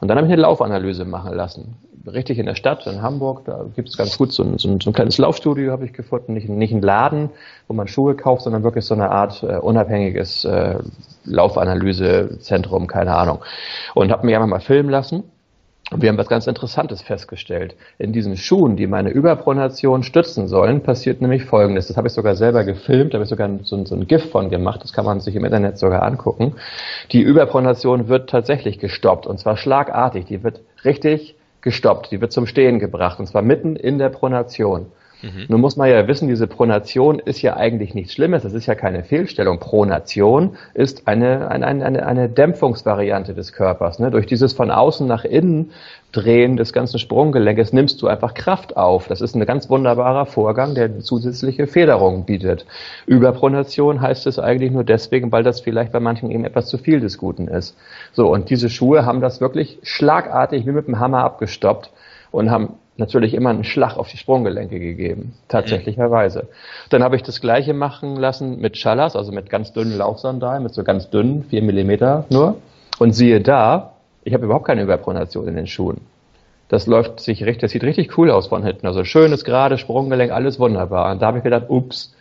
Und 0.00 0.08
dann 0.08 0.16
habe 0.16 0.26
ich 0.26 0.32
eine 0.32 0.42
Laufanalyse 0.42 1.04
machen 1.04 1.34
lassen. 1.34 1.76
Richtig 2.06 2.38
in 2.38 2.46
der 2.46 2.54
Stadt, 2.54 2.86
in 2.86 3.02
Hamburg, 3.02 3.44
da 3.44 3.66
gibt 3.76 3.88
es 3.88 3.96
ganz 3.96 4.16
gut 4.16 4.32
so 4.32 4.42
ein, 4.42 4.58
so 4.58 4.68
ein, 4.68 4.80
so 4.80 4.90
ein 4.90 4.92
kleines 4.94 5.18
Laufstudio, 5.18 5.70
habe 5.70 5.84
ich 5.84 5.92
gefunden. 5.92 6.32
Nicht, 6.32 6.48
nicht 6.48 6.72
ein 6.72 6.80
Laden, 6.80 7.30
wo 7.68 7.74
man 7.74 7.88
Schuhe 7.88 8.14
kauft, 8.14 8.42
sondern 8.42 8.62
wirklich 8.62 8.86
so 8.86 8.94
eine 8.94 9.10
Art 9.10 9.42
äh, 9.42 9.56
unabhängiges 9.56 10.44
äh, 10.44 10.78
Laufanalysezentrum, 11.24 12.86
keine 12.86 13.14
Ahnung. 13.14 13.40
Und 13.94 14.10
habe 14.10 14.24
mich 14.24 14.34
einfach 14.34 14.48
mal 14.48 14.60
filmen 14.60 14.88
lassen 14.88 15.24
und 15.90 16.02
wir 16.02 16.08
haben 16.08 16.18
was 16.18 16.28
ganz 16.28 16.46
Interessantes 16.46 17.02
festgestellt. 17.02 17.74
In 17.98 18.12
diesen 18.12 18.36
Schuhen, 18.36 18.76
die 18.76 18.86
meine 18.86 19.10
Überpronation 19.10 20.04
stützen 20.04 20.46
sollen, 20.46 20.82
passiert 20.82 21.20
nämlich 21.20 21.44
Folgendes. 21.44 21.88
Das 21.88 21.96
habe 21.96 22.06
ich 22.06 22.14
sogar 22.14 22.36
selber 22.36 22.62
gefilmt, 22.62 23.12
da 23.12 23.16
habe 23.16 23.24
ich 23.24 23.30
sogar 23.30 23.50
so, 23.64 23.84
so 23.84 23.96
ein 23.96 24.06
GIF 24.06 24.30
von 24.30 24.50
gemacht, 24.50 24.82
das 24.84 24.92
kann 24.92 25.04
man 25.04 25.20
sich 25.20 25.34
im 25.34 25.44
Internet 25.44 25.78
sogar 25.78 26.02
angucken. 26.02 26.54
Die 27.10 27.20
Überpronation 27.20 28.08
wird 28.08 28.30
tatsächlich 28.30 28.78
gestoppt 28.78 29.26
und 29.26 29.38
zwar 29.38 29.56
schlagartig. 29.56 30.26
Die 30.26 30.44
wird 30.44 30.60
richtig 30.84 31.34
gestoppt, 31.62 32.10
die 32.10 32.20
wird 32.20 32.32
zum 32.32 32.46
Stehen 32.46 32.78
gebracht 32.78 33.18
und 33.18 33.26
zwar 33.26 33.42
mitten 33.42 33.76
in 33.76 33.98
der 33.98 34.08
Pronation. 34.08 34.86
Mhm. 35.22 35.46
Nun 35.48 35.60
muss 35.60 35.76
man 35.76 35.90
ja 35.90 36.06
wissen, 36.08 36.28
diese 36.28 36.46
Pronation 36.46 37.18
ist 37.18 37.42
ja 37.42 37.56
eigentlich 37.56 37.94
nichts 37.94 38.14
Schlimmes, 38.14 38.42
das 38.42 38.54
ist 38.54 38.66
ja 38.66 38.74
keine 38.74 39.04
Fehlstellung. 39.04 39.58
Pronation 39.58 40.56
ist 40.74 41.06
eine, 41.06 41.50
eine, 41.50 41.66
eine, 41.66 42.06
eine 42.06 42.28
Dämpfungsvariante 42.28 43.34
des 43.34 43.52
Körpers. 43.52 43.98
Ne? 43.98 44.10
Durch 44.10 44.26
dieses 44.26 44.52
von 44.52 44.70
außen 44.70 45.06
nach 45.06 45.24
innen 45.24 45.72
Drehen 46.12 46.56
des 46.56 46.72
ganzen 46.72 46.98
Sprunggelenkes 46.98 47.72
nimmst 47.72 48.02
du 48.02 48.08
einfach 48.08 48.34
Kraft 48.34 48.76
auf. 48.76 49.06
Das 49.06 49.20
ist 49.20 49.36
ein 49.36 49.46
ganz 49.46 49.70
wunderbarer 49.70 50.26
Vorgang, 50.26 50.74
der 50.74 50.98
zusätzliche 50.98 51.68
Federung 51.68 52.24
bietet. 52.24 52.66
Überpronation 53.06 54.00
heißt 54.00 54.26
es 54.26 54.40
eigentlich 54.40 54.72
nur 54.72 54.82
deswegen, 54.82 55.30
weil 55.30 55.44
das 55.44 55.60
vielleicht 55.60 55.92
bei 55.92 56.00
manchen 56.00 56.30
eben 56.30 56.44
etwas 56.44 56.66
zu 56.66 56.78
viel 56.78 56.98
des 56.98 57.16
Guten 57.16 57.46
ist. 57.46 57.76
So, 58.12 58.32
und 58.32 58.50
diese 58.50 58.68
Schuhe 58.70 59.06
haben 59.06 59.20
das 59.20 59.40
wirklich 59.40 59.78
schlagartig 59.82 60.66
wie 60.66 60.72
mit 60.72 60.88
dem 60.88 60.98
Hammer 60.98 61.22
abgestoppt 61.22 61.92
und 62.32 62.50
haben 62.50 62.74
natürlich 63.00 63.34
immer 63.34 63.50
einen 63.50 63.64
Schlag 63.64 63.96
auf 63.96 64.08
die 64.08 64.16
Sprunggelenke 64.16 64.78
gegeben, 64.78 65.34
tatsächlicherweise. 65.48 66.48
Dann 66.90 67.02
habe 67.02 67.16
ich 67.16 67.22
das 67.22 67.40
gleiche 67.40 67.74
machen 67.74 68.16
lassen 68.16 68.60
mit 68.60 68.76
Schallers, 68.76 69.16
also 69.16 69.32
mit 69.32 69.50
ganz 69.50 69.72
dünnen 69.72 69.98
Laufsandalen, 69.98 70.62
mit 70.62 70.74
so 70.74 70.84
ganz 70.84 71.10
dünnen, 71.10 71.44
vier 71.50 71.62
Millimeter 71.62 72.26
nur. 72.30 72.56
Und 72.98 73.12
siehe 73.12 73.40
da, 73.40 73.94
ich 74.22 74.34
habe 74.34 74.44
überhaupt 74.44 74.66
keine 74.66 74.82
Überpronation 74.82 75.48
in 75.48 75.56
den 75.56 75.66
Schuhen. 75.66 76.02
Das 76.68 76.86
läuft 76.86 77.18
sich 77.18 77.42
richtig, 77.42 77.62
das 77.62 77.70
sieht 77.72 77.82
richtig 77.82 78.16
cool 78.16 78.30
aus 78.30 78.46
von 78.46 78.62
hinten. 78.62 78.86
Also 78.86 79.02
schönes, 79.02 79.44
gerade 79.44 79.76
Sprunggelenk, 79.76 80.30
alles 80.30 80.60
wunderbar. 80.60 81.10
Und 81.10 81.20
da 81.20 81.26
habe 81.26 81.38
ich 81.38 81.44
gedacht, 81.44 81.64
ups, 81.68 82.14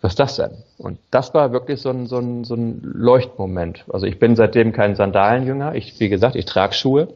was 0.00 0.12
ist 0.12 0.20
das 0.20 0.36
denn? 0.36 0.52
Und 0.78 0.98
das 1.10 1.34
war 1.34 1.52
wirklich 1.52 1.80
so 1.82 1.90
ein, 1.90 2.06
so 2.06 2.18
ein, 2.18 2.44
so 2.44 2.54
ein 2.54 2.80
Leuchtmoment. 2.82 3.84
Also 3.92 4.06
ich 4.06 4.18
bin 4.18 4.36
seitdem 4.36 4.72
kein 4.72 4.94
Sandalenjünger. 4.94 5.74
Ich, 5.74 5.98
wie 6.00 6.08
gesagt, 6.08 6.36
ich 6.36 6.44
trage 6.44 6.72
Schuhe. 6.72 7.08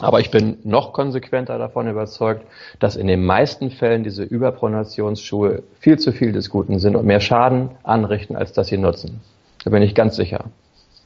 Aber 0.00 0.20
ich 0.20 0.30
bin 0.30 0.58
noch 0.64 0.92
konsequenter 0.92 1.56
davon 1.58 1.88
überzeugt, 1.88 2.44
dass 2.80 2.96
in 2.96 3.06
den 3.06 3.24
meisten 3.24 3.70
Fällen 3.70 4.02
diese 4.02 4.24
Überpronationsschuhe 4.24 5.62
viel 5.78 5.98
zu 5.98 6.12
viel 6.12 6.32
des 6.32 6.50
Guten 6.50 6.80
sind 6.80 6.96
und 6.96 7.06
mehr 7.06 7.20
Schaden 7.20 7.70
anrichten, 7.84 8.34
als 8.34 8.52
dass 8.52 8.68
sie 8.68 8.76
nutzen. 8.76 9.20
Da 9.62 9.70
bin 9.70 9.82
ich 9.82 9.94
ganz 9.94 10.16
sicher. 10.16 10.46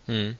Hm. 0.07 0.37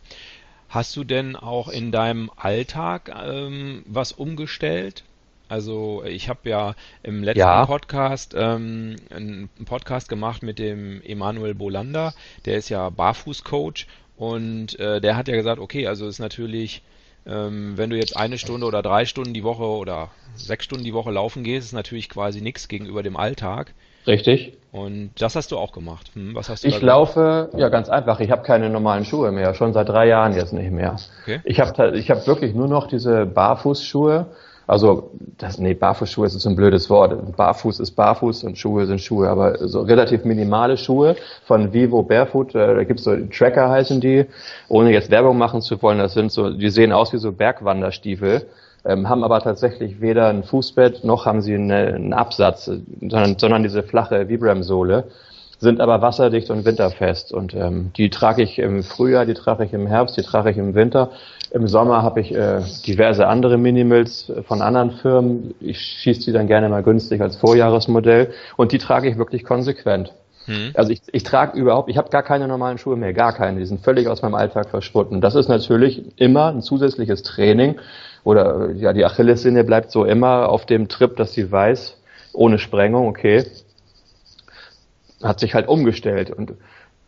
Hast 0.71 0.97
du 0.97 1.05
denn 1.05 1.37
auch 1.37 1.69
in 1.69 1.93
deinem 1.93 2.31
Alltag 2.37 3.11
ähm, 3.23 3.83
was 3.87 4.13
umgestellt? 4.13 5.05
Also 5.49 6.03
ich 6.05 6.29
habe 6.29 6.49
ja 6.49 6.75
im 7.03 7.23
letzten 7.23 7.41
ja. 7.41 7.65
Podcast 7.65 8.35
ähm, 8.37 8.97
einen 9.11 9.49
Podcast 9.65 10.09
gemacht 10.09 10.43
mit 10.43 10.59
dem 10.59 11.01
Emanuel 11.03 11.55
Bolander, 11.55 12.13
der 12.45 12.59
ist 12.59 12.69
ja 12.69 12.91
Barfußcoach 12.91 13.87
und 14.17 14.79
äh, 14.79 15.01
der 15.01 15.17
hat 15.17 15.29
ja 15.29 15.37
gesagt, 15.37 15.59
okay, 15.59 15.87
also 15.87 16.07
ist 16.07 16.19
natürlich 16.19 16.83
ähm, 17.29 17.77
wenn 17.77 17.91
du 17.91 17.97
jetzt 17.97 18.17
eine 18.17 18.39
Stunde 18.39 18.67
oder 18.67 18.83
drei 18.83 19.05
Stunden 19.05 19.35
die 19.35 19.45
Woche 19.45 19.65
oder 19.65 20.09
sechs 20.35 20.65
Stunden 20.65 20.85
die 20.85 20.95
Woche 20.95 21.11
laufen 21.11 21.45
gehst, 21.45 21.69
ist 21.69 21.73
natürlich 21.73 22.09
quasi 22.09 22.41
nichts 22.41 22.69
gegenüber 22.69 23.03
dem 23.03 23.17
Alltag. 23.17 23.75
Richtig. 24.07 24.55
Und 24.73 25.11
das 25.19 25.37
hast 25.37 25.53
du 25.53 25.59
auch 25.59 25.73
gemacht. 25.73 26.11
Hm, 26.15 26.35
was 26.35 26.49
hast 26.49 26.65
du 26.65 26.69
ich 26.69 26.81
laufe, 26.81 27.51
ja 27.57 27.69
ganz 27.69 27.89
einfach, 27.89 28.21
ich 28.21 28.31
habe 28.31 28.43
keine 28.43 28.71
normalen 28.71 29.05
Schuhe 29.05 29.33
mehr, 29.33 29.55
schon 29.55 29.73
seit 29.73 29.89
drei 29.89 30.07
Jahren 30.07 30.35
jetzt 30.35 30.53
nicht 30.53 30.71
mehr. 30.71 30.97
Okay. 31.23 31.41
Ich 31.45 31.61
habe 31.61 31.97
ich 31.97 32.11
hab 32.11 32.27
wirklich 32.27 32.55
nur 32.55 32.69
noch 32.69 32.87
diese 32.87 33.27
Barfußschuhe 33.27 34.27
also, 34.69 35.11
das, 35.39 35.59
nee, 35.59 35.73
Barfußschuhe 35.73 36.27
ist 36.27 36.45
ein 36.45 36.55
blödes 36.55 36.91
Wort. 36.91 37.35
Barfuß 37.37 37.81
ist 37.81 37.93
Barfuß 37.93 38.45
und 38.45 38.59
Schuhe 38.59 38.85
sind 38.85 39.01
Schuhe, 39.01 39.31
aber 39.31 39.67
so 39.67 39.81
relativ 39.81 40.25
minimale 40.27 40.77
Schuhe 40.77 41.17
von 41.47 41.73
Vivo 41.73 42.03
Barefoot, 42.03 42.55
äh, 42.55 42.75
da 42.75 42.85
gibt's 42.85 43.05
so 43.05 43.17
Tracker 43.17 43.71
heißen 43.71 43.99
die, 44.03 44.27
ohne 44.69 44.93
jetzt 44.93 45.11
Werbung 45.11 45.39
machen 45.39 45.63
zu 45.63 45.81
wollen, 45.81 45.99
das 45.99 46.13
sind 46.13 46.31
so, 46.31 46.51
die 46.51 46.69
sehen 46.69 46.93
aus 46.93 47.15
wie 47.15 47.17
so 47.17 47.33
Bergwanderstiefel, 47.33 48.47
ähm, 48.85 49.09
haben 49.09 49.25
aber 49.25 49.41
tatsächlich 49.41 50.03
weder 50.03 50.29
ein 50.29 50.45
Fußbett 50.45 51.03
noch 51.03 51.25
haben 51.25 51.41
sie 51.41 51.55
eine, 51.55 51.95
einen 51.95 52.13
Absatz, 52.13 52.67
sondern, 53.01 53.39
sondern 53.39 53.63
diese 53.63 53.83
flache 53.83 54.29
Vibram-Sohle 54.29 55.05
sind 55.59 55.81
aber 55.81 56.01
wasserdicht 56.03 56.51
und 56.51 56.65
winterfest. 56.65 57.33
Und 57.33 57.55
ähm, 57.55 57.91
die 57.97 58.11
trage 58.11 58.43
ich 58.43 58.59
im 58.59 58.83
Frühjahr, 58.83 59.27
die 59.27 59.35
trage 59.35 59.65
ich 59.65 59.73
im 59.73 59.87
Herbst, 59.87 60.17
die 60.17 60.23
trage 60.23 60.51
ich 60.51 60.57
im 60.57 60.75
Winter. 60.75 61.11
Im 61.51 61.67
Sommer 61.67 62.03
habe 62.03 62.21
ich 62.21 62.35
äh, 62.35 62.61
diverse 62.87 63.27
andere 63.27 63.59
Minimals 63.59 64.33
von 64.47 64.63
anderen 64.63 64.93
Firmen. 64.93 65.55
Ich 65.61 65.81
schieße 65.81 66.27
die 66.27 66.33
dann 66.33 66.47
gerne 66.47 66.69
mal 66.69 66.83
günstig 66.83 67.21
als 67.21 67.37
Vorjahresmodell 67.37 68.33
und 68.57 68.73
die 68.73 68.79
trage 68.79 69.09
ich 69.09 69.19
wirklich 69.19 69.45
konsequent. 69.45 70.13
Hm. 70.45 70.71
Also 70.75 70.93
ich, 70.93 71.03
ich 71.13 71.23
trage 71.25 71.59
überhaupt, 71.59 71.91
ich 71.91 71.99
habe 71.99 72.09
gar 72.11 72.23
keine 72.23 72.49
normalen 72.49 72.79
Schuhe 72.79 72.97
mehr, 72.97 73.13
gar 73.13 73.33
keine. 73.33 73.59
Die 73.59 73.67
sind 73.67 73.83
völlig 73.83 74.09
aus 74.09 74.23
meinem 74.23 74.35
Alltag 74.35 74.71
verschwunden. 74.71 75.21
Das 75.21 75.35
ist 75.35 75.49
natürlich 75.49 76.19
immer 76.21 76.49
ein 76.49 76.63
zusätzliches 76.63 77.23
Training 77.23 77.77
oder 78.25 78.71
ja, 78.73 78.93
die 78.93 79.05
Achillessehne 79.05 79.65
bleibt 79.65 79.91
so 79.91 80.05
immer 80.05 80.49
auf 80.49 80.67
dem 80.67 80.89
Trip, 80.89 81.17
dass 81.17 81.33
sie 81.33 81.51
weiß, 81.51 81.97
ohne 82.33 82.59
Sprengung, 82.59 83.09
okay, 83.09 83.45
hat 85.23 85.41
sich 85.41 85.55
halt 85.55 85.69
umgestellt. 85.69 86.31
Und 86.31 86.55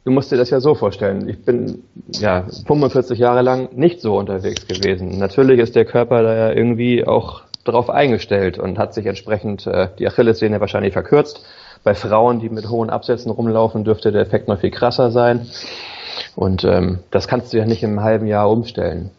du 0.05 0.11
musst 0.11 0.33
dir 0.33 0.37
das 0.37 0.51
ja 0.51 0.61
so 0.61 0.75
vorstellen. 0.75 1.29
Ich 1.29 1.45
bin 1.45 1.85
ja 2.13 2.47
45 2.67 3.19
Jahre 3.19 3.43
lang 3.43 3.71
nicht 3.73 4.01
so 4.01 4.17
unterwegs 4.17 4.67
gewesen. 4.67 5.19
Natürlich 5.19 5.61
ist 5.61 5.77
der 5.77 5.85
Körper 5.85 6.23
da 6.23 6.35
ja 6.35 6.53
irgendwie 6.53 7.07
auch 7.07 7.43
drauf 7.65 7.91
eingestellt 7.91 8.59
und 8.59 8.79
hat 8.79 8.95
sich 8.95 9.07
entsprechend 9.07 9.67
äh, 9.67 9.89
die 9.99 10.07
Achillessehne 10.07 10.61
wahrscheinlich 10.61 10.93
verkürzt. 10.93 11.45
Bei 11.85 11.95
Frauen, 11.95 12.41
die 12.41 12.49
mit 12.49 12.69
hohen 12.69 12.91
Absätzen 12.91 13.31
rumlaufen, 13.31 13.85
dürfte 13.85 14.13
der 14.13 14.23
Effekt 14.23 14.49
noch 14.49 14.61
viel 14.61 14.71
krasser 14.71 15.11
sein. 15.11 15.47
Und 16.37 16.65
ähm, 16.65 17.01
das 17.11 17.29
kannst 17.29 17.53
du 17.53 17.59
ja 17.59 17.65
nicht 17.65 17.83
im 17.83 18.03
halben 18.03 18.27
Jahr 18.27 18.51
umstellen. 18.51 19.11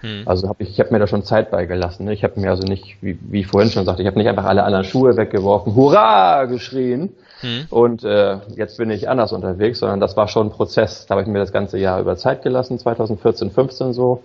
Hm. 0.00 0.22
Also 0.26 0.48
habe 0.48 0.62
ich, 0.62 0.70
ich 0.70 0.80
habe 0.80 0.92
mir 0.92 0.98
da 0.98 1.06
schon 1.06 1.24
Zeit 1.24 1.50
beigelassen. 1.50 2.06
Ne? 2.06 2.12
Ich 2.12 2.24
habe 2.24 2.40
mir 2.40 2.50
also 2.50 2.66
nicht, 2.66 2.96
wie, 3.02 3.18
wie 3.20 3.40
ich 3.40 3.46
vorhin 3.46 3.70
schon 3.70 3.84
sagte, 3.84 4.02
ich 4.02 4.08
habe 4.08 4.18
nicht 4.18 4.28
einfach 4.28 4.44
alle 4.44 4.64
anderen 4.64 4.84
Schuhe 4.84 5.16
weggeworfen, 5.16 5.74
hurra 5.74 6.46
geschrien 6.46 7.10
hm. 7.40 7.66
und 7.70 8.04
äh, 8.04 8.38
jetzt 8.56 8.78
bin 8.78 8.90
ich 8.90 9.08
anders 9.08 9.32
unterwegs, 9.32 9.78
sondern 9.78 10.00
das 10.00 10.16
war 10.16 10.28
schon 10.28 10.48
ein 10.48 10.50
Prozess. 10.50 11.06
Da 11.06 11.14
habe 11.14 11.22
ich 11.22 11.28
mir 11.28 11.38
das 11.38 11.52
ganze 11.52 11.78
Jahr 11.78 12.00
über 12.00 12.16
Zeit 12.16 12.42
gelassen, 12.42 12.78
2014, 12.78 13.50
15 13.50 13.92
so. 13.92 14.22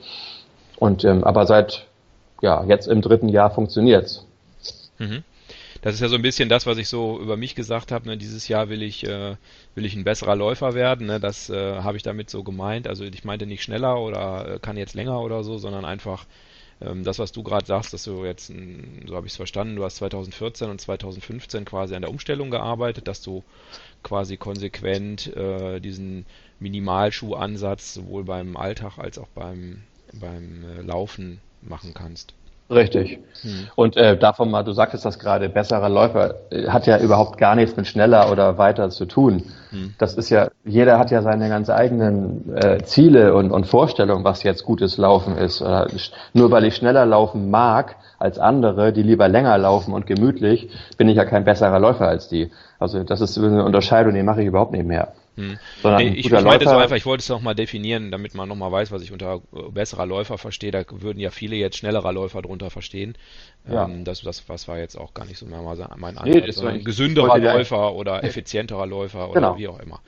Und 0.78 1.04
ähm, 1.04 1.24
aber 1.24 1.46
seit 1.46 1.86
ja 2.42 2.64
jetzt 2.66 2.88
im 2.88 3.02
dritten 3.02 3.30
Jahr 3.30 3.52
funktioniert's. 3.52 4.26
Mhm 4.98 5.24
das 5.86 5.94
ist 5.94 6.02
ja 6.02 6.08
so 6.08 6.16
ein 6.16 6.24
bisschen 6.24 6.50
das, 6.50 6.66
was 6.66 6.80
ich 6.80 6.90
so 6.90 7.20
über 7.20 7.38
mich 7.38 7.54
gesagt 7.54 7.92
habe. 7.92 8.08
Ne? 8.08 8.18
Dieses 8.18 8.48
Jahr 8.48 8.70
will 8.70 8.82
ich, 8.82 9.04
äh, 9.04 9.36
will 9.76 9.86
ich 9.86 9.96
ein 9.96 10.04
besserer 10.04 10.36
Läufer 10.36 10.74
werden. 10.74 11.06
Ne? 11.06 11.20
Das 11.20 11.48
äh, 11.52 11.76
habe 11.76 11.96
ich 11.96 12.02
damit 12.02 12.28
so 12.28 12.44
gemeint. 12.44 12.88
Also 12.88 13.04
ich 13.04 13.24
meinte 13.24 13.46
nicht 13.46 13.62
schneller 13.62 14.00
oder 14.00 14.56
äh, 14.56 14.60
kann 14.60 14.78
jetzt 14.78 14.96
länger 14.96 15.22
oder 15.22 15.44
so, 15.44 15.60
sondern 15.60 15.86
einfach 15.86 16.26
ähm, 16.82 17.04
das, 17.04 17.20
was 17.20 17.34
du 17.34 17.44
gerade 17.44 17.68
sagst, 17.68 17.94
dass 17.94 18.04
du 18.04 18.26
jetzt, 18.26 18.48
so 18.48 19.16
habe 19.16 19.28
ich 19.28 19.34
es 19.34 19.38
verstanden, 19.38 19.76
du 19.76 19.84
hast 19.84 19.98
2014 19.98 20.72
und 20.72 20.82
2015 20.82 21.66
quasi 21.66 21.94
an 21.94 22.02
der 22.02 22.10
Umstellung 22.10 22.50
gearbeitet, 22.50 23.08
dass 23.08 23.22
du 23.22 23.44
quasi 24.02 24.38
konsequent 24.38 25.38
äh, 25.38 25.80
diesen 25.82 26.26
Minimalschuhansatz 26.60 27.94
sowohl 27.94 28.24
beim 28.24 28.58
Alltag 28.58 28.98
als 28.98 29.20
auch 29.20 29.30
beim, 29.36 29.84
beim 30.14 30.64
äh, 30.64 30.82
Laufen 30.82 31.42
machen 31.62 31.94
kannst. 31.94 32.34
Richtig. 32.70 33.20
Hm. 33.42 33.68
Und 33.76 33.96
äh, 33.96 34.18
davon 34.18 34.50
mal, 34.50 34.64
du 34.64 34.72
sagtest 34.72 35.06
das 35.06 35.20
gerade, 35.20 35.50
besserer 35.50 35.88
Läufer 35.88 36.36
äh, 36.50 36.68
hat 36.68 36.88
ja 36.88 36.98
überhaupt 36.98 37.38
gar 37.38 37.56
nichts 37.56 37.78
mit 37.78 37.86
schneller 37.86 38.32
oder 38.32 38.58
weiter 38.58 38.90
zu 38.90 39.06
tun. 39.06 39.44
Hm. 39.70 39.94
Das 40.00 40.16
ist 40.16 40.32
ja, 40.32 40.50
jeder 40.64 40.98
hat 40.98 41.12
ja 41.12 41.22
seine 41.22 41.48
ganz 41.48 41.70
eigenen 41.70 42.56
äh, 42.56 42.82
Ziele 42.84 43.36
und, 43.36 43.52
und 43.52 43.68
Vorstellungen, 43.68 44.24
was 44.24 44.42
jetzt 44.42 44.64
gutes 44.64 44.98
Laufen 44.98 45.38
ist. 45.38 45.62
Äh, 45.62 45.86
nur 46.34 46.50
weil 46.50 46.66
ich 46.66 46.76
schneller 46.76 47.06
laufen 47.06 47.52
mag 47.52 47.98
als 48.18 48.40
andere, 48.40 48.92
die 48.94 49.04
lieber 49.04 49.28
länger 49.28 49.58
laufen 49.60 49.94
und 49.94 50.08
gemütlich, 50.08 50.70
bin 50.98 51.08
ich 51.08 51.18
ja 51.18 51.26
kein 51.26 51.44
besserer 51.44 51.80
Läufer 51.80 52.08
als 52.08 52.30
die. 52.30 52.50
Also 52.80 53.04
das 53.04 53.22
ist 53.22 53.38
eine 53.38 53.64
Unterscheidung, 53.64 54.16
die 54.16 54.24
mache 54.24 54.42
ich 54.42 54.48
überhaupt 54.48 54.72
nicht 54.72 54.86
mehr. 54.88 55.14
Hm. 55.36 55.58
Nee, 55.84 56.10
ich, 56.10 56.28
ich 56.28 56.32
meinte 56.32 56.66
so 56.66 56.76
einfach, 56.76 56.96
ich 56.96 57.06
wollte 57.06 57.22
es 57.22 57.30
nochmal 57.30 57.56
definieren, 57.56 58.10
damit 58.12 58.36
man 58.36 58.48
nochmal 58.48 58.72
weiß, 58.72 58.92
was 58.92 59.02
ich 59.02 59.12
unter 59.12 59.42
äh, 59.54 59.70
besserer 59.70 60.06
Läufer 60.06 60.38
verstehe. 60.38 60.72
Da 60.72 60.84
würden 60.90 61.20
ja 61.20 61.30
viele 61.30 61.58
jetzt 61.58 61.78
schnellerer 61.78 62.14
Läufer 62.14 62.42
drunter 62.42 62.70
verstehen. 62.70 63.18
Ja. 63.70 63.86
Ähm, 63.86 64.06
das, 64.06 64.22
das 64.22 64.48
was 64.48 64.68
war 64.68 64.78
jetzt 64.78 64.96
auch 64.98 65.14
gar 65.14 65.26
nicht 65.26 65.38
so 65.38 65.46
mehr 65.46 65.62
mal 65.62 65.76
mein 65.98 66.18
Antwort, 66.18 66.46
nee, 66.46 66.52
sondern 66.52 66.84
gesünderer 66.84 67.38
Läufer 67.38 67.94
oder 67.96 68.24
effizienterer 68.24 68.86
Läufer 68.86 69.30
oder 69.30 69.42
genau. 69.42 69.58
wie 69.58 69.68
auch 69.68 69.80
immer. 69.80 70.00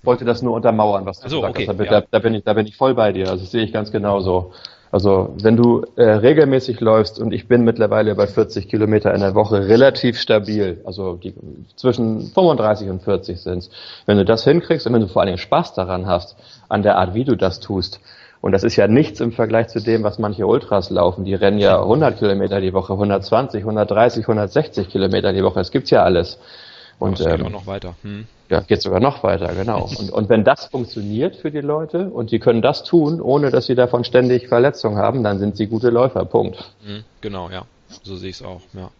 Ich 0.00 0.06
wollte 0.06 0.24
das 0.24 0.42
nur 0.42 0.54
untermauern, 0.54 1.06
was 1.06 1.20
du 1.20 1.28
so, 1.28 1.40
gesagt 1.42 1.56
okay, 1.56 1.68
hast. 1.68 1.78
Da, 1.78 1.84
ja. 1.84 2.02
da, 2.10 2.18
bin 2.18 2.34
ich, 2.34 2.42
da 2.42 2.54
bin 2.54 2.66
ich 2.66 2.76
voll 2.76 2.94
bei 2.94 3.12
dir. 3.12 3.30
Also 3.30 3.44
das 3.44 3.52
sehe 3.52 3.62
ich 3.62 3.72
ganz 3.72 3.92
genauso. 3.92 4.52
Also 4.92 5.34
wenn 5.42 5.56
du 5.56 5.86
äh, 5.96 6.02
regelmäßig 6.02 6.80
läufst 6.80 7.18
und 7.18 7.32
ich 7.32 7.48
bin 7.48 7.64
mittlerweile 7.64 8.14
bei 8.14 8.26
40 8.26 8.68
Kilometer 8.68 9.14
in 9.14 9.22
der 9.22 9.34
Woche 9.34 9.66
relativ 9.66 10.20
stabil, 10.20 10.82
also 10.84 11.14
die, 11.14 11.32
zwischen 11.76 12.26
35 12.26 12.90
und 12.90 13.02
40 13.02 13.40
sind 13.40 13.70
Wenn 14.04 14.18
du 14.18 14.26
das 14.26 14.44
hinkriegst 14.44 14.86
und 14.86 14.92
wenn 14.92 15.00
du 15.00 15.08
vor 15.08 15.22
allem 15.22 15.38
Spaß 15.38 15.72
daran 15.72 16.06
hast, 16.06 16.36
an 16.68 16.82
der 16.82 16.98
Art, 16.98 17.14
wie 17.14 17.24
du 17.24 17.36
das 17.36 17.58
tust, 17.58 18.00
und 18.42 18.52
das 18.52 18.64
ist 18.64 18.76
ja 18.76 18.86
nichts 18.86 19.20
im 19.20 19.32
Vergleich 19.32 19.68
zu 19.68 19.80
dem, 19.80 20.02
was 20.02 20.18
manche 20.18 20.46
Ultras 20.46 20.90
laufen. 20.90 21.24
Die 21.24 21.34
rennen 21.34 21.58
ja 21.58 21.80
100 21.80 22.18
Kilometer 22.18 22.60
die 22.60 22.72
Woche, 22.72 22.92
120, 22.92 23.60
130, 23.60 24.24
160 24.24 24.88
Kilometer 24.88 25.32
die 25.32 25.44
Woche. 25.44 25.60
Es 25.60 25.70
gibt's 25.70 25.90
ja 25.90 26.02
alles. 26.02 26.40
Und 27.02 27.18
das 27.18 27.26
geht 27.26 27.40
ähm, 27.40 27.46
auch 27.46 27.50
noch 27.50 27.66
weiter. 27.66 27.94
Hm. 28.02 28.26
Ja, 28.48 28.60
geht 28.60 28.82
sogar 28.82 29.00
noch 29.00 29.22
weiter, 29.22 29.54
genau. 29.54 29.88
Und, 29.98 30.10
und 30.10 30.28
wenn 30.28 30.44
das 30.44 30.66
funktioniert 30.66 31.36
für 31.36 31.50
die 31.50 31.60
Leute 31.60 32.10
und 32.10 32.30
die 32.30 32.38
können 32.38 32.62
das 32.62 32.84
tun, 32.84 33.20
ohne 33.20 33.50
dass 33.50 33.66
sie 33.66 33.74
davon 33.74 34.04
ständig 34.04 34.48
Verletzungen 34.48 34.98
haben, 34.98 35.22
dann 35.22 35.38
sind 35.38 35.56
sie 35.56 35.66
gute 35.66 35.90
Läufer. 35.90 36.24
Punkt. 36.24 36.72
Hm, 36.84 37.02
genau, 37.20 37.50
ja. 37.50 37.64
So 38.02 38.16
sehe 38.16 38.30
ich 38.30 38.36
es 38.36 38.42
auch, 38.42 38.60
ja. 38.74 38.90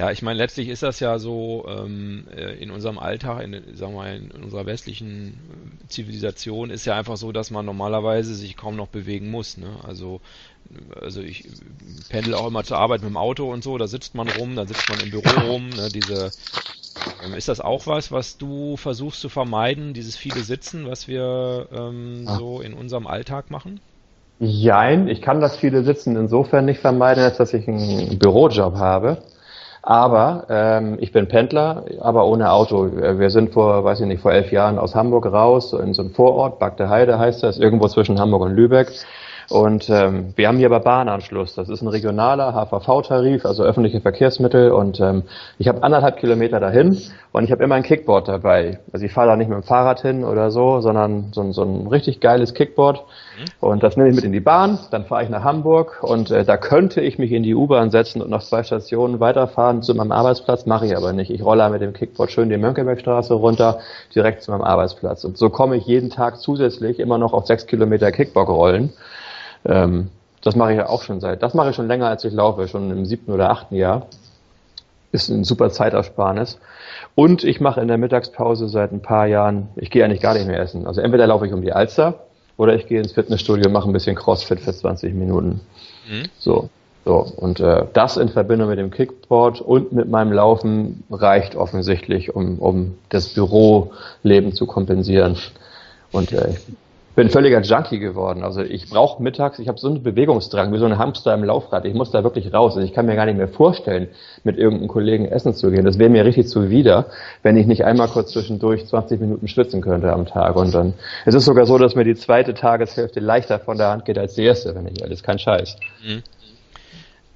Ja, 0.00 0.10
ich 0.10 0.22
meine, 0.22 0.38
letztlich 0.38 0.70
ist 0.70 0.82
das 0.82 0.98
ja 0.98 1.18
so 1.18 1.66
ähm, 1.68 2.24
äh, 2.34 2.54
in 2.54 2.70
unserem 2.70 2.98
Alltag, 2.98 3.42
in, 3.42 3.76
sagen 3.76 3.92
wir, 3.92 4.10
in 4.14 4.30
unserer 4.30 4.64
westlichen 4.64 5.38
Zivilisation 5.88 6.70
ist 6.70 6.86
ja 6.86 6.96
einfach 6.96 7.18
so, 7.18 7.32
dass 7.32 7.50
man 7.50 7.66
normalerweise 7.66 8.34
sich 8.34 8.56
kaum 8.56 8.76
noch 8.76 8.86
bewegen 8.86 9.30
muss. 9.30 9.58
Ne? 9.58 9.68
Also, 9.86 10.22
also 10.98 11.20
ich 11.20 11.44
pendel 12.08 12.32
auch 12.32 12.46
immer 12.46 12.64
zur 12.64 12.78
Arbeit 12.78 13.02
mit 13.02 13.10
dem 13.10 13.18
Auto 13.18 13.52
und 13.52 13.62
so, 13.62 13.76
da 13.76 13.88
sitzt 13.88 14.14
man 14.14 14.30
rum, 14.30 14.56
da 14.56 14.64
sitzt 14.64 14.88
man 14.88 15.00
im 15.00 15.10
Büro 15.10 15.38
rum. 15.50 15.68
Ne? 15.68 15.90
Diese, 15.92 16.30
ähm, 17.22 17.34
ist 17.34 17.48
das 17.48 17.60
auch 17.60 17.86
was, 17.86 18.10
was 18.10 18.38
du 18.38 18.78
versuchst 18.78 19.20
zu 19.20 19.28
vermeiden, 19.28 19.92
dieses 19.92 20.16
viele 20.16 20.40
Sitzen, 20.40 20.88
was 20.88 21.08
wir 21.08 21.68
ähm, 21.74 22.24
ah. 22.24 22.38
so 22.38 22.62
in 22.62 22.72
unserem 22.72 23.06
Alltag 23.06 23.50
machen? 23.50 23.80
Jein, 24.38 25.08
ich 25.08 25.20
kann 25.20 25.42
das 25.42 25.58
viele 25.58 25.84
Sitzen 25.84 26.16
insofern 26.16 26.64
nicht 26.64 26.80
vermeiden, 26.80 27.22
als 27.22 27.36
dass 27.36 27.52
ich 27.52 27.68
einen 27.68 28.18
Bürojob 28.18 28.76
habe. 28.76 29.18
Aber 29.82 30.44
ähm, 30.50 30.98
ich 31.00 31.12
bin 31.12 31.26
Pendler, 31.26 31.84
aber 32.00 32.26
ohne 32.26 32.52
Auto. 32.52 32.90
Wir 32.92 33.30
sind 33.30 33.52
vor, 33.52 33.82
weiß 33.82 34.00
ich 34.00 34.06
nicht, 34.06 34.20
vor 34.20 34.32
elf 34.32 34.52
Jahren 34.52 34.78
aus 34.78 34.94
Hamburg 34.94 35.26
raus, 35.26 35.72
in 35.72 35.94
so 35.94 36.02
einem 36.02 36.10
Vorort, 36.12 36.58
Bagde 36.58 36.90
Heide 36.90 37.18
heißt 37.18 37.42
das, 37.42 37.58
irgendwo 37.58 37.88
zwischen 37.88 38.20
Hamburg 38.20 38.42
und 38.42 38.54
Lübeck. 38.54 38.88
Und 39.50 39.90
ähm, 39.90 40.32
wir 40.36 40.46
haben 40.46 40.58
hier 40.58 40.68
aber 40.68 40.78
Bahnanschluss. 40.78 41.56
Das 41.56 41.68
ist 41.68 41.82
ein 41.82 41.88
regionaler 41.88 42.54
HVV-Tarif, 42.54 43.44
also 43.44 43.64
öffentliche 43.64 44.00
Verkehrsmittel. 44.00 44.70
Und 44.70 45.00
ähm, 45.00 45.24
ich 45.58 45.66
habe 45.66 45.82
anderthalb 45.82 46.18
Kilometer 46.18 46.60
dahin 46.60 46.96
und 47.32 47.42
ich 47.42 47.50
habe 47.50 47.64
immer 47.64 47.74
ein 47.74 47.82
Kickboard 47.82 48.28
dabei. 48.28 48.78
Also 48.92 49.04
ich 49.04 49.12
fahre 49.12 49.26
da 49.26 49.36
nicht 49.36 49.48
mit 49.48 49.56
dem 49.56 49.64
Fahrrad 49.64 50.02
hin 50.02 50.22
oder 50.22 50.52
so, 50.52 50.80
sondern 50.80 51.32
so, 51.32 51.50
so 51.50 51.64
ein 51.64 51.88
richtig 51.88 52.20
geiles 52.20 52.54
Kickboard. 52.54 52.98
Mhm. 53.00 53.44
Und 53.58 53.82
das 53.82 53.96
nehme 53.96 54.10
ich 54.10 54.14
mit 54.14 54.22
in 54.22 54.30
die 54.30 54.38
Bahn. 54.38 54.78
Dann 54.92 55.04
fahre 55.04 55.24
ich 55.24 55.30
nach 55.30 55.42
Hamburg 55.42 55.98
und 56.02 56.30
äh, 56.30 56.44
da 56.44 56.56
könnte 56.56 57.00
ich 57.00 57.18
mich 57.18 57.32
in 57.32 57.42
die 57.42 57.56
U-Bahn 57.56 57.90
setzen 57.90 58.22
und 58.22 58.30
noch 58.30 58.42
zwei 58.42 58.62
Stationen 58.62 59.18
weiterfahren 59.18 59.82
zu 59.82 59.96
meinem 59.96 60.12
Arbeitsplatz. 60.12 60.64
Mache 60.64 60.86
ich 60.86 60.96
aber 60.96 61.12
nicht. 61.12 61.30
Ich 61.30 61.42
rolle 61.42 61.68
mit 61.70 61.82
dem 61.82 61.92
Kickboard 61.92 62.30
schön 62.30 62.50
die 62.50 62.56
Mönckebergstraße 62.56 63.34
runter, 63.34 63.80
direkt 64.14 64.42
zu 64.44 64.52
meinem 64.52 64.62
Arbeitsplatz. 64.62 65.24
Und 65.24 65.36
so 65.38 65.50
komme 65.50 65.76
ich 65.76 65.86
jeden 65.86 66.10
Tag 66.10 66.38
zusätzlich 66.38 67.00
immer 67.00 67.18
noch 67.18 67.32
auf 67.32 67.46
sechs 67.46 67.66
Kilometer 67.66 68.12
Kickboard 68.12 68.48
rollen. 68.48 68.92
Ähm, 69.64 70.08
das 70.42 70.56
mache 70.56 70.72
ich 70.72 70.78
ja 70.78 70.88
auch 70.88 71.02
schon 71.02 71.20
seit, 71.20 71.42
das 71.42 71.54
mache 71.54 71.70
ich 71.70 71.76
schon 71.76 71.88
länger 71.88 72.08
als 72.08 72.24
ich 72.24 72.32
laufe, 72.32 72.66
schon 72.68 72.90
im 72.90 73.04
siebten 73.04 73.32
oder 73.32 73.50
achten 73.50 73.74
Jahr. 73.74 74.06
Ist 75.12 75.28
ein 75.28 75.44
super 75.44 75.70
Zeitersparnis. 75.70 76.58
Und 77.14 77.44
ich 77.44 77.60
mache 77.60 77.80
in 77.80 77.88
der 77.88 77.98
Mittagspause 77.98 78.68
seit 78.68 78.92
ein 78.92 79.02
paar 79.02 79.26
Jahren, 79.26 79.68
ich 79.76 79.90
gehe 79.90 80.04
eigentlich 80.04 80.20
gar 80.20 80.34
nicht 80.34 80.46
mehr 80.46 80.60
essen. 80.60 80.86
Also 80.86 81.00
entweder 81.00 81.26
laufe 81.26 81.46
ich 81.46 81.52
um 81.52 81.62
die 81.62 81.72
Alster 81.72 82.20
oder 82.56 82.74
ich 82.74 82.86
gehe 82.86 83.00
ins 83.00 83.12
Fitnessstudio 83.12 83.66
und 83.66 83.72
mache 83.72 83.88
ein 83.88 83.92
bisschen 83.92 84.16
Crossfit 84.16 84.60
für 84.60 84.72
20 84.72 85.14
Minuten. 85.14 85.60
Mhm. 86.08 86.24
So. 86.38 86.70
So, 87.06 87.26
und 87.36 87.60
äh, 87.60 87.86
das 87.94 88.18
in 88.18 88.28
Verbindung 88.28 88.68
mit 88.68 88.78
dem 88.78 88.90
Kickboard 88.90 89.62
und 89.62 89.92
mit 89.92 90.10
meinem 90.10 90.32
Laufen 90.32 91.02
reicht 91.10 91.56
offensichtlich, 91.56 92.34
um, 92.34 92.58
um 92.58 92.98
das 93.08 93.30
Büroleben 93.30 94.52
zu 94.52 94.66
kompensieren. 94.66 95.38
Und 96.12 96.32
äh, 96.32 96.50
ich 96.50 96.58
bin 97.16 97.28
völliger 97.28 97.60
Junkie 97.60 97.98
geworden. 97.98 98.42
Also 98.42 98.62
ich 98.62 98.88
brauche 98.88 99.22
mittags, 99.22 99.58
ich 99.58 99.68
habe 99.68 99.78
so 99.78 99.88
einen 99.88 100.02
Bewegungsdrang, 100.02 100.72
wie 100.72 100.78
so 100.78 100.86
ein 100.86 100.98
Hamster 100.98 101.34
im 101.34 101.44
Laufrad. 101.44 101.84
Ich 101.84 101.94
muss 101.94 102.10
da 102.10 102.22
wirklich 102.22 102.52
raus. 102.52 102.76
Also 102.76 102.86
ich 102.86 102.94
kann 102.94 103.06
mir 103.06 103.16
gar 103.16 103.26
nicht 103.26 103.36
mehr 103.36 103.48
vorstellen, 103.48 104.08
mit 104.44 104.56
irgendeinem 104.56 104.88
Kollegen 104.88 105.26
essen 105.26 105.52
zu 105.54 105.70
gehen. 105.70 105.84
Das 105.84 105.98
wäre 105.98 106.10
mir 106.10 106.24
richtig 106.24 106.48
zuwider, 106.48 107.06
wenn 107.42 107.56
ich 107.56 107.66
nicht 107.66 107.84
einmal 107.84 108.08
kurz 108.08 108.32
zwischendurch 108.32 108.86
20 108.86 109.20
Minuten 109.20 109.48
schwitzen 109.48 109.80
könnte 109.80 110.12
am 110.12 110.26
Tag. 110.26 110.56
Und 110.56 110.74
dann 110.74 110.94
es 111.26 111.34
ist 111.34 111.44
sogar 111.44 111.66
so, 111.66 111.78
dass 111.78 111.94
mir 111.94 112.04
die 112.04 112.14
zweite 112.14 112.54
Tageshälfte 112.54 113.20
leichter 113.20 113.58
von 113.58 113.76
der 113.76 113.88
Hand 113.88 114.04
geht 114.04 114.18
als 114.18 114.34
die 114.34 114.44
erste, 114.44 114.74
wenn 114.74 114.86
ich 114.86 115.02
ehrlich, 115.02 115.22
kein 115.22 115.38
Scheiß. 115.38 115.76
Mhm. 116.04 116.22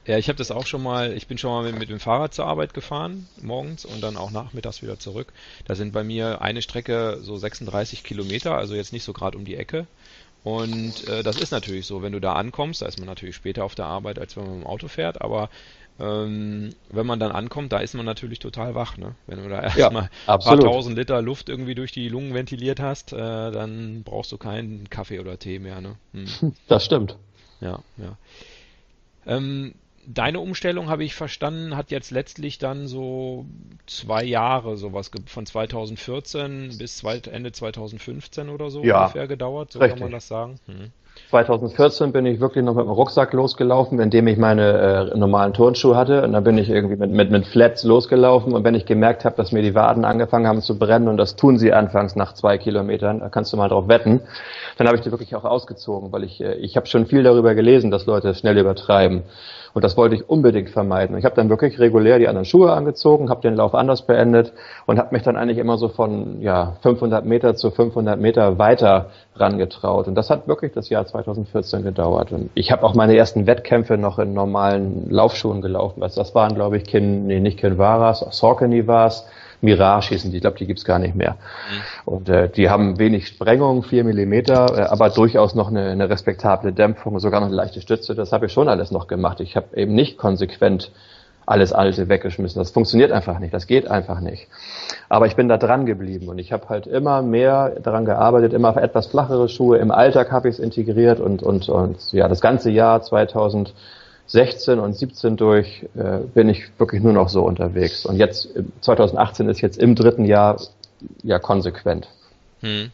Ja, 0.07 0.19
ich 0.19 0.29
habe 0.29 0.37
das 0.37 0.51
auch 0.51 0.67
schon 0.67 0.83
mal, 0.83 1.13
ich 1.15 1.27
bin 1.27 1.39
schon 1.39 1.51
mal 1.51 1.65
mit, 1.65 1.79
mit, 1.79 1.89
dem 1.89 2.01
Fahrrad 2.01 2.35
zur 2.35 2.47
Arbeit 2.47 2.75
gefahren, 2.75 3.29
morgens 3.41 3.85
und 3.87 4.03
dann 4.03 4.17
auch 4.17 4.31
nachmittags 4.31 4.83
wieder 4.83 4.99
zurück. 4.99 5.33
Da 5.67 5.75
sind 5.75 5.93
bei 5.93 6.05
mir 6.05 6.43
eine 6.43 6.61
Strecke 6.61 7.19
so 7.23 7.37
36 7.37 8.05
Kilometer, 8.05 8.57
also 8.57 8.75
jetzt 8.75 8.93
nicht 8.93 9.05
so 9.05 9.13
gerade 9.15 9.39
um 9.39 9.45
die 9.45 9.57
Ecke. 9.57 9.87
Und 10.43 11.09
äh, 11.09 11.23
das 11.23 11.39
ist 11.39 11.53
natürlich 11.53 11.87
so, 11.87 12.03
wenn 12.03 12.13
du 12.13 12.21
da 12.21 12.35
ankommst, 12.35 12.83
da 12.83 12.87
ist 12.87 12.99
man 12.99 13.07
natürlich 13.07 13.35
später 13.35 13.65
auf 13.65 13.75
der 13.75 13.87
Arbeit, 13.87 14.19
als 14.19 14.37
wenn 14.37 14.45
man 14.45 14.53
mit 14.57 14.65
dem 14.65 14.67
Auto 14.67 14.89
fährt, 14.89 15.23
aber 15.23 15.49
ähm, 15.99 16.75
wenn 16.91 17.07
man 17.07 17.21
dann 17.21 17.33
ankommt, 17.33 17.73
da 17.73 17.79
ist 17.79 17.95
man 17.95 18.05
natürlich 18.05 18.41
total 18.41 18.75
wach, 18.75 18.99
ne? 18.99 19.15
Wenn 19.27 19.43
du 19.43 19.49
da 19.49 19.63
erstmal 19.63 20.11
ja, 20.27 20.35
ein 20.35 20.41
paar 20.41 20.59
tausend 20.59 20.99
Liter 20.99 21.23
Luft 21.23 21.49
irgendwie 21.49 21.75
durch 21.75 21.93
die 21.93 22.09
Lungen 22.09 22.35
ventiliert 22.35 22.81
hast, 22.81 23.13
äh, 23.13 23.17
dann 23.17 24.03
brauchst 24.03 24.33
du 24.33 24.37
keinen 24.37 24.91
Kaffee 24.91 25.21
oder 25.21 25.39
Tee 25.39 25.59
mehr, 25.61 25.81
ne? 25.81 25.97
Hm. 26.13 26.55
Das 26.69 26.85
stimmt. 26.85 27.17
Ja, 27.61 27.79
ja. 27.97 28.19
Ähm, 29.27 29.75
deine 30.07 30.41
Umstellung, 30.41 30.89
habe 30.89 31.05
ich 31.05 31.15
verstanden, 31.15 31.77
hat 31.77 31.91
jetzt 31.91 32.11
letztlich 32.11 32.59
dann 32.59 32.87
so 32.87 33.47
zwei 33.87 34.25
Jahre, 34.25 34.77
sowas 34.77 35.11
von 35.27 35.47
2014 35.47 36.79
bis 36.79 37.03
Ende 37.05 37.53
2015 37.53 38.49
oder 38.49 38.71
so 38.71 38.83
ja, 38.83 39.03
ungefähr 39.03 39.27
gedauert, 39.27 39.73
so 39.73 39.79
richtig. 39.79 39.99
kann 39.99 40.07
man 40.07 40.13
das 40.13 40.29
sagen. 40.29 40.59
Hm. 40.67 40.93
2014 41.31 42.13
bin 42.13 42.27
ich 42.27 42.41
wirklich 42.41 42.65
noch 42.65 42.75
mit 42.75 42.85
dem 42.85 42.91
Rucksack 42.91 43.33
losgelaufen, 43.33 43.99
indem 44.01 44.27
ich 44.27 44.37
meine 44.37 45.11
äh, 45.13 45.17
normalen 45.17 45.53
Turnschuhe 45.53 45.97
hatte. 45.97 46.23
Und 46.23 46.33
dann 46.33 46.45
bin 46.45 46.59
ich 46.59 46.69
irgendwie 46.69 46.97
mit, 46.97 47.11
mit, 47.11 47.31
mit 47.31 47.47
Flats 47.47 47.85
losgelaufen. 47.85 48.53
Und 48.53 48.65
wenn 48.65 48.75
ich 48.75 48.85
gemerkt 48.85 49.25
habe, 49.25 49.37
dass 49.37 49.53
mir 49.53 49.63
die 49.63 49.75
Waden 49.75 50.05
angefangen 50.05 50.47
haben 50.47 50.61
zu 50.61 50.79
brennen, 50.79 51.09
und 51.09 51.17
das 51.17 51.37
tun 51.37 51.59
sie 51.59 51.73
anfangs 51.73 52.15
nach 52.17 52.35
zwei 52.35 52.59
Kilometern, 52.59 53.21
da 53.21 53.29
kannst 53.29 53.53
du 53.53 53.57
mal 53.57 53.69
drauf 53.69 53.89
wetten, 53.89 54.21
dann 54.77 54.87
habe 54.87 54.97
ich 54.97 55.03
die 55.03 55.11
wirklich 55.11 55.35
auch 55.35 55.45
ausgezogen, 55.45 56.13
weil 56.13 56.25
ich, 56.25 56.41
äh, 56.41 56.55
ich 56.55 56.77
habe 56.77 56.87
schon 56.87 57.07
viel 57.07 57.23
darüber 57.23 57.55
gelesen, 57.55 57.91
dass 57.91 58.07
Leute 58.07 58.35
schnell 58.35 58.59
übertreiben. 58.59 59.23
Und 59.75 59.83
das 59.83 59.97
wollte 59.97 60.15
ich 60.15 60.29
unbedingt 60.29 60.71
vermeiden. 60.71 61.19
Ich 61.19 61.25
habe 61.25 61.35
dann 61.35 61.49
wirklich 61.49 61.81
regulär 61.81 62.21
die 62.21 62.29
anderen 62.29 62.45
Schuhe 62.45 62.73
angezogen, 62.73 63.29
habe 63.29 63.41
den 63.41 63.57
Lauf 63.57 63.75
anders 63.75 64.03
beendet 64.03 64.53
und 64.87 65.01
habe 65.01 65.09
mich 65.13 65.25
dann 65.25 65.37
eigentlich 65.37 65.59
immer 65.59 65.79
so 65.79 65.89
von 65.89 66.41
ja, 66.41 66.77
500 66.83 67.25
Meter 67.25 67.57
zu 67.57 67.73
500 67.73 68.19
Meter 68.21 68.57
weiter 68.57 69.11
rangetraut. 69.35 70.07
Und 70.07 70.15
das 70.15 70.31
hat 70.31 70.47
wirklich 70.47 70.73
das 70.73 70.91
Jahr 70.91 71.05
2014 71.05 71.83
gedauert. 71.83 72.31
Und 72.31 72.51
ich 72.55 72.71
habe 72.71 72.85
auch 72.85 72.95
meine 72.95 73.17
ersten 73.17 73.49
Wettkämpfe 73.49 73.99
noch 73.99 74.21
in 74.21 74.33
normalen 74.33 75.11
Laufschuhen 75.11 75.61
gelaufen. 75.61 76.01
Das 76.01 76.35
waren, 76.37 76.55
glaube 76.55 76.77
ich, 76.77 76.85
Kin, 76.85 77.27
nee, 77.27 77.41
nicht 77.41 77.59
Kinvaras, 77.59 78.21
Saucony 78.31 78.87
war 78.87 79.09
es. 79.09 79.27
Mirage 79.65 80.11
hießen 80.11 80.31
die, 80.31 80.37
ich 80.37 80.41
glaube, 80.43 80.59
die 80.59 80.67
gibt's 80.67 80.85
gar 80.85 80.99
nicht 80.99 81.15
mehr. 81.15 81.33
Mhm. 81.33 82.13
Und 82.13 82.29
äh, 82.29 82.49
die 82.49 82.71
haben 82.71 82.99
wenig 82.99 83.27
Sprengung, 83.27 83.83
vier 83.83 84.05
Millimeter, 84.05 84.67
äh, 84.77 84.83
aber 84.83 85.11
durchaus 85.11 85.55
noch 85.55 85.69
eine, 85.69 85.91
eine 85.91 86.09
respektable 86.09 86.73
Dämpfung, 86.73 87.19
sogar 87.19 87.41
noch 87.41 87.49
eine 87.49 87.57
leichte 87.57 87.81
Stütze. 87.81 88.15
Das 88.15 88.33
habe 88.33 88.47
ich 88.47 88.53
schon 88.53 88.69
alles 88.69 88.91
noch 88.91 89.09
gemacht. 89.09 89.41
Ich 89.41 89.57
habe 89.57 89.77
eben 89.77 89.95
nicht 89.95 90.19
konsequent 90.19 90.93
alles 91.47 91.73
Alte 91.73 92.09
weggeschmissen. 92.09 92.61
Das 92.61 92.71
funktioniert 92.71 93.13
einfach 93.13 93.39
nicht, 93.39 93.53
das 93.53 93.67
geht 93.67 93.87
einfach 93.87 94.21
nicht. 94.21 94.49
Aber 95.09 95.27
ich 95.27 95.37
bin 95.37 95.49
da 95.49 95.59
dran 95.59 95.87
geblieben 95.87 96.29
und 96.29 96.39
ich 96.39 96.53
habe 96.53 96.69
halt 96.69 96.87
immer 96.87 97.23
mehr 97.23 97.81
daran 97.83 98.05
gearbeitet, 98.05 98.53
immer 98.53 98.77
etwas 98.77 99.07
flachere 99.07 99.49
Schuhe. 99.49 99.79
Im 99.79 99.91
Alltag 99.91 100.33
habe 100.33 100.49
ich 100.49 100.55
es 100.55 100.59
integriert 100.59 101.21
und, 101.21 101.43
und, 101.43 101.69
und 101.69 102.13
ja, 102.13 102.29
das 102.29 102.41
ganze 102.41 102.71
Jahr 102.71 103.03
2000 103.03 103.75
16 104.27 104.79
und 104.79 104.97
17 104.97 105.37
durch 105.37 105.85
äh, 105.95 106.21
bin 106.35 106.49
ich 106.49 106.65
wirklich 106.79 107.03
nur 107.03 107.13
noch 107.13 107.29
so 107.29 107.43
unterwegs. 107.43 108.07
Und 108.07 108.17
jetzt 108.17 108.49
2018 108.81 109.49
ist 109.49 109.61
jetzt 109.61 109.79
im 109.79 109.95
dritten 109.95 110.25
Jahr 110.25 110.61
ja 111.23 111.39
konsequent. 111.39 112.09
Hm. 112.61 112.91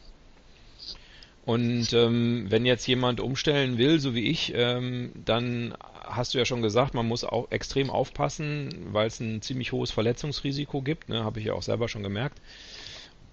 Und 1.47 1.93
ähm, 1.93 2.47
wenn 2.49 2.67
jetzt 2.67 2.87
jemand 2.87 3.21
umstellen 3.21 3.79
will, 3.79 4.01
so 4.01 4.15
wie 4.15 4.29
ich, 4.29 4.53
ähm, 4.55 5.13
dann 5.25 5.75
hast 6.05 6.35
du 6.35 6.39
ja 6.39 6.45
schon 6.45 6.63
gesagt, 6.63 6.95
man 6.95 7.07
muss 7.07 7.25
auch 7.25 7.51
extrem 7.51 7.91
aufpassen, 7.91 8.89
weil 8.93 9.07
es 9.07 9.21
ein 9.21 9.43
ziemlich 9.43 9.73
hohes 9.73 9.91
Verletzungsrisiko 9.91 10.83
gibt. 10.83 11.09
Ne? 11.09 11.25
Habe 11.25 11.41
ich 11.41 11.47
ja 11.47 11.55
auch 11.55 11.63
selber 11.63 11.89
schon 11.89 12.03
gemerkt. 12.03 12.39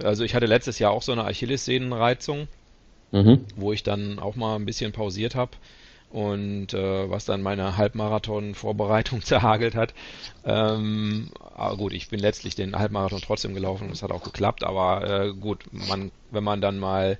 Also 0.04 0.24
ich 0.24 0.36
hatte 0.36 0.46
letztes 0.46 0.78
Jahr 0.80 0.92
auch 0.92 1.02
so 1.02 1.12
eine 1.12 1.26
Achillessehnenreizung, 1.26 2.48
mhm. 3.12 3.46
wo 3.56 3.74
ich 3.74 3.82
dann 3.82 4.20
auch 4.20 4.36
mal 4.36 4.56
ein 4.56 4.66
bisschen 4.66 4.92
pausiert 4.92 5.34
habe 5.36 5.52
und 6.10 6.74
äh, 6.74 7.10
was 7.10 7.26
dann 7.26 7.42
meine 7.42 7.78
Halbmarathon-Vorbereitung 7.78 9.22
zerhagelt 9.24 9.76
hat. 9.76 9.94
Ähm, 10.46 11.30
aber 11.56 11.78
gut, 11.78 11.94
ich 11.94 12.10
bin 12.10 12.20
letztlich 12.20 12.56
den 12.56 12.78
Halbmarathon 12.78 13.22
trotzdem 13.22 13.54
gelaufen 13.54 13.88
und 13.88 13.94
es 13.94 14.04
hat 14.04 14.12
auch 14.12 14.24
geklappt, 14.24 14.64
aber 14.64 15.26
äh, 15.26 15.34
gut, 15.34 15.64
man, 15.72 16.12
wenn 16.32 16.44
man 16.44 16.62
dann 16.62 16.80
mal 16.80 17.18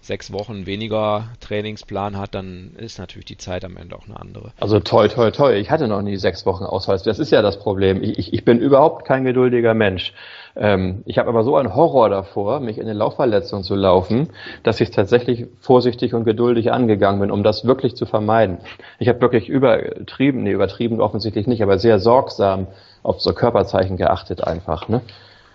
sechs 0.00 0.32
Wochen 0.32 0.66
weniger 0.66 1.28
Trainingsplan 1.40 2.16
hat, 2.18 2.34
dann 2.34 2.72
ist 2.78 2.98
natürlich 2.98 3.26
die 3.26 3.36
Zeit 3.36 3.64
am 3.64 3.76
Ende 3.76 3.96
auch 3.96 4.06
eine 4.06 4.18
andere. 4.18 4.52
Also 4.58 4.80
toll, 4.80 5.08
toll, 5.08 5.32
toll. 5.32 5.54
Ich 5.54 5.70
hatte 5.70 5.88
noch 5.88 6.02
nie 6.02 6.16
sechs 6.16 6.46
Wochen 6.46 6.64
Ausfall. 6.64 7.00
Das 7.04 7.18
ist 7.18 7.30
ja 7.30 7.42
das 7.42 7.58
Problem. 7.58 8.02
Ich, 8.02 8.32
ich 8.32 8.44
bin 8.44 8.58
überhaupt 8.58 9.06
kein 9.06 9.24
geduldiger 9.24 9.74
Mensch. 9.74 10.14
Ähm, 10.56 11.02
ich 11.04 11.18
habe 11.18 11.28
aber 11.28 11.44
so 11.44 11.56
einen 11.56 11.74
Horror 11.74 12.08
davor, 12.08 12.60
mich 12.60 12.78
in 12.78 12.84
eine 12.84 12.94
Laufverletzung 12.94 13.62
zu 13.62 13.74
laufen, 13.74 14.30
dass 14.62 14.80
ich 14.80 14.90
tatsächlich 14.90 15.46
vorsichtig 15.60 16.14
und 16.14 16.24
geduldig 16.24 16.72
angegangen 16.72 17.20
bin, 17.20 17.30
um 17.30 17.42
das 17.42 17.64
wirklich 17.64 17.94
zu 17.94 18.06
vermeiden. 18.06 18.58
Ich 18.98 19.08
habe 19.08 19.20
wirklich 19.20 19.48
übertrieben, 19.48 20.42
nee, 20.42 20.52
übertrieben 20.52 21.00
offensichtlich 21.00 21.46
nicht, 21.46 21.62
aber 21.62 21.78
sehr 21.78 21.98
sorgsam 21.98 22.66
auf 23.02 23.20
so 23.20 23.32
Körperzeichen 23.32 23.96
geachtet 23.96 24.42
einfach. 24.42 24.88
Ne? 24.88 25.02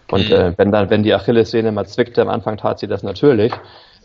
Und 0.09 0.29
mhm. 0.29 0.35
äh, 0.35 0.57
wenn 0.57 0.71
dann, 0.71 0.89
wenn 0.89 1.03
die 1.03 1.13
Achillessehne 1.13 1.71
mal 1.71 1.85
zwickte, 1.85 2.21
am 2.21 2.29
Anfang 2.29 2.57
tat 2.57 2.79
sie 2.79 2.87
das 2.87 3.03
natürlich, 3.03 3.53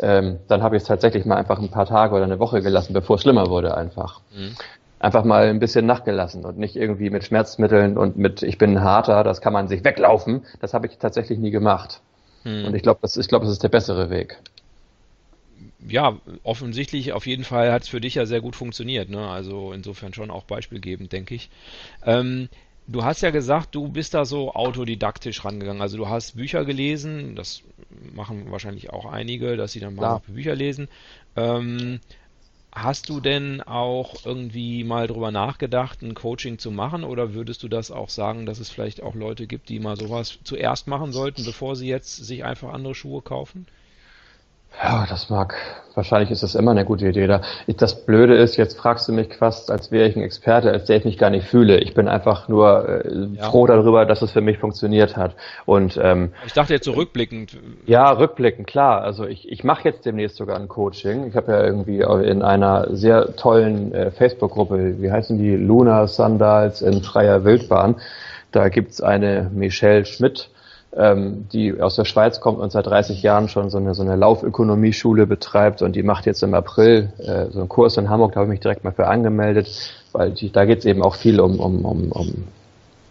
ähm, 0.01 0.39
dann 0.49 0.63
habe 0.63 0.77
ich 0.77 0.83
es 0.83 0.89
tatsächlich 0.89 1.25
mal 1.25 1.37
einfach 1.37 1.59
ein 1.59 1.71
paar 1.71 1.87
Tage 1.87 2.15
oder 2.15 2.25
eine 2.25 2.39
Woche 2.39 2.63
gelassen, 2.63 2.93
bevor 2.93 3.17
es 3.17 3.23
schlimmer 3.23 3.49
wurde 3.49 3.77
einfach. 3.77 4.21
Mhm. 4.35 4.55
Einfach 5.01 5.25
mal 5.25 5.49
ein 5.49 5.61
bisschen 5.61 5.87
nachgelassen 5.87 6.45
und 6.45 6.59
nicht 6.59 6.75
irgendwie 6.75 7.11
mit 7.11 7.25
Schmerzmitteln 7.25 7.97
und 7.97 8.17
mit 8.17 8.43
ich 8.43 8.59
bin 8.59 8.81
harter, 8.81 9.23
das 9.23 9.41
kann 9.41 9.53
man 9.53 9.69
sich 9.69 9.85
weglaufen. 9.85 10.45
Das 10.61 10.75
habe 10.75 10.87
ich 10.87 10.99
tatsächlich 10.99 11.39
nie 11.39 11.51
gemacht. 11.51 12.01
Mhm. 12.45 12.67
Und 12.67 12.75
ich 12.75 12.83
glaube, 12.83 13.01
das, 13.03 13.17
ich 13.17 13.29
glaub, 13.29 13.43
das 13.43 13.53
ist 13.53 13.63
der 13.63 13.69
bessere 13.69 14.11
Weg. 14.11 14.39
Ja, 15.87 16.19
offensichtlich 16.43 17.13
auf 17.13 17.27
jeden 17.27 17.45
Fall 17.45 17.73
hat 17.73 17.83
es 17.83 17.89
für 17.89 18.01
dich 18.01 18.17
ja 18.17 18.27
sehr 18.27 18.41
gut 18.41 18.57
funktioniert. 18.57 19.09
Ne? 19.09 19.27
Also 19.29 19.73
insofern 19.73 20.13
schon 20.13 20.31
auch 20.31 20.45
beispielgebend, 20.45 21.13
denke 21.13 21.35
ich. 21.35 21.51
Ähm, 22.05 22.49
Du 22.91 23.05
hast 23.05 23.21
ja 23.21 23.31
gesagt, 23.31 23.75
du 23.75 23.89
bist 23.89 24.15
da 24.15 24.25
so 24.25 24.55
autodidaktisch 24.55 25.45
rangegangen. 25.45 25.83
Also 25.83 25.99
du 25.99 26.09
hast 26.09 26.37
Bücher 26.37 26.65
gelesen, 26.65 27.37
das 27.37 27.63
machen 28.15 28.51
wahrscheinlich 28.51 28.91
auch 28.91 29.05
einige, 29.05 29.57
dass 29.57 29.73
sie 29.73 29.81
dann 29.81 29.95
mal 29.95 30.03
ja. 30.03 30.23
Bücher 30.27 30.55
lesen. 30.55 30.89
Ähm, 31.37 32.01
hast 32.73 33.11
du 33.11 33.21
denn 33.21 33.61
auch 33.63 34.25
irgendwie 34.25 34.85
mal 34.85 35.07
drüber 35.07 35.31
nachgedacht, 35.31 36.03
ein 36.03 36.15
Coaching 36.15 36.59
zu 36.59 36.71
machen 36.71 37.05
oder 37.05 37.35
würdest 37.35 37.63
du 37.63 37.69
das 37.69 37.91
auch 37.91 38.09
sagen, 38.09 38.47
dass 38.47 38.59
es 38.59 38.71
vielleicht 38.71 39.03
auch 39.03 39.15
Leute 39.15 39.47
gibt, 39.47 39.69
die 39.69 39.81
mal 39.81 39.97
sowas 39.99 40.39
zuerst 40.45 40.87
machen 40.87 41.13
sollten, 41.13 41.45
bevor 41.45 41.77
sie 41.77 41.89
jetzt 41.89 42.17
sich 42.17 42.45
einfach 42.45 42.73
andere 42.73 42.95
Schuhe 42.95 43.21
kaufen? 43.23 43.67
Ja, 44.83 45.07
das 45.09 45.29
mag. 45.29 45.55
Wahrscheinlich 45.95 46.31
ist 46.31 46.45
das 46.45 46.55
immer 46.55 46.71
eine 46.71 46.85
gute 46.85 47.09
Idee. 47.09 47.27
Da. 47.27 47.41
Das 47.67 48.07
Blöde 48.07 48.37
ist, 48.37 48.57
jetzt 48.57 48.79
fragst 48.79 49.09
du 49.09 49.13
mich 49.13 49.35
fast, 49.35 49.69
als 49.69 49.91
wäre 49.91 50.09
ich 50.09 50.15
ein 50.15 50.23
Experte, 50.23 50.71
als 50.71 50.85
der 50.85 50.99
ich 50.99 51.05
mich 51.05 51.19
gar 51.19 51.31
nicht 51.31 51.49
fühle. 51.49 51.79
Ich 51.79 51.95
bin 51.95 52.07
einfach 52.07 52.47
nur 52.47 52.89
äh, 52.89 53.27
ja. 53.35 53.51
froh 53.51 53.67
darüber, 53.67 54.07
dass 54.07 54.23
es 54.23 54.31
für 54.31 54.41
mich 54.41 54.59
funktioniert 54.59 55.17
hat. 55.17 55.35
Und 55.67 55.99
ähm, 56.01 56.33
ich 56.47 56.53
dachte 56.53 56.73
jetzt 56.73 56.85
so 56.85 56.93
rückblickend. 56.93 57.59
Ja, 57.87 58.13
rückblickend, 58.13 58.69
klar. 58.69 59.03
Also 59.03 59.27
ich, 59.27 59.51
ich 59.51 59.65
mache 59.65 59.89
jetzt 59.89 60.07
demnächst 60.07 60.37
sogar 60.37 60.57
ein 60.57 60.69
Coaching. 60.69 61.27
Ich 61.27 61.35
habe 61.35 61.51
ja 61.51 61.65
irgendwie 61.65 62.01
in 62.01 62.43
einer 62.43 62.95
sehr 62.95 63.35
tollen 63.35 63.93
äh, 63.93 64.13
Facebook-Gruppe, 64.13 65.03
wie 65.03 65.11
heißen 65.11 65.37
die, 65.37 65.57
Luna 65.57 66.07
Sandals 66.07 66.81
in 66.81 67.03
freier 67.03 67.43
Wildbahn. 67.43 67.97
Da 68.53 68.69
gibt's 68.69 69.01
eine 69.01 69.51
Michelle 69.53 70.05
Schmidt 70.05 70.49
ähm, 70.97 71.47
die 71.53 71.81
aus 71.81 71.97
der 71.97 72.05
Schweiz 72.05 72.41
kommt 72.41 72.59
und 72.59 72.73
seit 72.73 72.87
30 72.87 73.23
Jahren 73.23 73.49
schon 73.49 73.71
so 73.71 73.79
eine, 73.79 73.95
so 73.95 74.03
eine 74.03 74.17
Laufökonomie-Schule 74.17 75.27
betreibt 75.27 75.83
und 75.83 75.95
die 75.97 76.03
macht 76.03 76.27
jetzt 76.27 76.43
im 76.43 76.55
April 76.55 77.13
äh, 77.19 77.51
so 77.51 77.61
einen 77.61 77.69
Kurs 77.69 77.97
in 77.97 78.09
Hamburg, 78.09 78.33
da 78.33 78.41
habe 78.41 78.47
ich 78.47 78.53
mich 78.53 78.61
direkt 78.61 78.85
mal 78.85 78.93
für 78.93 79.07
angemeldet, 79.07 79.69
weil 80.13 80.31
die, 80.33 80.51
da 80.51 80.65
geht 80.65 80.81
es 80.81 80.85
eben 80.85 81.03
auch 81.03 81.15
viel 81.15 81.41
um, 81.41 81.61
um, 81.61 81.85
um, 81.85 82.13
um 82.13 82.45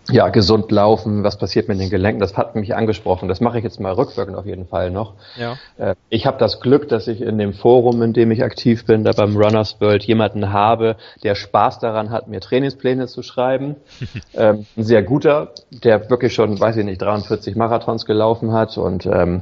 ja, 0.10 0.30
gesund 0.30 0.72
laufen, 0.72 1.24
was 1.24 1.38
passiert 1.38 1.68
mit 1.68 1.80
den 1.80 1.90
Gelenken, 1.90 2.20
das 2.20 2.38
hat 2.38 2.56
mich 2.56 2.76
angesprochen. 2.76 3.28
Das 3.28 3.42
mache 3.42 3.58
ich 3.58 3.64
jetzt 3.64 3.80
mal 3.80 3.94
rückwirkend 3.94 4.38
auf 4.38 4.46
jeden 4.46 4.66
Fall 4.66 4.90
noch. 4.90 5.14
Ja. 5.38 5.58
Äh, 5.78 5.96
ich 6.10 6.26
habe 6.26 6.38
das 6.38 6.62
Glück, 6.62 6.88
dass 6.88 7.08
ich 7.08 7.22
in 7.22 7.38
dem 7.38 7.54
Forum, 7.54 8.02
in 8.02 8.14
dem 8.14 8.32
ich 8.32 8.44
aktiv 8.44 8.86
bin, 8.86 9.04
da 9.04 9.12
beim 9.12 9.36
Runners 9.36 9.82
World, 9.82 10.04
jemanden 10.04 10.54
habe, 10.54 10.96
der 11.24 11.36
Spaß 11.36 11.80
daran 11.80 12.10
hat, 12.10 12.28
mir 12.28 12.40
Trainingspläne 12.40 13.08
zu 13.08 13.22
schreiben. 13.22 13.76
ähm, 14.34 14.66
ein 14.78 14.84
sehr 14.84 15.04
guter, 15.04 15.52
der 15.72 16.10
wirklich 16.10 16.34
schon, 16.34 16.60
weiß 16.60 16.78
ich 16.78 16.86
nicht, 16.86 17.02
43 17.02 17.56
Marathons 17.56 18.06
gelaufen 18.06 18.54
hat 18.54 18.78
und 18.78 19.06
ähm, 19.06 19.42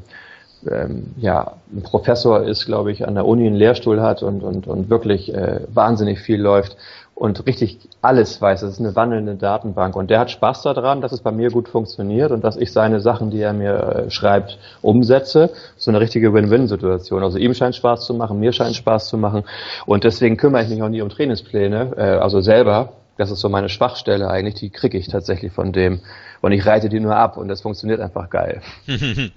ähm, 0.68 1.14
ja, 1.18 1.58
ein 1.72 1.84
Professor 1.84 2.44
ist, 2.44 2.66
glaube 2.66 2.92
ich, 2.92 3.08
an 3.08 3.14
der 3.14 3.26
Uni 3.26 3.46
einen 3.46 3.56
Lehrstuhl 3.56 4.02
hat 4.02 4.24
und, 4.24 4.42
und, 4.42 4.66
und 4.66 4.90
wirklich 4.90 5.34
äh, 5.34 5.62
wahnsinnig 5.72 6.20
viel 6.20 6.42
läuft 6.42 6.76
und 7.16 7.46
richtig 7.48 7.80
alles 8.02 8.42
weiß. 8.42 8.62
Es 8.62 8.74
ist 8.74 8.80
eine 8.82 8.96
wandelnde 8.96 9.36
Datenbank. 9.36 9.96
Und 9.96 10.10
der 10.10 10.20
hat 10.20 10.32
Spaß 10.32 10.64
daran, 10.64 11.00
dass 11.00 11.14
es 11.14 11.22
bei 11.22 11.32
mir 11.32 11.50
gut 11.50 11.70
funktioniert 11.70 12.32
und 12.32 12.44
dass 12.44 12.58
ich 12.58 12.74
seine 12.74 13.00
Sachen, 13.00 13.32
die 13.32 13.40
er 13.40 13.54
mir 13.54 13.74
äh, 13.74 14.12
schreibt, 14.12 14.60
umsetze. 14.82 15.50
So 15.78 15.92
eine 15.92 16.02
richtige 16.02 16.34
Win-Win-Situation. 16.34 17.24
Also 17.24 17.38
ihm 17.38 17.54
scheint 17.54 17.76
Spaß 17.76 18.06
zu 18.06 18.14
machen, 18.14 18.40
mir 18.40 18.52
scheint 18.52 18.76
Spaß 18.76 19.08
zu 19.08 19.18
machen. 19.18 19.44
Und 19.86 20.04
deswegen 20.04 20.36
kümmere 20.36 20.64
ich 20.64 20.70
mich 20.70 20.84
auch 20.84 20.90
nie 20.90 21.02
um 21.02 21.10
Trainingspläne, 21.10 21.94
äh, 21.96 22.02
also 22.02 22.42
selber. 22.42 22.92
Das 23.18 23.32
ist 23.32 23.40
so 23.40 23.48
meine 23.48 23.70
Schwachstelle 23.70 24.30
eigentlich, 24.30 24.56
die 24.56 24.70
kriege 24.70 24.98
ich 24.98 25.08
tatsächlich 25.08 25.54
von 25.54 25.72
dem. 25.72 26.02
Und 26.42 26.52
ich 26.52 26.66
reite 26.66 26.90
die 26.90 27.00
nur 27.00 27.16
ab 27.16 27.38
und 27.38 27.48
das 27.48 27.62
funktioniert 27.62 28.02
einfach 28.02 28.30
geil. 28.30 28.62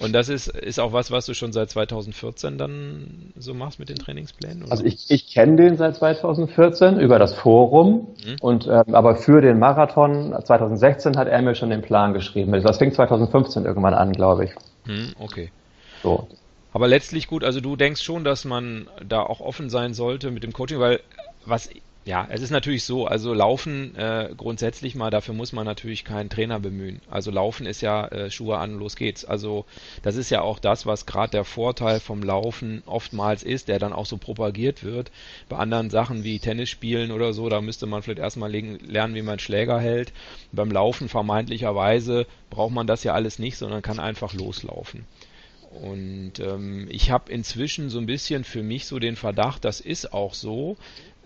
Und 0.00 0.14
das 0.14 0.30
ist, 0.30 0.48
ist 0.48 0.80
auch 0.80 0.92
was, 0.94 1.10
was 1.10 1.26
du 1.26 1.34
schon 1.34 1.52
seit 1.52 1.68
2014 1.70 2.56
dann 2.56 3.32
so 3.36 3.52
machst 3.52 3.78
mit 3.78 3.90
den 3.90 3.96
Trainingsplänen? 3.96 4.62
Oder? 4.62 4.72
Also 4.72 4.84
ich, 4.84 5.10
ich 5.10 5.30
kenne 5.30 5.56
den 5.56 5.76
seit 5.76 5.96
2014 5.96 6.98
über 6.98 7.18
das 7.18 7.34
Forum 7.34 8.08
mhm. 8.24 8.36
und 8.40 8.66
ähm, 8.66 8.94
aber 8.94 9.16
für 9.16 9.42
den 9.42 9.58
Marathon 9.58 10.34
2016 10.42 11.16
hat 11.16 11.28
er 11.28 11.42
mir 11.42 11.54
schon 11.54 11.68
den 11.68 11.82
Plan 11.82 12.14
geschrieben. 12.14 12.52
Das 12.52 12.78
fing 12.78 12.92
2015 12.92 13.66
irgendwann 13.66 13.92
an, 13.92 14.12
glaube 14.12 14.46
ich. 14.46 14.50
Mhm, 14.86 15.12
okay. 15.18 15.50
So. 16.02 16.26
Aber 16.72 16.88
letztlich 16.88 17.26
gut, 17.26 17.44
also 17.44 17.60
du 17.60 17.76
denkst 17.76 18.02
schon, 18.02 18.24
dass 18.24 18.46
man 18.46 18.88
da 19.06 19.22
auch 19.22 19.40
offen 19.40 19.68
sein 19.68 19.92
sollte 19.92 20.30
mit 20.30 20.44
dem 20.44 20.52
Coaching, 20.52 20.80
weil 20.80 21.00
was 21.44 21.68
ja, 22.06 22.26
es 22.30 22.40
ist 22.40 22.50
natürlich 22.50 22.84
so, 22.84 23.06
also 23.06 23.34
Laufen 23.34 23.94
äh, 23.94 24.30
grundsätzlich 24.34 24.94
mal, 24.94 25.10
dafür 25.10 25.34
muss 25.34 25.52
man 25.52 25.66
natürlich 25.66 26.02
keinen 26.02 26.30
Trainer 26.30 26.58
bemühen. 26.58 27.02
Also 27.10 27.30
Laufen 27.30 27.66
ist 27.66 27.82
ja 27.82 28.06
äh, 28.08 28.30
Schuhe 28.30 28.56
an, 28.56 28.78
los 28.78 28.96
geht's. 28.96 29.26
Also 29.26 29.66
das 30.02 30.16
ist 30.16 30.30
ja 30.30 30.40
auch 30.40 30.58
das, 30.58 30.86
was 30.86 31.04
gerade 31.04 31.32
der 31.32 31.44
Vorteil 31.44 32.00
vom 32.00 32.22
Laufen 32.22 32.82
oftmals 32.86 33.42
ist, 33.42 33.68
der 33.68 33.78
dann 33.78 33.92
auch 33.92 34.06
so 34.06 34.16
propagiert 34.16 34.82
wird. 34.82 35.10
Bei 35.50 35.58
anderen 35.58 35.90
Sachen 35.90 36.24
wie 36.24 36.38
Tennisspielen 36.38 37.12
oder 37.12 37.34
so, 37.34 37.50
da 37.50 37.60
müsste 37.60 37.86
man 37.86 38.02
vielleicht 38.02 38.18
erstmal 38.18 38.50
lernen, 38.50 39.14
wie 39.14 39.22
man 39.22 39.38
Schläger 39.38 39.78
hält. 39.78 40.14
Beim 40.52 40.70
Laufen 40.70 41.10
vermeintlicherweise 41.10 42.26
braucht 42.48 42.72
man 42.72 42.86
das 42.86 43.04
ja 43.04 43.12
alles 43.12 43.38
nicht, 43.38 43.58
sondern 43.58 43.82
kann 43.82 44.00
einfach 44.00 44.32
loslaufen. 44.32 45.04
Und 45.70 46.40
ähm, 46.40 46.88
ich 46.90 47.10
habe 47.12 47.30
inzwischen 47.30 47.90
so 47.90 47.98
ein 47.98 48.06
bisschen 48.06 48.42
für 48.42 48.62
mich 48.62 48.86
so 48.86 48.98
den 48.98 49.14
Verdacht, 49.14 49.64
das 49.64 49.80
ist 49.80 50.12
auch 50.12 50.34
so, 50.34 50.76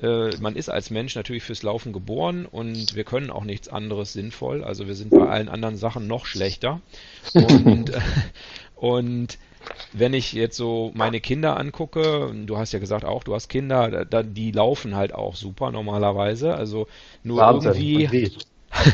äh, 0.05 0.37
man 0.41 0.57
ist 0.57 0.69
als 0.69 0.91
Mensch 0.91 1.15
natürlich 1.15 1.43
fürs 1.43 1.63
Laufen 1.63 1.93
geboren 1.93 2.47
und 2.47 2.95
wir 2.95 3.05
können 3.05 3.31
auch 3.31 3.45
nichts 3.45 3.69
anderes 3.69 4.13
sinnvoll. 4.13 4.63
Also 4.63 4.87
wir 4.87 4.95
sind 4.95 5.11
bei 5.11 5.27
allen 5.27 5.49
anderen 5.49 5.77
Sachen 5.77 6.07
noch 6.07 6.27
schlechter. 6.27 6.81
Und, 7.33 7.91
und 8.77 9.39
wenn 9.93 10.13
ich 10.13 10.33
jetzt 10.33 10.57
so 10.57 10.93
meine 10.95 11.21
Kinder 11.21 11.57
angucke, 11.57 12.35
du 12.47 12.59
hast 12.59 12.73
ja 12.73 12.79
gesagt 12.79 13.05
auch, 13.05 13.25
du 13.25 13.35
hast 13.35 13.49
Kinder, 13.49 14.05
da, 14.05 14.23
die 14.23 14.51
laufen 14.51 14.95
halt 14.95 15.15
auch 15.15 15.37
super 15.37 15.71
normalerweise. 15.71 16.55
Also 16.55 16.87
nur 17.23 17.39
Wahnsinn. 17.39 17.75
irgendwie. 17.75 18.33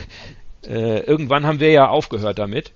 äh, 0.67 1.01
irgendwann 1.01 1.47
haben 1.47 1.59
wir 1.59 1.71
ja 1.71 1.89
aufgehört 1.89 2.39
damit 2.39 2.73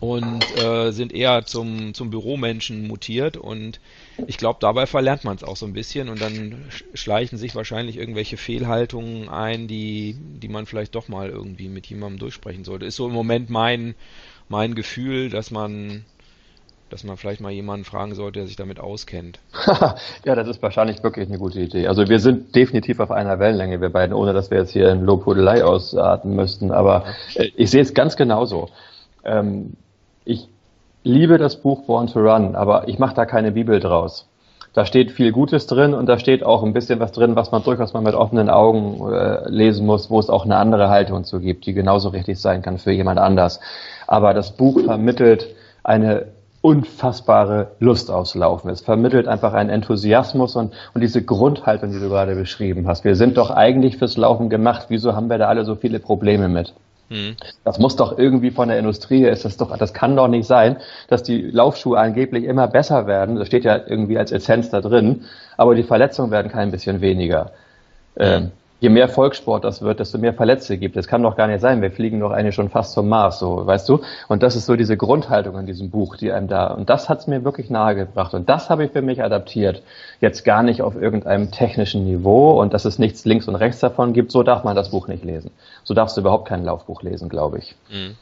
und 0.00 0.56
äh, 0.56 0.92
sind 0.92 1.12
eher 1.12 1.44
zum, 1.44 1.92
zum 1.94 2.10
Büromenschen 2.10 2.88
mutiert 2.88 3.36
und 3.36 3.80
ich 4.26 4.38
glaube, 4.38 4.58
dabei 4.60 4.86
verlernt 4.86 5.24
man 5.24 5.36
es 5.36 5.44
auch 5.44 5.56
so 5.56 5.66
ein 5.66 5.74
bisschen 5.74 6.08
und 6.08 6.20
dann 6.20 6.56
schleichen 6.94 7.36
sich 7.36 7.54
wahrscheinlich 7.54 7.98
irgendwelche 7.98 8.36
Fehlhaltungen 8.36 9.28
ein, 9.28 9.68
die, 9.68 10.16
die 10.18 10.48
man 10.48 10.66
vielleicht 10.66 10.94
doch 10.94 11.08
mal 11.08 11.28
irgendwie 11.28 11.68
mit 11.68 11.86
jemandem 11.86 12.18
durchsprechen 12.18 12.64
sollte. 12.64 12.86
Ist 12.86 12.96
so 12.96 13.06
im 13.06 13.12
Moment 13.12 13.50
mein, 13.50 13.94
mein 14.48 14.74
Gefühl, 14.74 15.28
dass 15.28 15.50
man, 15.50 16.04
dass 16.88 17.04
man 17.04 17.16
vielleicht 17.16 17.40
mal 17.40 17.52
jemanden 17.52 17.84
fragen 17.84 18.14
sollte, 18.14 18.40
der 18.40 18.46
sich 18.46 18.56
damit 18.56 18.80
auskennt. 18.80 19.38
ja, 20.24 20.34
das 20.34 20.48
ist 20.48 20.62
wahrscheinlich 20.62 21.02
wirklich 21.02 21.28
eine 21.28 21.38
gute 21.38 21.60
Idee. 21.60 21.88
Also 21.88 22.08
wir 22.08 22.20
sind 22.20 22.54
definitiv 22.54 23.00
auf 23.00 23.10
einer 23.10 23.38
Wellenlänge, 23.38 23.80
wir 23.80 23.90
beiden, 23.90 24.14
ohne 24.14 24.32
dass 24.32 24.50
wir 24.50 24.58
jetzt 24.58 24.72
hier 24.72 24.90
in 24.90 25.04
Lobhudelei 25.04 25.64
ausatmen 25.64 26.36
müssten, 26.36 26.70
aber 26.70 27.04
äh, 27.34 27.50
ich 27.56 27.70
sehe 27.70 27.82
es 27.82 27.92
ganz 27.92 28.16
genauso. 28.16 28.70
Ähm, 29.24 29.76
ich 30.24 30.48
liebe 31.02 31.38
das 31.38 31.56
Buch 31.56 31.82
Born 31.82 32.06
to 32.08 32.20
Run, 32.20 32.54
aber 32.54 32.88
ich 32.88 32.98
mache 32.98 33.14
da 33.14 33.26
keine 33.26 33.52
Bibel 33.52 33.80
draus. 33.80 34.26
Da 34.72 34.86
steht 34.86 35.10
viel 35.10 35.32
Gutes 35.32 35.66
drin 35.66 35.94
und 35.94 36.06
da 36.06 36.18
steht 36.18 36.44
auch 36.44 36.62
ein 36.62 36.72
bisschen 36.72 37.00
was 37.00 37.10
drin, 37.10 37.34
was 37.34 37.50
man 37.50 37.64
durchaus 37.64 37.92
mal 37.92 38.02
mit 38.02 38.14
offenen 38.14 38.48
Augen 38.48 39.00
äh, 39.12 39.48
lesen 39.48 39.84
muss, 39.84 40.10
wo 40.10 40.20
es 40.20 40.30
auch 40.30 40.44
eine 40.44 40.56
andere 40.56 40.88
Haltung 40.88 41.24
zu 41.24 41.40
gibt, 41.40 41.66
die 41.66 41.72
genauso 41.72 42.10
richtig 42.10 42.40
sein 42.40 42.62
kann 42.62 42.78
für 42.78 42.92
jemand 42.92 43.18
anders. 43.18 43.58
Aber 44.06 44.32
das 44.32 44.52
Buch 44.52 44.80
vermittelt 44.80 45.48
eine 45.82 46.26
unfassbare 46.62 47.72
Lust 47.80 48.10
aufs 48.10 48.34
Laufen. 48.34 48.68
Es 48.68 48.82
vermittelt 48.82 49.26
einfach 49.26 49.54
einen 49.54 49.70
Enthusiasmus 49.70 50.54
und, 50.54 50.74
und 50.94 51.00
diese 51.00 51.22
Grundhaltung, 51.22 51.90
die 51.90 51.98
du 51.98 52.08
gerade 52.08 52.36
beschrieben 52.36 52.86
hast. 52.86 53.04
Wir 53.04 53.16
sind 53.16 53.38
doch 53.38 53.50
eigentlich 53.50 53.96
fürs 53.96 54.16
Laufen 54.16 54.50
gemacht. 54.50 54.86
Wieso 54.88 55.16
haben 55.16 55.30
wir 55.30 55.38
da 55.38 55.48
alle 55.48 55.64
so 55.64 55.74
viele 55.74 55.98
Probleme 55.98 56.48
mit? 56.48 56.74
Mhm. 57.10 57.36
Das 57.64 57.78
muss 57.78 57.96
doch 57.96 58.18
irgendwie 58.18 58.52
von 58.52 58.68
der 58.68 58.78
Industrie, 58.78 59.24
ist 59.24 59.44
das 59.44 59.56
doch, 59.56 59.76
das 59.76 59.92
kann 59.92 60.16
doch 60.16 60.28
nicht 60.28 60.46
sein, 60.46 60.76
dass 61.08 61.22
die 61.24 61.42
Laufschuhe 61.42 61.98
angeblich 61.98 62.44
immer 62.44 62.68
besser 62.68 63.06
werden. 63.06 63.36
Das 63.36 63.48
steht 63.48 63.64
ja 63.64 63.76
irgendwie 63.84 64.16
als 64.16 64.30
Essenz 64.30 64.70
da 64.70 64.80
drin, 64.80 65.24
aber 65.56 65.74
die 65.74 65.82
Verletzungen 65.82 66.30
werden 66.30 66.50
kein 66.50 66.70
bisschen 66.70 67.00
weniger. 67.00 67.50
Ähm, 68.16 68.52
je 68.80 68.88
mehr 68.88 69.08
Volkssport 69.08 69.62
das 69.62 69.82
wird, 69.82 70.00
desto 70.00 70.18
mehr 70.18 70.34
Verletzte 70.34 70.78
gibt. 70.78 70.96
Das 70.96 71.06
kann 71.06 71.22
doch 71.22 71.36
gar 71.36 71.46
nicht 71.46 71.60
sein. 71.60 71.82
Wir 71.82 71.90
fliegen 71.90 72.18
doch 72.20 72.32
eigentlich 72.32 72.54
schon 72.54 72.70
fast 72.70 72.92
zum 72.92 73.08
Mars, 73.08 73.38
so, 73.38 73.66
weißt 73.66 73.88
du? 73.88 74.00
Und 74.28 74.42
das 74.42 74.56
ist 74.56 74.66
so 74.66 74.74
diese 74.74 74.96
Grundhaltung 74.96 75.58
in 75.58 75.66
diesem 75.66 75.90
Buch, 75.90 76.16
die 76.16 76.32
einem 76.32 76.48
da, 76.48 76.68
und 76.68 76.88
das 76.90 77.08
hat 77.08 77.20
es 77.20 77.26
mir 77.26 77.44
wirklich 77.44 77.70
nahegebracht. 77.70 78.34
Und 78.34 78.48
das 78.48 78.70
habe 78.70 78.84
ich 78.84 78.90
für 78.90 79.02
mich 79.02 79.22
adaptiert. 79.22 79.82
Jetzt 80.20 80.44
gar 80.44 80.62
nicht 80.62 80.82
auf 80.82 80.96
irgendeinem 80.96 81.50
technischen 81.50 82.04
Niveau 82.04 82.60
und 82.60 82.72
dass 82.72 82.86
es 82.86 82.98
nichts 82.98 83.24
links 83.24 83.46
und 83.48 83.54
rechts 83.54 83.80
davon 83.80 84.12
gibt. 84.14 84.32
So 84.32 84.42
darf 84.42 84.64
man 84.64 84.74
das 84.74 84.90
Buch 84.90 85.08
nicht 85.08 85.24
lesen. 85.24 85.50
So 85.84 85.94
darfst 85.94 86.16
du 86.16 86.22
überhaupt 86.22 86.48
kein 86.48 86.64
Laufbuch 86.64 87.02
lesen, 87.02 87.28
glaube 87.28 87.58
ich. 87.58 87.76
Mhm. 87.90 88.16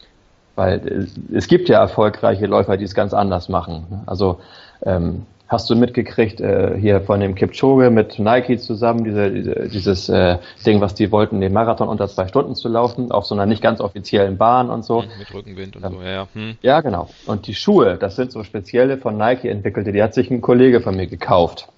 Weil 0.57 1.09
äh, 1.33 1.37
es 1.37 1.47
gibt 1.47 1.69
ja 1.69 1.81
erfolgreiche 1.81 2.47
Läufer, 2.47 2.77
die 2.77 2.85
es 2.85 2.95
ganz 2.95 3.15
anders 3.15 3.49
machen. 3.49 4.03
Also, 4.07 4.41
ähm, 4.85 5.25
Hast 5.49 5.71
du 5.71 5.77
mitgekriegt, 5.77 6.43
äh, 6.43 6.77
hier 6.79 7.01
von 7.01 7.21
dem 7.21 7.35
Kipchoge 7.35 7.91
mit 7.91 8.19
Nike 8.19 8.59
zusammen, 8.59 9.05
diese, 9.05 9.31
diese, 9.31 9.69
dieses 9.69 10.09
äh, 10.11 10.37
Ding, 10.67 10.83
was 10.83 10.95
die 10.95 11.11
wollten, 11.11 11.41
den 11.41 11.55
Marathon 11.55 11.89
unter 11.89 12.07
zwei 12.07 12.29
Stunden 12.29 12.55
zu 12.55 12.69
laufen, 12.69 13.11
auf 13.11 13.25
so 13.25 13.35
einer 13.35 13.47
nicht 13.47 13.63
ganz 13.63 13.81
offiziellen 13.81 14.37
Bahn 14.37 14.69
und 14.69 14.85
so. 14.85 15.05
Mit 15.19 15.33
Rückenwind 15.33 15.77
und 15.77 15.83
ja. 15.83 15.91
so, 15.91 16.03
ja. 16.03 16.29
Hm. 16.35 16.59
Ja, 16.61 16.83
genau. 16.83 17.09
Und 17.25 17.47
die 17.47 17.55
Schuhe, 17.55 17.97
das 17.97 18.17
sind 18.17 18.31
so 18.31 18.45
spezielle 18.45 18.99
von 18.99 19.17
Nike 19.17 19.49
entwickelte, 19.49 19.93
die 19.93 20.03
hat 20.03 20.13
sich 20.13 20.31
ein 20.31 20.43
Kollege 20.43 20.83
von 20.83 20.95
mir 20.95 21.07
gekauft. 21.07 21.69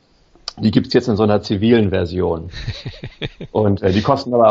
Die 0.59 0.73
gibt's 0.73 0.93
jetzt 0.93 1.07
in 1.07 1.17
so 1.17 1.23
einer 1.23 1.41
zivilen 1.41 1.91
Version. 1.91 2.51
und 3.53 3.83
äh, 3.83 3.93
die 3.93 4.03
kosten 4.03 4.35
aber 4.35 4.49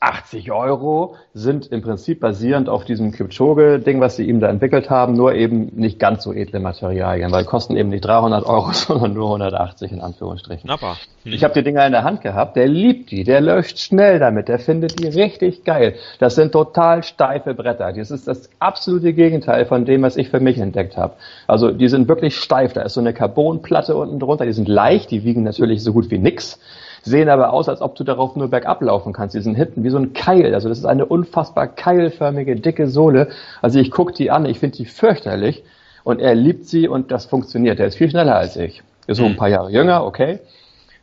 180 0.00 0.52
Euro, 0.52 1.16
sind 1.34 1.66
im 1.66 1.82
Prinzip 1.82 2.20
basierend 2.20 2.68
auf 2.68 2.84
diesem 2.84 3.10
Kipchoge-Ding, 3.10 4.00
was 4.00 4.14
sie 4.16 4.28
ihm 4.28 4.38
da 4.38 4.48
entwickelt 4.48 4.90
haben, 4.90 5.14
nur 5.14 5.34
eben 5.34 5.72
nicht 5.74 5.98
ganz 5.98 6.22
so 6.22 6.32
edle 6.32 6.60
Materialien, 6.60 7.32
weil 7.32 7.44
kosten 7.44 7.76
eben 7.76 7.88
nicht 7.88 8.04
300 8.04 8.46
Euro, 8.46 8.70
sondern 8.72 9.14
nur 9.14 9.26
180 9.26 9.90
in 9.90 10.00
Anführungsstrichen. 10.00 10.68
Nappa. 10.68 10.96
Hm. 11.24 11.32
Ich 11.32 11.42
habe 11.42 11.54
die 11.54 11.64
Dinger 11.64 11.84
in 11.84 11.92
der 11.92 12.04
Hand 12.04 12.20
gehabt, 12.20 12.56
der 12.56 12.68
liebt 12.68 13.10
die, 13.10 13.24
der 13.24 13.40
läuft 13.40 13.80
schnell 13.80 14.20
damit, 14.20 14.48
der 14.48 14.60
findet 14.60 15.00
die 15.00 15.08
richtig 15.08 15.64
geil. 15.64 15.96
Das 16.20 16.36
sind 16.36 16.52
total 16.52 17.02
steife 17.02 17.54
Bretter. 17.54 17.92
Das 17.92 18.12
ist 18.12 18.28
das 18.28 18.50
absolute 18.60 19.12
Gegenteil 19.12 19.66
von 19.66 19.84
dem, 19.84 20.02
was 20.02 20.16
ich 20.16 20.28
für 20.28 20.40
mich 20.40 20.58
entdeckt 20.58 20.96
habe. 20.96 21.14
Also 21.48 21.72
die 21.72 21.88
sind 21.88 22.06
wirklich 22.08 22.36
steif, 22.36 22.72
da 22.72 22.82
ist 22.82 22.94
so 22.94 23.00
eine 23.00 23.14
Carbonplatte 23.14 23.96
unten 23.96 24.20
drunter, 24.20 24.46
die 24.46 24.52
sind 24.52 24.68
leicht, 24.68 25.10
die 25.10 25.24
wiegen 25.24 25.42
natürlich 25.42 25.82
so 25.82 25.92
gut 25.92 26.10
wie 26.10 26.18
nix, 26.18 26.60
sehen 27.02 27.28
aber 27.28 27.52
aus, 27.52 27.68
als 27.68 27.80
ob 27.80 27.94
du 27.94 28.04
darauf 28.04 28.36
nur 28.36 28.48
bergab 28.48 28.82
laufen 28.82 29.12
kannst. 29.12 29.34
Die 29.34 29.40
sind 29.40 29.54
hinten 29.54 29.84
wie 29.84 29.90
so 29.90 29.98
ein 29.98 30.12
Keil. 30.12 30.54
Also 30.54 30.68
das 30.68 30.78
ist 30.78 30.84
eine 30.84 31.06
unfassbar 31.06 31.66
keilförmige, 31.66 32.56
dicke 32.56 32.88
Sohle. 32.88 33.28
Also 33.62 33.78
ich 33.78 33.90
gucke 33.90 34.12
die 34.12 34.30
an, 34.30 34.46
ich 34.46 34.58
finde 34.58 34.76
die 34.76 34.84
fürchterlich 34.84 35.64
und 36.04 36.20
er 36.20 36.34
liebt 36.34 36.66
sie 36.66 36.88
und 36.88 37.10
das 37.10 37.26
funktioniert. 37.26 37.80
Er 37.80 37.86
ist 37.86 37.96
viel 37.96 38.10
schneller 38.10 38.36
als 38.36 38.56
ich. 38.56 38.82
Ist 39.06 39.18
so 39.18 39.24
ein 39.24 39.32
mhm. 39.32 39.36
paar 39.36 39.48
Jahre 39.48 39.70
jünger, 39.70 40.04
okay. 40.04 40.40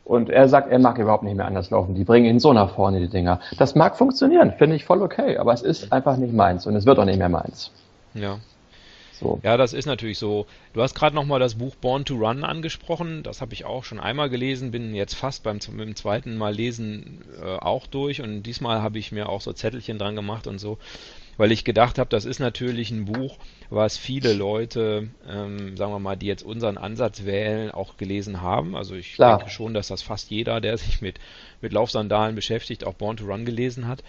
Und 0.04 0.30
er 0.30 0.48
sagt, 0.48 0.70
er 0.70 0.78
mag 0.78 0.98
überhaupt 0.98 1.24
nicht 1.24 1.36
mehr 1.36 1.46
anders 1.46 1.70
laufen. 1.70 1.96
Die 1.96 2.04
bringen 2.04 2.26
ihn 2.26 2.38
so 2.38 2.52
nach 2.52 2.70
vorne, 2.70 3.00
die 3.00 3.08
Dinger. 3.08 3.40
Das 3.58 3.74
mag 3.74 3.96
funktionieren, 3.96 4.52
finde 4.52 4.76
ich 4.76 4.84
voll 4.84 5.02
okay, 5.02 5.36
aber 5.36 5.52
es 5.52 5.62
ist 5.62 5.92
einfach 5.92 6.16
nicht 6.16 6.32
meins 6.32 6.66
und 6.66 6.76
es 6.76 6.86
wird 6.86 6.98
auch 7.00 7.04
nicht 7.04 7.18
mehr 7.18 7.28
meins. 7.28 7.72
Ja, 8.14 8.36
so. 9.18 9.40
Ja, 9.42 9.56
das 9.56 9.72
ist 9.72 9.86
natürlich 9.86 10.18
so. 10.18 10.46
Du 10.72 10.82
hast 10.82 10.94
gerade 10.94 11.14
nochmal 11.14 11.40
das 11.40 11.54
Buch 11.54 11.74
Born 11.76 12.04
to 12.04 12.14
Run 12.16 12.44
angesprochen. 12.44 13.22
Das 13.22 13.40
habe 13.40 13.54
ich 13.54 13.64
auch 13.64 13.84
schon 13.84 13.98
einmal 13.98 14.28
gelesen, 14.28 14.70
bin 14.70 14.94
jetzt 14.94 15.14
fast 15.14 15.42
beim, 15.42 15.58
beim 15.76 15.96
zweiten 15.96 16.36
Mal 16.36 16.54
lesen 16.54 17.22
äh, 17.42 17.56
auch 17.56 17.86
durch 17.86 18.20
und 18.20 18.42
diesmal 18.42 18.82
habe 18.82 18.98
ich 18.98 19.12
mir 19.12 19.28
auch 19.28 19.40
so 19.40 19.52
Zettelchen 19.52 19.98
dran 19.98 20.16
gemacht 20.16 20.46
und 20.46 20.58
so, 20.58 20.78
weil 21.36 21.50
ich 21.50 21.64
gedacht 21.64 21.98
habe, 21.98 22.10
das 22.10 22.24
ist 22.24 22.40
natürlich 22.40 22.90
ein 22.90 23.06
Buch, 23.06 23.38
was 23.70 23.96
viele 23.96 24.32
Leute, 24.32 25.08
ähm, 25.28 25.76
sagen 25.76 25.92
wir 25.92 25.98
mal, 25.98 26.16
die 26.16 26.26
jetzt 26.26 26.42
unseren 26.42 26.78
Ansatz 26.78 27.24
wählen, 27.24 27.70
auch 27.70 27.96
gelesen 27.96 28.42
haben. 28.42 28.76
Also 28.76 28.94
ich 28.94 29.14
Klar. 29.14 29.38
denke 29.38 29.50
schon, 29.50 29.74
dass 29.74 29.88
das 29.88 30.02
fast 30.02 30.30
jeder, 30.30 30.60
der 30.60 30.76
sich 30.78 31.00
mit, 31.00 31.18
mit 31.60 31.72
Laufsandalen 31.72 32.34
beschäftigt, 32.34 32.84
auch 32.84 32.94
Born 32.94 33.16
to 33.16 33.24
Run 33.24 33.44
gelesen 33.44 33.88
hat. 33.88 34.04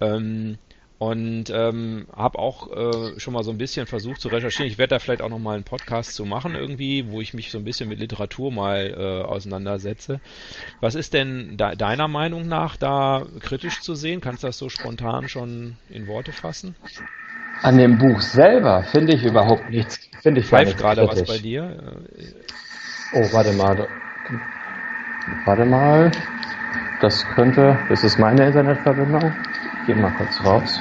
Ähm, 0.00 0.58
und 1.02 1.50
ähm, 1.50 2.06
habe 2.14 2.38
auch 2.38 2.70
äh, 2.70 3.18
schon 3.18 3.34
mal 3.34 3.42
so 3.42 3.50
ein 3.50 3.58
bisschen 3.58 3.86
versucht 3.86 4.20
zu 4.20 4.28
recherchieren. 4.28 4.70
Ich 4.70 4.78
werde 4.78 4.90
da 4.90 4.98
vielleicht 5.00 5.20
auch 5.20 5.30
noch 5.30 5.40
mal 5.40 5.54
einen 5.54 5.64
Podcast 5.64 6.14
zu 6.14 6.24
machen 6.24 6.54
irgendwie, 6.54 7.10
wo 7.10 7.20
ich 7.20 7.34
mich 7.34 7.50
so 7.50 7.58
ein 7.58 7.64
bisschen 7.64 7.88
mit 7.88 7.98
Literatur 7.98 8.52
mal 8.52 8.94
äh, 8.96 9.24
auseinandersetze. 9.26 10.20
Was 10.80 10.94
ist 10.94 11.12
denn 11.12 11.56
de 11.56 11.74
deiner 11.74 12.06
Meinung 12.06 12.46
nach 12.46 12.76
da 12.76 13.26
kritisch 13.40 13.80
zu 13.80 13.96
sehen? 13.96 14.20
Kannst 14.20 14.44
du 14.44 14.46
das 14.46 14.58
so 14.58 14.68
spontan 14.68 15.28
schon 15.28 15.74
in 15.90 16.06
Worte 16.06 16.30
fassen? 16.30 16.76
An 17.62 17.78
dem 17.78 17.98
Buch 17.98 18.20
selber 18.20 18.84
finde 18.84 19.16
ich 19.16 19.24
überhaupt 19.24 19.70
nichts. 19.70 19.98
Finde 20.22 20.40
ich 20.40 20.46
Pfeift 20.46 20.78
gerade 20.78 21.08
was 21.08 21.24
bei 21.24 21.38
dir? 21.38 22.00
Oh, 23.12 23.26
warte 23.32 23.52
mal. 23.54 23.88
Warte 25.46 25.64
mal. 25.64 26.12
Das 27.00 27.26
könnte. 27.34 27.76
Das 27.88 28.04
ist 28.04 28.20
meine 28.20 28.46
Internetverbindung. 28.46 29.34
Geh 29.84 29.94
mal 29.96 30.12
kurz 30.12 30.40
raus. 30.44 30.80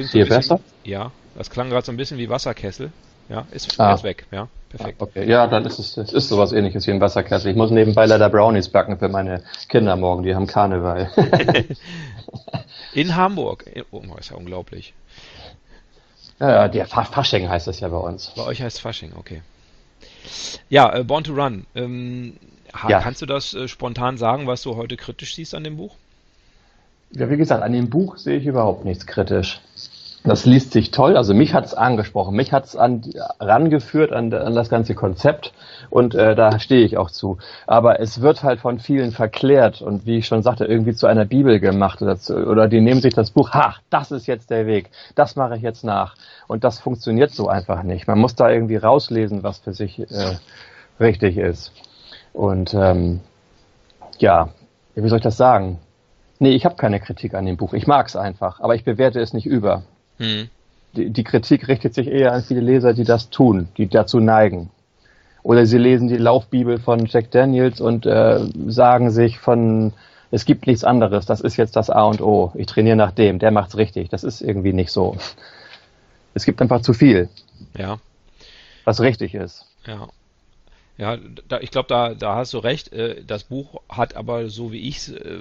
Klingt 0.00 0.12
Hier 0.12 0.24
so 0.24 0.36
bisschen, 0.36 0.56
besser? 0.56 0.60
Ja, 0.84 1.12
das 1.36 1.50
klang 1.50 1.68
gerade 1.70 1.84
so 1.84 1.92
ein 1.92 1.96
bisschen 1.96 2.18
wie 2.18 2.28
Wasserkessel. 2.28 2.90
Ja, 3.28 3.46
ist 3.52 3.78
ah. 3.78 3.92
jetzt 3.92 4.02
weg. 4.02 4.26
Ja, 4.32 4.48
perfekt. 4.70 4.96
Ah, 5.00 5.04
okay. 5.04 5.28
Ja, 5.28 5.46
dann 5.46 5.64
ist 5.64 5.78
es, 5.78 5.96
es 5.96 6.12
ist 6.12 6.28
sowas 6.28 6.52
ähnliches 6.52 6.86
wie 6.86 6.90
ein 6.90 7.00
Wasserkessel. 7.00 7.50
Ich 7.50 7.56
muss 7.56 7.70
nebenbei 7.70 8.06
leider 8.06 8.28
Brownies 8.28 8.68
backen 8.68 8.98
für 8.98 9.08
meine 9.08 9.42
Kinder 9.68 9.94
morgen. 9.96 10.22
Die 10.22 10.34
haben 10.34 10.46
Karneval. 10.46 11.10
In 12.94 13.14
Hamburg. 13.14 13.64
Oh, 13.92 14.02
ist 14.18 14.30
ja 14.30 14.36
unglaublich. 14.36 14.94
Ja, 16.40 16.50
ja, 16.50 16.68
der 16.68 16.86
Fasching 16.86 17.48
heißt 17.48 17.66
das 17.66 17.80
ja 17.80 17.88
bei 17.88 17.98
uns. 17.98 18.32
Bei 18.34 18.46
euch 18.46 18.62
heißt 18.62 18.80
Fasching, 18.80 19.12
okay. 19.16 19.42
Ja, 20.70 20.94
äh, 20.96 21.04
Born 21.04 21.22
to 21.22 21.34
Run. 21.34 21.66
Ähm, 21.74 22.36
ja. 22.88 23.00
Kannst 23.00 23.20
du 23.20 23.26
das 23.26 23.54
äh, 23.54 23.68
spontan 23.68 24.16
sagen, 24.16 24.46
was 24.46 24.62
du 24.62 24.76
heute 24.76 24.96
kritisch 24.96 25.34
siehst 25.34 25.54
an 25.54 25.62
dem 25.62 25.76
Buch? 25.76 25.94
Ja, 27.12 27.28
wie 27.28 27.36
gesagt, 27.36 27.62
an 27.62 27.72
dem 27.72 27.90
Buch 27.90 28.16
sehe 28.16 28.38
ich 28.38 28.46
überhaupt 28.46 28.84
nichts 28.84 29.06
kritisch. 29.06 29.60
Das 30.22 30.44
liest 30.44 30.72
sich 30.72 30.90
toll, 30.90 31.16
also 31.16 31.32
mich 31.32 31.54
hat 31.54 31.64
es 31.64 31.72
angesprochen, 31.72 32.36
mich 32.36 32.52
hat 32.52 32.66
es 32.66 32.76
an, 32.76 33.02
rangeführt 33.40 34.12
an, 34.12 34.32
an, 34.34 34.54
das 34.54 34.68
ganze 34.68 34.94
Konzept 34.94 35.54
und 35.88 36.14
äh, 36.14 36.34
da 36.34 36.58
stehe 36.60 36.84
ich 36.84 36.98
auch 36.98 37.10
zu. 37.10 37.38
Aber 37.66 38.00
es 38.00 38.20
wird 38.20 38.42
halt 38.42 38.60
von 38.60 38.78
vielen 38.78 39.12
verklärt 39.12 39.80
und 39.80 40.04
wie 40.04 40.18
ich 40.18 40.26
schon 40.26 40.42
sagte, 40.42 40.66
irgendwie 40.66 40.92
zu 40.92 41.06
einer 41.06 41.24
Bibel 41.24 41.58
gemacht 41.58 42.02
oder, 42.02 42.18
zu, 42.18 42.36
oder 42.36 42.68
die 42.68 42.82
nehmen 42.82 43.00
sich 43.00 43.14
das 43.14 43.30
Buch, 43.30 43.52
ha, 43.52 43.76
das 43.88 44.10
ist 44.10 44.26
jetzt 44.26 44.50
der 44.50 44.66
Weg, 44.66 44.90
das 45.14 45.36
mache 45.36 45.56
ich 45.56 45.62
jetzt 45.62 45.84
nach. 45.84 46.16
Und 46.48 46.64
das 46.64 46.78
funktioniert 46.78 47.30
so 47.30 47.48
einfach 47.48 47.82
nicht. 47.82 48.06
Man 48.06 48.18
muss 48.18 48.34
da 48.34 48.50
irgendwie 48.50 48.76
rauslesen, 48.76 49.42
was 49.42 49.58
für 49.60 49.72
sich 49.72 50.00
äh, 50.00 50.36
richtig 51.00 51.38
ist. 51.38 51.72
Und 52.34 52.74
ähm, 52.74 53.20
ja, 54.18 54.50
wie 54.94 55.08
soll 55.08 55.18
ich 55.18 55.24
das 55.24 55.38
sagen? 55.38 55.78
Nee, 56.38 56.52
ich 56.52 56.66
habe 56.66 56.76
keine 56.76 57.00
Kritik 57.00 57.32
an 57.32 57.46
dem 57.46 57.56
Buch. 57.56 57.72
Ich 57.72 57.86
mag 57.86 58.06
es 58.06 58.16
einfach, 58.16 58.60
aber 58.60 58.74
ich 58.74 58.84
bewerte 58.84 59.18
es 59.20 59.32
nicht 59.32 59.46
über. 59.46 59.82
Hm. 60.20 60.48
Die, 60.94 61.10
die, 61.10 61.24
Kritik 61.24 61.68
richtet 61.68 61.94
sich 61.94 62.08
eher 62.08 62.32
an 62.32 62.42
viele 62.42 62.60
Leser, 62.60 62.94
die 62.94 63.04
das 63.04 63.30
tun, 63.30 63.68
die 63.76 63.88
dazu 63.88 64.20
neigen. 64.20 64.70
Oder 65.42 65.64
sie 65.66 65.78
lesen 65.78 66.08
die 66.08 66.16
Laufbibel 66.16 66.78
von 66.78 67.06
Jack 67.06 67.30
Daniels 67.30 67.80
und 67.80 68.06
äh, 68.06 68.40
sagen 68.66 69.10
sich 69.10 69.38
von, 69.38 69.92
es 70.30 70.44
gibt 70.44 70.66
nichts 70.66 70.84
anderes, 70.84 71.26
das 71.26 71.40
ist 71.40 71.56
jetzt 71.56 71.76
das 71.76 71.90
A 71.90 72.04
und 72.04 72.20
O. 72.20 72.52
Ich 72.54 72.66
trainiere 72.66 72.96
nach 72.96 73.12
dem, 73.12 73.38
der 73.38 73.50
macht's 73.50 73.76
richtig. 73.76 74.10
Das 74.10 74.22
ist 74.22 74.42
irgendwie 74.42 74.72
nicht 74.72 74.90
so. 74.90 75.16
Es 76.34 76.44
gibt 76.44 76.60
einfach 76.60 76.82
zu 76.82 76.92
viel. 76.92 77.28
Ja. 77.76 77.98
Was 78.84 79.00
richtig 79.00 79.34
ist. 79.34 79.66
Ja. 79.86 80.08
Ja, 80.98 81.16
da, 81.48 81.60
ich 81.60 81.70
glaube, 81.70 81.88
da, 81.88 82.12
da 82.14 82.36
hast 82.36 82.52
du 82.52 82.58
recht. 82.58 82.92
Äh, 82.92 83.24
das 83.24 83.44
Buch 83.44 83.80
hat 83.88 84.16
aber, 84.16 84.50
so 84.50 84.70
wie 84.70 84.86
ich 84.86 84.98
es 84.98 85.08
äh, 85.08 85.38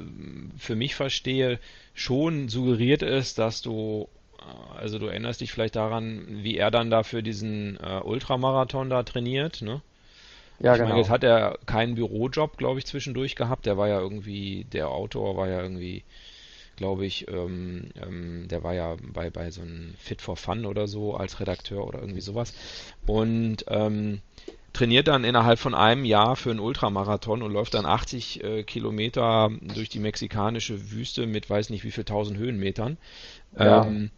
für 0.58 0.78
mich 0.78 0.96
verstehe, 0.96 1.60
schon 1.94 2.48
suggeriert 2.48 3.04
es, 3.04 3.34
dass 3.36 3.62
du, 3.62 4.08
also 4.78 5.00
du 5.00 5.08
erinnerst 5.08 5.42
dich 5.42 5.52
vielleicht 5.52 5.76
daran, 5.76 6.26
wie 6.28 6.58
er 6.58 6.72
dann 6.72 6.90
da 6.90 7.04
für 7.04 7.24
diesen 7.24 7.78
äh, 7.78 8.00
Ultramarathon 8.04 8.90
da 8.90 9.04
trainiert, 9.04 9.62
ne? 9.62 9.82
Ja, 10.60 10.74
ich 10.74 10.78
genau. 10.80 10.90
Meine, 10.90 11.02
jetzt 11.02 11.10
hat 11.10 11.24
er 11.24 11.58
keinen 11.66 11.96
Bürojob, 11.96 12.58
glaube 12.58 12.80
ich, 12.80 12.86
zwischendurch 12.86 13.36
gehabt. 13.36 13.66
Der 13.66 13.78
war 13.78 13.88
ja 13.88 14.00
irgendwie, 14.00 14.66
der 14.66 14.90
Autor 14.90 15.38
war 15.38 15.48
ja 15.48 15.62
irgendwie, 15.62 16.04
glaube 16.76 17.06
ich, 17.06 17.28
ähm, 17.30 17.92
ähm, 18.02 18.48
der 18.50 18.64
war 18.64 18.74
ja 18.74 18.98
bei, 19.02 19.30
bei 19.30 19.52
so 19.52 19.62
einem 19.62 19.94
Fit 19.98 20.22
for 20.22 20.36
Fun 20.36 20.66
oder 20.66 20.88
so 20.88 21.16
als 21.16 21.40
Redakteur 21.40 21.88
oder 21.88 22.00
irgendwie 22.00 22.22
sowas. 22.22 22.54
Und 23.06 23.66
ähm, 23.68 24.22
trainiert 24.74 25.08
dann 25.08 25.24
innerhalb 25.24 25.60
von 25.60 25.74
einem 25.74 26.06
Jahr 26.06 26.36
für 26.36 26.52
einen 26.52 26.60
Ultramarathon 26.60 27.42
und 27.42 27.52
läuft 27.52 27.74
dann 27.74 27.86
80 27.86 28.44
äh, 28.44 28.64
Kilometer 28.64 29.52
durch 29.62 29.90
die 29.90 30.00
mexikanische 30.00 30.92
Wüste 30.92 31.26
mit 31.26 31.50
weiß 31.50 31.70
nicht 31.70 31.84
wie 31.84 31.92
viel 31.92 32.04
tausend 32.04 32.38
Höhenmetern. 32.38 32.98
Ja. 33.58 33.86
Ähm, 33.86 34.12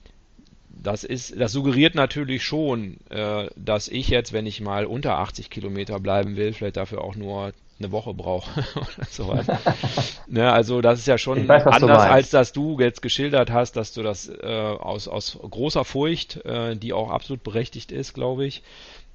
das 0.84 1.03
ist, 1.03 1.39
das 1.39 1.51
suggeriert 1.51 1.95
natürlich 1.95 2.43
schon, 2.43 2.97
äh, 3.09 3.47
dass 3.55 3.88
ich 3.88 4.09
jetzt, 4.09 4.34
wenn 4.34 4.45
ich 4.45 4.61
mal 4.61 4.86
unter 4.86 5.19
80 5.19 5.49
Kilometer 5.49 5.99
bleiben 5.99 6.36
will, 6.36 6.53
vielleicht 6.53 6.77
dafür 6.77 7.03
auch 7.03 7.15
nur 7.15 7.53
eine 7.79 7.91
Woche 7.91 8.13
brauche 8.13 8.49
oder 8.75 9.07
sowas. 9.09 9.45
ne, 10.27 10.51
also 10.51 10.82
das 10.82 10.99
ist 10.99 11.07
ja 11.07 11.17
schon 11.17 11.47
weiß, 11.47 11.67
anders, 11.67 12.03
als 12.03 12.29
dass 12.32 12.51
du 12.51 12.79
jetzt 12.79 13.01
geschildert 13.01 13.51
hast, 13.51 13.73
dass 13.73 13.93
du 13.93 14.01
das 14.01 14.29
äh, 14.29 14.75
aus, 14.79 15.07
aus 15.07 15.38
großer 15.41 15.86
Furcht, 15.86 16.43
äh, 16.45 16.75
die 16.75 16.93
auch 16.93 17.11
absolut 17.11 17.43
berechtigt 17.43 17.91
ist, 17.91 18.13
glaube 18.13 18.45
ich, 18.45 18.63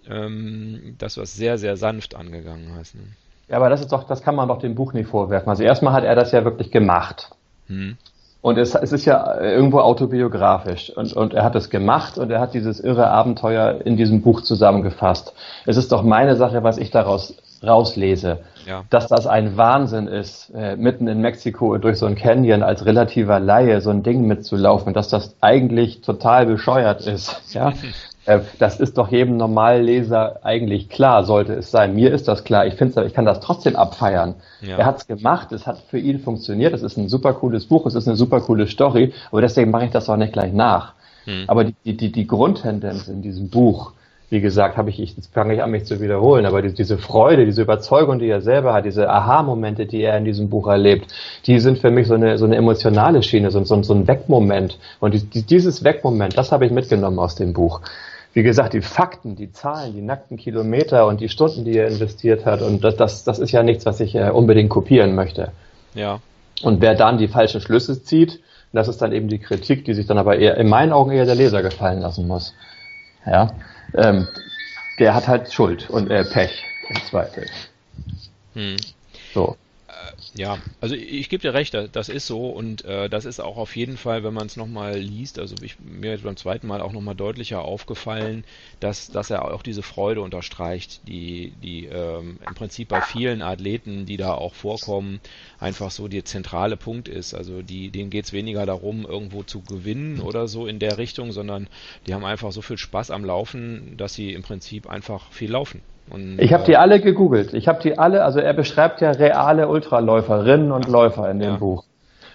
ähm, 0.08 0.94
dass 0.98 1.14
du 1.14 1.20
das 1.20 1.34
sehr, 1.34 1.58
sehr 1.58 1.76
sanft 1.76 2.14
angegangen 2.14 2.74
hast. 2.76 2.94
Ne? 2.94 3.02
Ja, 3.48 3.56
aber 3.56 3.70
das 3.70 3.80
ist 3.80 3.92
doch, 3.92 4.04
das 4.04 4.22
kann 4.22 4.34
man 4.34 4.48
doch 4.48 4.58
dem 4.58 4.74
Buch 4.74 4.92
nicht 4.92 5.08
vorwerfen. 5.08 5.48
Also 5.48 5.62
erstmal 5.62 5.92
hat 5.92 6.04
er 6.04 6.14
das 6.14 6.32
ja 6.32 6.44
wirklich 6.44 6.70
gemacht. 6.70 7.30
Hm. 7.68 7.96
Und 8.42 8.58
es, 8.58 8.74
es, 8.74 8.92
ist 8.92 9.04
ja 9.06 9.40
irgendwo 9.40 9.80
autobiografisch. 9.80 10.90
Und, 10.90 11.12
und 11.14 11.34
er 11.34 11.42
hat 11.42 11.56
es 11.56 11.68
gemacht 11.68 12.16
und 12.16 12.30
er 12.30 12.40
hat 12.40 12.54
dieses 12.54 12.78
irre 12.78 13.08
Abenteuer 13.08 13.80
in 13.84 13.96
diesem 13.96 14.22
Buch 14.22 14.42
zusammengefasst. 14.42 15.32
Es 15.66 15.76
ist 15.76 15.90
doch 15.90 16.02
meine 16.02 16.36
Sache, 16.36 16.62
was 16.62 16.78
ich 16.78 16.90
daraus 16.90 17.34
rauslese. 17.66 18.40
Ja. 18.66 18.84
Dass 18.90 19.08
das 19.08 19.26
ein 19.26 19.56
Wahnsinn 19.56 20.06
ist, 20.06 20.50
äh, 20.54 20.76
mitten 20.76 21.08
in 21.08 21.20
Mexiko 21.20 21.78
durch 21.78 21.98
so 21.98 22.06
ein 22.06 22.14
Canyon 22.14 22.62
als 22.62 22.84
relativer 22.84 23.40
Laie 23.40 23.80
so 23.80 23.90
ein 23.90 24.02
Ding 24.02 24.26
mitzulaufen, 24.26 24.92
dass 24.92 25.08
das 25.08 25.36
eigentlich 25.40 26.02
total 26.02 26.46
bescheuert 26.46 27.06
ist. 27.06 27.54
Ja? 27.54 27.72
Äh, 28.26 28.40
das 28.58 28.80
ist 28.80 28.98
doch 28.98 29.10
jedem 29.10 29.36
Normalleser 29.36 30.40
eigentlich 30.44 30.88
klar, 30.88 31.24
sollte 31.24 31.54
es 31.54 31.70
sein. 31.70 31.94
Mir 31.94 32.12
ist 32.12 32.28
das 32.28 32.44
klar. 32.44 32.66
Ich 32.66 32.74
finde, 32.74 33.04
ich 33.06 33.14
kann 33.14 33.24
das 33.24 33.40
trotzdem 33.40 33.76
abfeiern. 33.76 34.34
Ja. 34.60 34.76
Er 34.78 34.86
hat 34.86 34.98
es 34.98 35.06
gemacht, 35.06 35.52
es 35.52 35.66
hat 35.66 35.78
für 35.88 35.98
ihn 35.98 36.18
funktioniert. 36.18 36.74
Es 36.74 36.82
ist 36.82 36.98
ein 36.98 37.08
super 37.08 37.32
cooles 37.32 37.66
Buch, 37.66 37.86
es 37.86 37.94
ist 37.94 38.08
eine 38.08 38.16
super 38.16 38.40
coole 38.40 38.66
Story, 38.66 39.12
aber 39.30 39.40
deswegen 39.40 39.70
mache 39.70 39.86
ich 39.86 39.90
das 39.92 40.08
auch 40.08 40.16
nicht 40.16 40.32
gleich 40.32 40.52
nach. 40.52 40.92
Hm. 41.24 41.44
Aber 41.46 41.64
die, 41.64 41.96
die, 41.96 42.12
die 42.12 42.26
Grundtendenz 42.26 43.08
in 43.08 43.22
diesem 43.22 43.48
Buch, 43.48 43.92
wie 44.28 44.40
gesagt, 44.40 44.76
habe 44.76 44.90
ich, 44.90 44.98
jetzt 44.98 45.32
fange 45.32 45.54
ich 45.54 45.62
an, 45.62 45.70
mich 45.70 45.84
zu 45.84 46.00
wiederholen, 46.00 46.46
aber 46.46 46.62
die, 46.62 46.72
diese 46.72 46.98
Freude, 46.98 47.44
diese 47.44 47.62
Überzeugung, 47.62 48.18
die 48.18 48.28
er 48.28 48.40
selber 48.40 48.72
hat, 48.72 48.84
diese 48.84 49.08
Aha-Momente, 49.08 49.86
die 49.86 50.02
er 50.02 50.16
in 50.18 50.24
diesem 50.24 50.48
Buch 50.50 50.66
erlebt, 50.66 51.12
die 51.46 51.60
sind 51.60 51.78
für 51.78 51.92
mich 51.92 52.08
so 52.08 52.14
eine, 52.14 52.36
so 52.38 52.44
eine 52.44 52.56
emotionale 52.56 53.22
Schiene, 53.22 53.52
so, 53.52 53.62
so, 53.62 53.80
so 53.84 53.94
ein 53.94 54.08
Wegmoment. 54.08 54.78
Und 54.98 55.14
die, 55.14 55.42
dieses 55.42 55.84
Wegmoment, 55.84 56.36
das 56.36 56.50
habe 56.50 56.66
ich 56.66 56.72
mitgenommen 56.72 57.20
aus 57.20 57.36
dem 57.36 57.52
Buch 57.52 57.80
wie 58.36 58.42
gesagt, 58.42 58.74
die 58.74 58.82
Fakten, 58.82 59.34
die 59.34 59.50
Zahlen, 59.50 59.94
die 59.94 60.02
nackten 60.02 60.36
Kilometer 60.36 61.06
und 61.06 61.22
die 61.22 61.30
Stunden, 61.30 61.64
die 61.64 61.78
er 61.78 61.88
investiert 61.88 62.44
hat, 62.44 62.60
und 62.60 62.84
das, 62.84 62.94
das, 62.94 63.24
das 63.24 63.38
ist 63.38 63.50
ja 63.50 63.62
nichts, 63.62 63.86
was 63.86 63.98
ich 63.98 64.14
äh, 64.14 64.28
unbedingt 64.28 64.68
kopieren 64.68 65.14
möchte. 65.14 65.52
Ja. 65.94 66.20
Und 66.62 66.82
wer 66.82 66.94
dann 66.94 67.16
die 67.16 67.28
falschen 67.28 67.62
Schlüsse 67.62 68.02
zieht, 68.02 68.40
das 68.74 68.88
ist 68.88 69.00
dann 69.00 69.12
eben 69.12 69.28
die 69.28 69.38
Kritik, 69.38 69.86
die 69.86 69.94
sich 69.94 70.04
dann 70.04 70.18
aber 70.18 70.36
eher, 70.36 70.58
in 70.58 70.68
meinen 70.68 70.92
Augen 70.92 71.12
eher 71.12 71.24
der 71.24 71.34
Leser 71.34 71.62
gefallen 71.62 72.00
lassen 72.00 72.28
muss. 72.28 72.52
Ja. 73.24 73.54
Ähm, 73.94 74.28
der 74.98 75.14
hat 75.14 75.28
halt 75.28 75.50
Schuld 75.50 75.88
und 75.88 76.10
äh, 76.10 76.22
Pech 76.24 76.62
im 76.90 76.96
Zweifel. 77.08 77.46
Hm. 78.52 78.76
So. 79.32 79.56
Ja, 80.34 80.58
also 80.80 80.94
ich 80.94 81.28
gebe 81.28 81.40
dir 81.40 81.54
recht, 81.54 81.74
das 81.74 82.08
ist 82.08 82.26
so 82.26 82.50
und 82.50 82.84
äh, 82.84 83.08
das 83.08 83.24
ist 83.24 83.40
auch 83.40 83.56
auf 83.56 83.74
jeden 83.76 83.96
Fall, 83.96 84.22
wenn 84.22 84.34
man 84.34 84.46
es 84.46 84.56
nochmal 84.56 84.98
liest, 84.98 85.38
also 85.38 85.56
ich, 85.62 85.78
mir 85.80 86.14
ist 86.14 86.24
beim 86.24 86.36
zweiten 86.36 86.66
Mal 86.66 86.80
auch 86.80 86.92
nochmal 86.92 87.14
deutlicher 87.14 87.62
aufgefallen, 87.62 88.44
dass, 88.80 89.08
dass 89.08 89.30
er 89.30 89.50
auch 89.52 89.62
diese 89.62 89.82
Freude 89.82 90.20
unterstreicht, 90.20 91.00
die, 91.08 91.52
die 91.62 91.86
ähm, 91.86 92.38
im 92.46 92.54
Prinzip 92.54 92.88
bei 92.88 93.00
vielen 93.00 93.40
Athleten, 93.42 94.04
die 94.06 94.16
da 94.16 94.34
auch 94.34 94.54
vorkommen, 94.54 95.20
einfach 95.58 95.90
so 95.90 96.08
der 96.08 96.24
zentrale 96.24 96.76
Punkt 96.76 97.08
ist. 97.08 97.34
Also 97.34 97.62
die, 97.62 97.90
denen 97.90 98.10
geht 98.10 98.26
es 98.26 98.32
weniger 98.32 98.66
darum, 98.66 99.06
irgendwo 99.06 99.42
zu 99.42 99.62
gewinnen 99.62 100.20
oder 100.20 100.48
so 100.48 100.66
in 100.66 100.78
der 100.78 100.98
Richtung, 100.98 101.32
sondern 101.32 101.68
die 102.06 102.14
haben 102.14 102.24
einfach 102.24 102.52
so 102.52 102.62
viel 102.62 102.78
Spaß 102.78 103.10
am 103.10 103.24
Laufen, 103.24 103.96
dass 103.96 104.14
sie 104.14 104.32
im 104.32 104.42
Prinzip 104.42 104.86
einfach 104.86 105.32
viel 105.32 105.50
laufen. 105.50 105.82
Und, 106.10 106.40
ich 106.40 106.52
habe 106.52 106.64
die 106.64 106.76
alle 106.76 107.00
gegoogelt. 107.00 107.54
Ich 107.54 107.68
habe 107.68 107.80
die 107.82 107.98
alle, 107.98 108.24
also 108.24 108.38
er 108.38 108.54
beschreibt 108.54 109.00
ja 109.00 109.10
reale 109.10 109.68
Ultraläuferinnen 109.68 110.72
und 110.72 110.88
Läufer 110.88 111.30
in 111.30 111.38
dem 111.38 111.52
ja. 111.52 111.56
Buch. 111.56 111.84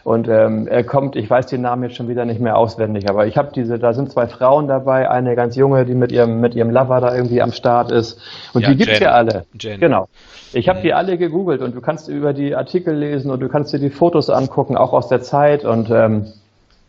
Und 0.03 0.27
ähm, 0.27 0.67
er 0.67 0.83
kommt, 0.83 1.15
ich 1.15 1.29
weiß 1.29 1.45
den 1.45 1.61
Namen 1.61 1.83
jetzt 1.83 1.95
schon 1.95 2.07
wieder 2.07 2.25
nicht 2.25 2.39
mehr 2.39 2.57
auswendig, 2.57 3.07
aber 3.07 3.27
ich 3.27 3.37
habe 3.37 3.51
diese, 3.53 3.77
da 3.77 3.93
sind 3.93 4.11
zwei 4.11 4.25
Frauen 4.25 4.67
dabei, 4.67 5.09
eine 5.09 5.35
ganz 5.35 5.55
junge, 5.55 5.85
die 5.85 5.93
mit 5.93 6.11
ihrem 6.11 6.41
mit 6.41 6.55
ihrem 6.55 6.71
Lover 6.71 7.01
da 7.01 7.15
irgendwie 7.15 7.41
am 7.41 7.51
Start 7.51 7.91
ist. 7.91 8.19
Und 8.53 8.63
ja, 8.63 8.69
die 8.69 8.77
gibt's 8.77 8.97
Jen. 8.97 9.03
ja 9.03 9.11
alle. 9.11 9.45
Jen. 9.59 9.79
Genau. 9.79 10.07
Ich 10.53 10.67
habe 10.69 10.79
mhm. 10.79 10.83
die 10.83 10.93
alle 10.93 11.17
gegoogelt 11.19 11.61
und 11.61 11.75
du 11.75 11.81
kannst 11.81 12.07
über 12.07 12.33
die 12.33 12.55
Artikel 12.55 12.95
lesen 12.95 13.29
und 13.29 13.41
du 13.41 13.47
kannst 13.47 13.73
dir 13.73 13.79
die 13.79 13.91
Fotos 13.91 14.31
angucken, 14.31 14.75
auch 14.75 14.91
aus 14.91 15.07
der 15.07 15.21
Zeit 15.21 15.65
und 15.65 15.91
ähm, 15.91 16.33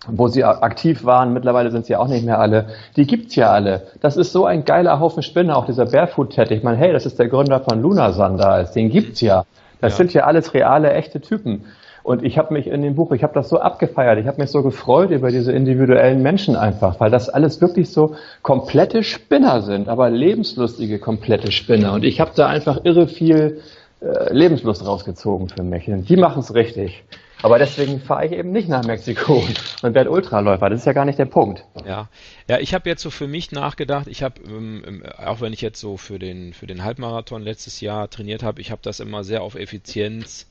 wo 0.09 0.29
sie 0.29 0.45
aktiv 0.45 1.05
waren, 1.05 1.33
mittlerweile 1.33 1.71
sind 1.71 1.87
sie 1.87 1.97
auch 1.97 2.09
nicht 2.09 2.25
mehr 2.25 2.41
alle, 2.41 2.67
die 2.97 3.07
gibt's 3.07 3.37
ja 3.37 3.51
alle. 3.51 3.83
Das 4.01 4.17
ist 4.17 4.33
so 4.33 4.47
ein 4.47 4.65
geiler 4.65 4.99
Haufen 4.99 5.23
Spinner, 5.23 5.57
auch 5.57 5.67
dieser 5.67 5.87
Barefoot-Ted. 5.87 6.51
Ich 6.51 6.63
meine, 6.63 6.77
hey, 6.77 6.93
das 6.93 7.07
ist 7.07 7.19
der 7.19 7.29
Gründer 7.29 7.61
von 7.61 7.81
Luna 7.81 8.13
Sandals, 8.13 8.73
den 8.73 8.91
gibt's 8.91 9.21
ja. 9.21 9.45
Das 9.81 9.93
ja. 9.93 9.97
sind 9.99 10.13
ja 10.13 10.25
alles 10.25 10.55
reale, 10.55 10.93
echte 10.93 11.21
Typen. 11.21 11.65
Und 12.03 12.25
ich 12.25 12.37
habe 12.37 12.53
mich 12.53 12.67
in 12.67 12.83
dem 12.83 12.97
Buch, 12.97 13.13
ich 13.13 13.23
habe 13.23 13.33
das 13.35 13.49
so 13.49 13.61
abgefeiert, 13.61 14.19
ich 14.19 14.27
habe 14.27 14.41
mich 14.41 14.51
so 14.51 14.63
gefreut 14.63 15.11
über 15.11 15.31
diese 15.31 15.53
individuellen 15.53 16.21
Menschen 16.21 16.57
einfach, 16.57 16.99
weil 16.99 17.13
das 17.13 17.29
alles 17.29 17.61
wirklich 17.61 17.91
so 17.91 18.17
komplette 18.43 19.05
Spinner 19.05 19.63
sind, 19.63 19.89
aber 19.89 20.11
lebenslustige 20.11 20.99
komplette 20.99 21.53
Spinner. 21.53 21.93
Und 21.93 22.05
ich 22.05 22.21
habe 22.21 22.33
da 22.35 22.49
einfach 22.49 22.81
irre 22.83 23.07
viel 23.07 23.61
äh, 24.01 24.33
Lebenslust 24.33 24.85
rausgezogen 24.85 25.49
für 25.49 25.63
mich. 25.63 25.89
Und 25.89 26.09
die 26.09 26.17
machen 26.17 26.41
es 26.41 26.55
richtig. 26.55 27.05
Aber 27.43 27.59
deswegen 27.59 28.01
fahre 28.01 28.27
ich 28.27 28.33
eben 28.33 28.53
nicht 28.53 28.69
nach 28.69 28.85
Mexiko 28.85 29.45
und 29.83 29.95
werde 29.95 30.11
Ultraläufer. 30.11 30.71
Das 30.71 30.81
ist 30.81 30.87
ja 30.87 30.93
gar 30.93 31.05
nicht 31.05 31.19
der 31.19 31.27
Punkt. 31.27 31.65
Ja, 31.85 32.09
ja 32.49 32.59
ich 32.59 32.73
habe 32.73 32.89
jetzt 32.89 33.03
so 33.03 33.11
für 33.11 33.27
mich 33.27 33.51
nachgedacht, 33.53 34.07
ich 34.07 34.23
habe, 34.23 34.41
ähm, 34.47 34.85
ähm, 34.87 35.03
auch 35.19 35.41
wenn 35.41 35.53
ich 35.53 35.61
jetzt 35.61 35.81
so 35.81 35.97
für 35.97 36.19
den, 36.19 36.53
für 36.53 36.67
den 36.67 36.85
Halbmarathon 36.85 37.43
letztes 37.43 37.81
Jahr 37.81 38.09
trainiert 38.09 38.43
habe, 38.43 38.61
ich 38.61 38.71
habe 38.71 38.81
das 38.83 39.01
immer 39.01 39.25
sehr 39.25 39.43
auf 39.43 39.57
Effizienz 39.57 40.47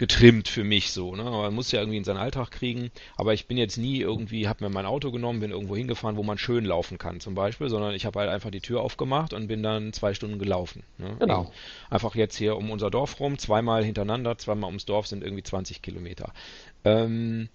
getrimmt 0.00 0.48
für 0.48 0.64
mich 0.64 0.92
so. 0.92 1.14
Ne? 1.14 1.22
Man 1.22 1.54
muss 1.54 1.70
ja 1.72 1.80
irgendwie 1.80 1.98
in 1.98 2.04
seinen 2.04 2.16
Alltag 2.16 2.50
kriegen. 2.50 2.90
Aber 3.16 3.34
ich 3.34 3.46
bin 3.46 3.58
jetzt 3.58 3.76
nie 3.76 4.00
irgendwie, 4.00 4.48
habe 4.48 4.64
mir 4.64 4.70
mein 4.70 4.86
Auto 4.86 5.10
genommen, 5.10 5.40
bin 5.40 5.50
irgendwo 5.50 5.76
hingefahren, 5.76 6.16
wo 6.16 6.22
man 6.22 6.38
schön 6.38 6.64
laufen 6.64 6.96
kann 6.96 7.20
zum 7.20 7.34
Beispiel, 7.34 7.68
sondern 7.68 7.92
ich 7.94 8.06
habe 8.06 8.18
halt 8.18 8.30
einfach 8.30 8.50
die 8.50 8.62
Tür 8.62 8.80
aufgemacht 8.80 9.34
und 9.34 9.46
bin 9.46 9.62
dann 9.62 9.92
zwei 9.92 10.14
Stunden 10.14 10.38
gelaufen. 10.38 10.84
Ne? 10.96 11.16
Genau. 11.20 11.52
Einfach 11.90 12.14
jetzt 12.14 12.34
hier 12.36 12.56
um 12.56 12.70
unser 12.70 12.90
Dorf 12.90 13.20
rum, 13.20 13.36
zweimal 13.36 13.84
hintereinander, 13.84 14.38
zweimal 14.38 14.68
ums 14.68 14.86
Dorf 14.86 15.06
sind 15.06 15.22
irgendwie 15.22 15.42
20 15.42 15.82
Kilometer. 15.82 16.32
Ähm, 16.82 17.50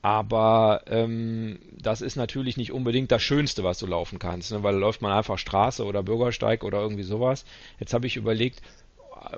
aber 0.00 0.82
ähm, 0.86 1.58
das 1.72 2.02
ist 2.02 2.14
natürlich 2.14 2.56
nicht 2.56 2.70
unbedingt 2.70 3.10
das 3.10 3.22
Schönste, 3.22 3.64
was 3.64 3.80
du 3.80 3.86
laufen 3.86 4.20
kannst, 4.20 4.52
ne? 4.52 4.62
weil 4.62 4.74
da 4.74 4.78
läuft 4.78 5.02
man 5.02 5.10
einfach 5.10 5.38
Straße 5.38 5.84
oder 5.84 6.04
Bürgersteig 6.04 6.62
oder 6.62 6.78
irgendwie 6.78 7.02
sowas. 7.02 7.44
Jetzt 7.80 7.94
habe 7.94 8.06
ich 8.06 8.16
überlegt, 8.16 8.62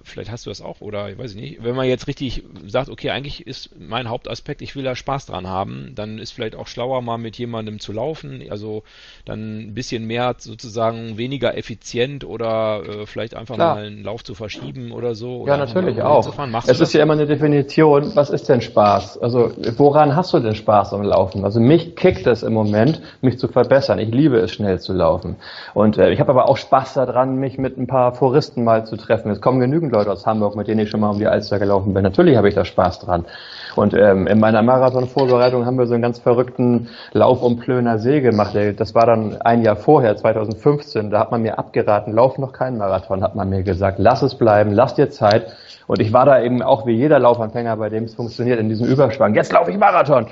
vielleicht 0.02 0.30
hast 0.30 0.46
du 0.46 0.50
das 0.50 0.62
auch 0.62 0.80
oder 0.80 1.08
ich 1.10 1.18
weiß 1.18 1.34
nicht, 1.34 1.62
wenn 1.62 1.74
man 1.74 1.86
jetzt 1.86 2.06
richtig 2.06 2.44
sagt, 2.66 2.88
okay, 2.88 3.10
eigentlich 3.10 3.46
ist 3.46 3.70
mein 3.78 4.08
Hauptaspekt, 4.08 4.62
ich 4.62 4.76
will 4.76 4.84
da 4.84 4.94
Spaß 4.94 5.26
dran 5.26 5.46
haben, 5.46 5.92
dann 5.94 6.18
ist 6.18 6.32
vielleicht 6.32 6.56
auch 6.56 6.66
schlauer 6.66 7.02
mal 7.02 7.18
mit 7.18 7.38
jemandem 7.38 7.80
zu 7.80 7.92
laufen, 7.92 8.42
also 8.50 8.82
dann 9.24 9.68
ein 9.68 9.74
bisschen 9.74 10.06
mehr 10.06 10.34
sozusagen 10.38 11.16
weniger 11.18 11.56
effizient 11.56 12.24
oder 12.24 12.82
äh, 12.86 13.06
vielleicht 13.06 13.34
einfach 13.34 13.56
Klar. 13.56 13.74
mal 13.76 13.86
einen 13.86 14.02
Lauf 14.02 14.24
zu 14.24 14.34
verschieben 14.34 14.92
oder 14.92 15.14
so. 15.14 15.42
Oder 15.42 15.54
ja, 15.54 15.58
natürlich 15.58 16.02
auch. 16.02 16.26
Es 16.66 16.80
ist 16.80 16.92
ja 16.92 17.02
immer 17.02 17.14
eine 17.14 17.26
Definition, 17.26 18.14
was 18.14 18.30
ist 18.30 18.48
denn 18.48 18.60
Spaß? 18.60 19.18
Also 19.18 19.52
woran 19.76 20.16
hast 20.16 20.32
du 20.32 20.40
denn 20.40 20.54
Spaß 20.54 20.92
am 20.92 21.02
Laufen? 21.02 21.44
Also 21.44 21.60
mich 21.60 21.96
kickt 21.96 22.26
es 22.26 22.42
im 22.42 22.52
Moment, 22.52 23.00
mich 23.20 23.38
zu 23.38 23.48
verbessern. 23.48 23.98
Ich 23.98 24.10
liebe 24.10 24.38
es, 24.38 24.50
schnell 24.50 24.80
zu 24.80 24.92
laufen. 24.92 25.36
Und 25.74 25.98
äh, 25.98 26.10
ich 26.10 26.20
habe 26.20 26.30
aber 26.30 26.48
auch 26.48 26.56
Spaß 26.56 26.94
daran, 26.94 27.36
mich 27.36 27.58
mit 27.58 27.78
ein 27.78 27.86
paar 27.86 28.14
Foristen 28.14 28.64
mal 28.64 28.86
zu 28.86 28.96
treffen. 28.96 29.30
Es 29.30 29.40
kommen 29.40 29.60
genügend 29.60 29.75
genügend 29.76 29.92
Leute 29.92 30.10
aus 30.10 30.24
Hamburg, 30.24 30.56
mit 30.56 30.68
denen 30.68 30.80
ich 30.80 30.90
schon 30.90 31.00
mal 31.00 31.10
um 31.10 31.18
die 31.18 31.26
Alster 31.26 31.58
gelaufen 31.58 31.92
bin. 31.92 32.02
Natürlich 32.02 32.36
habe 32.36 32.48
ich 32.48 32.54
da 32.54 32.64
Spaß 32.64 33.00
dran. 33.00 33.26
Und 33.74 33.92
ähm, 33.92 34.26
in 34.26 34.40
meiner 34.40 34.62
Marathon-Vorbereitung 34.62 35.66
haben 35.66 35.76
wir 35.76 35.86
so 35.86 35.92
einen 35.92 36.02
ganz 36.02 36.18
verrückten 36.18 36.88
Lauf 37.12 37.42
um 37.42 37.58
Plöner 37.58 37.98
See 37.98 38.22
gemacht. 38.22 38.56
Das 38.78 38.94
war 38.94 39.04
dann 39.04 39.40
ein 39.42 39.62
Jahr 39.62 39.76
vorher, 39.76 40.16
2015. 40.16 41.10
Da 41.10 41.20
hat 41.20 41.30
man 41.30 41.42
mir 41.42 41.58
abgeraten, 41.58 42.14
lauf 42.14 42.38
noch 42.38 42.52
keinen 42.52 42.78
Marathon, 42.78 43.22
hat 43.22 43.34
man 43.34 43.50
mir 43.50 43.62
gesagt. 43.64 43.98
Lass 43.98 44.22
es 44.22 44.34
bleiben, 44.34 44.72
lass 44.72 44.94
dir 44.94 45.10
Zeit. 45.10 45.54
Und 45.86 46.00
ich 46.00 46.12
war 46.14 46.24
da 46.24 46.40
eben 46.40 46.62
auch 46.62 46.86
wie 46.86 46.92
jeder 46.92 47.18
Laufanfänger, 47.18 47.76
bei 47.76 47.90
dem 47.90 48.04
es 48.04 48.14
funktioniert, 48.14 48.58
in 48.58 48.70
diesem 48.70 48.86
Überschwang. 48.86 49.34
Jetzt 49.34 49.52
laufe 49.52 49.70
ich 49.70 49.76
Marathon. 49.76 50.26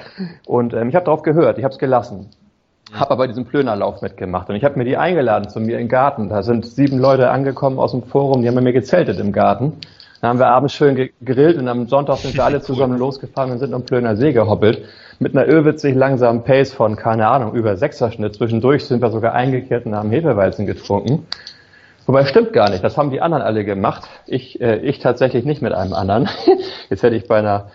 Und 0.46 0.72
ähm, 0.72 0.88
ich 0.88 0.94
habe 0.94 1.04
darauf 1.04 1.22
gehört, 1.22 1.58
ich 1.58 1.64
habe 1.64 1.72
es 1.72 1.78
gelassen. 1.78 2.30
Habe 2.94 3.10
aber 3.10 3.26
diesen 3.26 3.44
Plönerlauf 3.44 4.02
mitgemacht 4.02 4.48
und 4.48 4.54
ich 4.54 4.64
habe 4.64 4.78
mir 4.78 4.84
die 4.84 4.96
eingeladen 4.96 5.48
zu 5.48 5.60
mir 5.60 5.80
im 5.80 5.88
Garten. 5.88 6.28
Da 6.28 6.44
sind 6.44 6.64
sieben 6.64 6.98
Leute 6.98 7.28
angekommen 7.28 7.78
aus 7.78 7.90
dem 7.90 8.04
Forum, 8.04 8.42
die 8.42 8.48
haben 8.48 8.62
mir 8.62 8.72
gezeltet 8.72 9.18
im 9.18 9.32
Garten. 9.32 9.72
Da 10.20 10.28
haben 10.28 10.38
wir 10.38 10.46
abends 10.46 10.74
schön 10.74 10.94
gegrillt 10.94 11.58
und 11.58 11.68
am 11.68 11.88
Sonntag 11.88 12.18
sind 12.18 12.34
wir 12.34 12.44
alle 12.44 12.60
zusammen 12.62 12.96
losgefahren 12.98 13.50
und 13.50 13.58
sind 13.58 13.74
um 13.74 13.84
Plöner 13.84 14.16
See 14.16 14.32
gehoppelt. 14.32 14.84
Mit 15.18 15.36
einer 15.36 15.46
irrwitzig 15.46 15.94
langsamen 15.94 16.44
Pace 16.44 16.72
von, 16.72 16.96
keine 16.96 17.26
Ahnung, 17.28 17.54
über 17.54 17.76
Sechserschnitt. 17.76 18.36
Zwischendurch 18.36 18.84
sind 18.84 19.02
wir 19.02 19.10
sogar 19.10 19.34
eingekehrt 19.34 19.86
und 19.86 19.94
haben 19.94 20.10
Hefeweizen 20.10 20.64
getrunken. 20.64 21.26
Wobei 22.06 22.26
stimmt 22.26 22.52
gar 22.52 22.70
nicht, 22.70 22.84
das 22.84 22.96
haben 22.96 23.10
die 23.10 23.20
anderen 23.20 23.42
alle 23.42 23.64
gemacht. 23.64 24.08
Ich, 24.26 24.60
äh, 24.60 24.76
ich 24.78 24.98
tatsächlich 24.98 25.44
nicht 25.44 25.62
mit 25.62 25.72
einem 25.72 25.94
anderen. 25.94 26.28
Jetzt 26.90 27.02
hätte 27.02 27.16
ich 27.16 27.26
bei 27.26 27.38
einer 27.38 27.70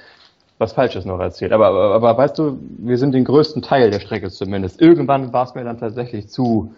was 0.60 0.74
Falsches 0.74 1.06
noch 1.06 1.20
erzählt. 1.20 1.54
Aber, 1.54 1.68
aber, 1.68 1.96
aber 1.96 2.18
weißt 2.18 2.38
du, 2.38 2.60
wir 2.78 2.98
sind 2.98 3.14
den 3.14 3.24
größten 3.24 3.62
Teil 3.62 3.90
der 3.90 4.00
Strecke 4.00 4.30
zumindest. 4.30 4.80
Irgendwann 4.80 5.34
war 5.34 5.46
es 5.46 5.56
mir 5.56 5.64
dann 5.64 5.80
tatsächlich 5.80 6.28
zu, 6.28 6.74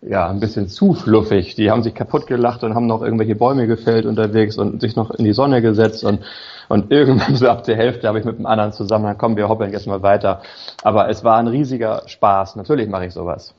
ja, 0.00 0.28
ein 0.28 0.40
bisschen 0.40 0.66
zu 0.66 0.94
fluffig. 0.94 1.54
Die 1.54 1.70
haben 1.70 1.82
sich 1.82 1.94
kaputt 1.94 2.26
gelacht 2.26 2.64
und 2.64 2.74
haben 2.74 2.86
noch 2.86 3.02
irgendwelche 3.02 3.36
Bäume 3.36 3.66
gefällt 3.66 4.06
unterwegs 4.06 4.56
und 4.56 4.80
sich 4.80 4.96
noch 4.96 5.10
in 5.10 5.24
die 5.24 5.34
Sonne 5.34 5.60
gesetzt 5.60 6.04
und, 6.04 6.20
und 6.68 6.90
irgendwann 6.90 7.36
so 7.36 7.48
ab 7.48 7.64
der 7.64 7.76
Hälfte 7.76 8.08
habe 8.08 8.18
ich 8.18 8.24
mit 8.24 8.36
einem 8.36 8.46
anderen 8.46 8.72
zusammen, 8.72 9.04
dann 9.04 9.18
kommen 9.18 9.36
wir 9.36 9.48
hoppeln 9.48 9.72
jetzt 9.72 9.86
mal 9.86 10.02
weiter. 10.02 10.40
Aber 10.82 11.10
es 11.10 11.22
war 11.22 11.36
ein 11.36 11.48
riesiger 11.48 12.02
Spaß. 12.06 12.56
Natürlich 12.56 12.88
mache 12.88 13.06
ich 13.06 13.12
sowas. 13.12 13.54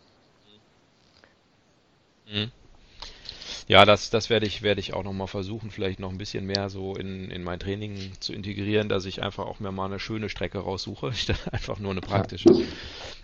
Ja, 3.74 3.86
das, 3.86 4.12
das 4.12 4.30
werde 4.30 4.46
ich, 4.46 4.62
werde 4.62 4.80
ich 4.82 4.94
auch 4.94 5.02
nochmal 5.02 5.26
versuchen, 5.26 5.72
vielleicht 5.72 6.00
noch 6.00 6.12
ein 6.12 6.20
bisschen 6.20 6.46
mehr 6.46 6.70
so 6.70 6.96
in, 6.96 7.32
in 7.32 7.44
mein 7.44 7.58
Training 7.58 8.12
zu 8.20 8.32
integrieren, 8.32 8.88
dass 8.88 9.06
ich 9.06 9.24
einfach 9.24 9.48
auch 9.48 9.60
mir 9.60 9.72
mal 9.72 9.88
eine 9.88 9.98
schöne 9.98 10.30
Strecke 10.30 10.60
raussuche, 10.60 11.12
statt 11.16 11.40
einfach 11.52 11.80
nur 11.80 11.90
eine 11.90 12.02
praktische. 12.02 12.52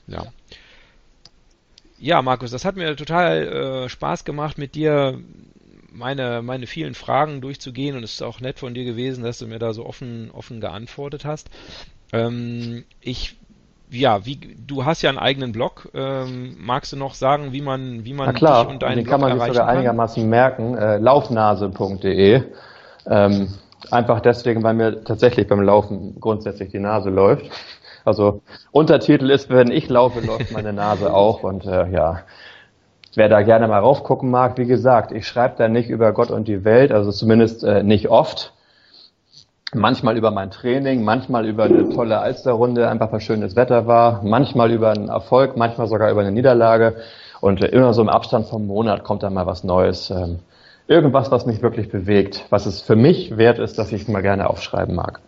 Ja. 0.07 0.33
Ja, 1.99 2.23
Markus, 2.23 2.49
das 2.49 2.65
hat 2.65 2.77
mir 2.77 2.95
total 2.95 3.83
äh, 3.85 3.89
Spaß 3.89 4.25
gemacht, 4.25 4.57
mit 4.57 4.73
dir 4.73 5.21
meine, 5.91 6.41
meine 6.41 6.65
vielen 6.65 6.95
Fragen 6.95 7.41
durchzugehen 7.41 7.95
und 7.95 8.03
es 8.03 8.13
ist 8.13 8.23
auch 8.23 8.39
nett 8.39 8.57
von 8.57 8.73
dir 8.73 8.85
gewesen, 8.85 9.23
dass 9.23 9.37
du 9.37 9.45
mir 9.45 9.59
da 9.59 9.71
so 9.73 9.85
offen, 9.85 10.31
offen 10.31 10.61
geantwortet 10.61 11.25
hast. 11.25 11.51
Ähm, 12.11 12.85
ich 13.01 13.35
ja, 13.91 14.25
wie, 14.25 14.39
du 14.67 14.85
hast 14.85 15.01
ja 15.01 15.09
einen 15.09 15.19
eigenen 15.19 15.51
Blog. 15.51 15.89
Ähm, 15.93 16.55
magst 16.59 16.93
du 16.93 16.97
noch 16.97 17.13
sagen, 17.13 17.51
wie 17.51 17.61
man, 17.61 18.05
wie 18.05 18.13
man 18.13 18.27
Na 18.27 18.33
klar, 18.33 18.63
dich 18.65 18.73
und 18.73 18.83
deinen 18.83 18.97
den 18.97 19.05
Blog 19.05 19.11
kann 19.11 19.21
man 19.21 19.39
sich 19.39 19.47
sogar 19.47 19.67
kann? 19.67 19.77
einigermaßen 19.77 20.29
merken. 20.29 20.77
Äh, 20.77 20.97
laufnase.de. 20.97 22.43
Ähm, 23.07 23.53
einfach 23.91 24.19
deswegen, 24.19 24.63
weil 24.63 24.73
mir 24.73 25.03
tatsächlich 25.03 25.47
beim 25.47 25.61
Laufen 25.61 26.19
grundsätzlich 26.19 26.69
die 26.69 26.79
Nase 26.79 27.09
läuft. 27.09 27.49
Also 28.05 28.41
Untertitel 28.71 29.29
ist, 29.29 29.49
wenn 29.49 29.71
ich 29.71 29.89
laufe, 29.89 30.19
läuft 30.25 30.51
meine 30.51 30.73
Nase 30.73 31.13
auch. 31.13 31.43
Und 31.43 31.65
äh, 31.65 31.89
ja, 31.89 32.21
wer 33.15 33.29
da 33.29 33.41
gerne 33.41 33.67
mal 33.67 33.79
raufgucken 33.79 34.29
mag, 34.29 34.57
wie 34.57 34.65
gesagt, 34.65 35.11
ich 35.11 35.27
schreibe 35.27 35.55
da 35.57 35.67
nicht 35.67 35.89
über 35.89 36.11
Gott 36.13 36.31
und 36.31 36.47
die 36.47 36.63
Welt, 36.63 36.91
also 36.91 37.11
zumindest 37.11 37.63
äh, 37.63 37.83
nicht 37.83 38.09
oft 38.09 38.53
manchmal 39.73 40.17
über 40.17 40.31
mein 40.31 40.51
Training, 40.51 41.03
manchmal 41.03 41.45
über 41.45 41.65
eine 41.65 41.89
tolle 41.89 42.19
Alsterrunde, 42.19 42.89
einfach 42.89 43.11
weil 43.11 43.21
schönes 43.21 43.55
Wetter 43.55 43.87
war, 43.87 44.23
manchmal 44.23 44.71
über 44.71 44.91
einen 44.91 45.09
Erfolg, 45.09 45.57
manchmal 45.57 45.87
sogar 45.87 46.11
über 46.11 46.21
eine 46.21 46.31
Niederlage 46.31 46.97
und 47.41 47.61
immer 47.61 47.93
so 47.93 48.01
im 48.01 48.09
Abstand 48.09 48.47
vom 48.47 48.67
Monat 48.67 49.03
kommt 49.03 49.23
dann 49.23 49.33
mal 49.33 49.45
was 49.45 49.63
Neues. 49.63 50.09
Ähm, 50.09 50.39
irgendwas, 50.87 51.31
was 51.31 51.45
mich 51.45 51.61
wirklich 51.61 51.89
bewegt, 51.89 52.45
was 52.49 52.65
es 52.65 52.81
für 52.81 52.95
mich 52.95 53.37
wert 53.37 53.59
ist, 53.59 53.77
dass 53.77 53.91
ich 53.91 54.07
mal 54.07 54.21
gerne 54.21 54.49
aufschreiben 54.49 54.95
mag. 54.95 55.19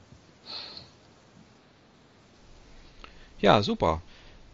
Ja, 3.40 3.62
super. 3.62 4.02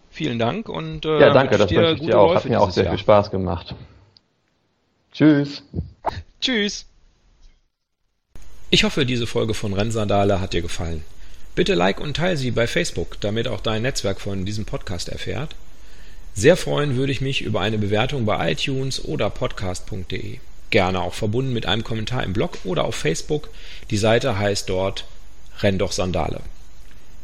Vielen 0.09 0.39
Dank 0.39 0.69
und 0.69 1.05
äh, 1.05 1.19
ja, 1.19 1.33
danke, 1.33 1.57
das 1.57 1.69
wünsche 1.71 1.93
ich 1.93 2.01
dir 2.01 2.19
auch. 2.19 2.33
Hat 2.33 2.45
mir 2.45 2.59
auch 2.59 2.71
sehr 2.71 2.85
Jahr. 2.85 2.93
viel 2.93 2.99
Spaß 2.99 3.31
gemacht. 3.31 3.75
Tschüss. 5.11 5.63
Tschüss. 6.41 6.85
Ich 8.69 8.83
hoffe, 8.83 9.05
diese 9.05 9.27
Folge 9.27 9.53
von 9.53 9.73
Rennsandale 9.73 10.41
hat 10.41 10.51
dir 10.51 10.61
gefallen. 10.61 11.05
Bitte 11.55 11.73
like 11.73 12.01
und 12.01 12.17
teile 12.17 12.35
sie 12.35 12.51
bei 12.51 12.67
Facebook, 12.67 13.19
damit 13.21 13.47
auch 13.47 13.61
dein 13.61 13.81
Netzwerk 13.81 14.19
von 14.19 14.43
diesem 14.43 14.65
Podcast 14.65 15.07
erfährt. 15.07 15.55
Sehr 16.33 16.57
freuen 16.57 16.97
würde 16.97 17.13
ich 17.13 17.21
mich 17.21 17.41
über 17.41 17.61
eine 17.61 17.77
Bewertung 17.77 18.25
bei 18.25 18.51
iTunes 18.51 19.03
oder 19.03 19.29
podcast.de. 19.29 20.39
Gerne 20.69 21.01
auch 21.01 21.13
verbunden 21.13 21.53
mit 21.53 21.65
einem 21.65 21.85
Kommentar 21.85 22.23
im 22.23 22.33
Blog 22.33 22.59
oder 22.65 22.83
auf 22.83 22.95
Facebook. 22.95 23.49
Die 23.89 23.97
Seite 23.97 24.37
heißt 24.37 24.67
dort 24.67 25.05
Renn 25.61 25.79
doch 25.79 25.93
Sandale. 25.93 26.41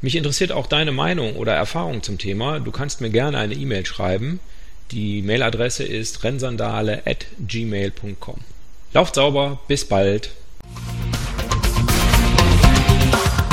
Mich 0.02 0.16
interessiert 0.16 0.54
auch 0.54 0.68
deine 0.68 0.94
Meinung 0.94 1.36
oder 1.36 1.54
Erfahrung 1.54 2.04
zum 2.04 2.18
Thema. 2.18 2.60
Du 2.60 2.72
kannst 2.72 3.02
mir 3.02 3.10
gerne 3.10 3.38
eine 3.38 3.54
E-Mail 3.54 3.86
schreiben. 3.86 4.40
Die 4.92 5.22
Mailadresse 5.22 5.84
ist 5.84 6.24
rennsandale 6.24 7.04
at 7.06 7.26
gmail.com. 7.46 8.40
Lauft 8.94 9.16
sauber, 9.16 9.60
bis 9.68 9.86
bald. 9.86 10.32
Bye. 13.14 13.53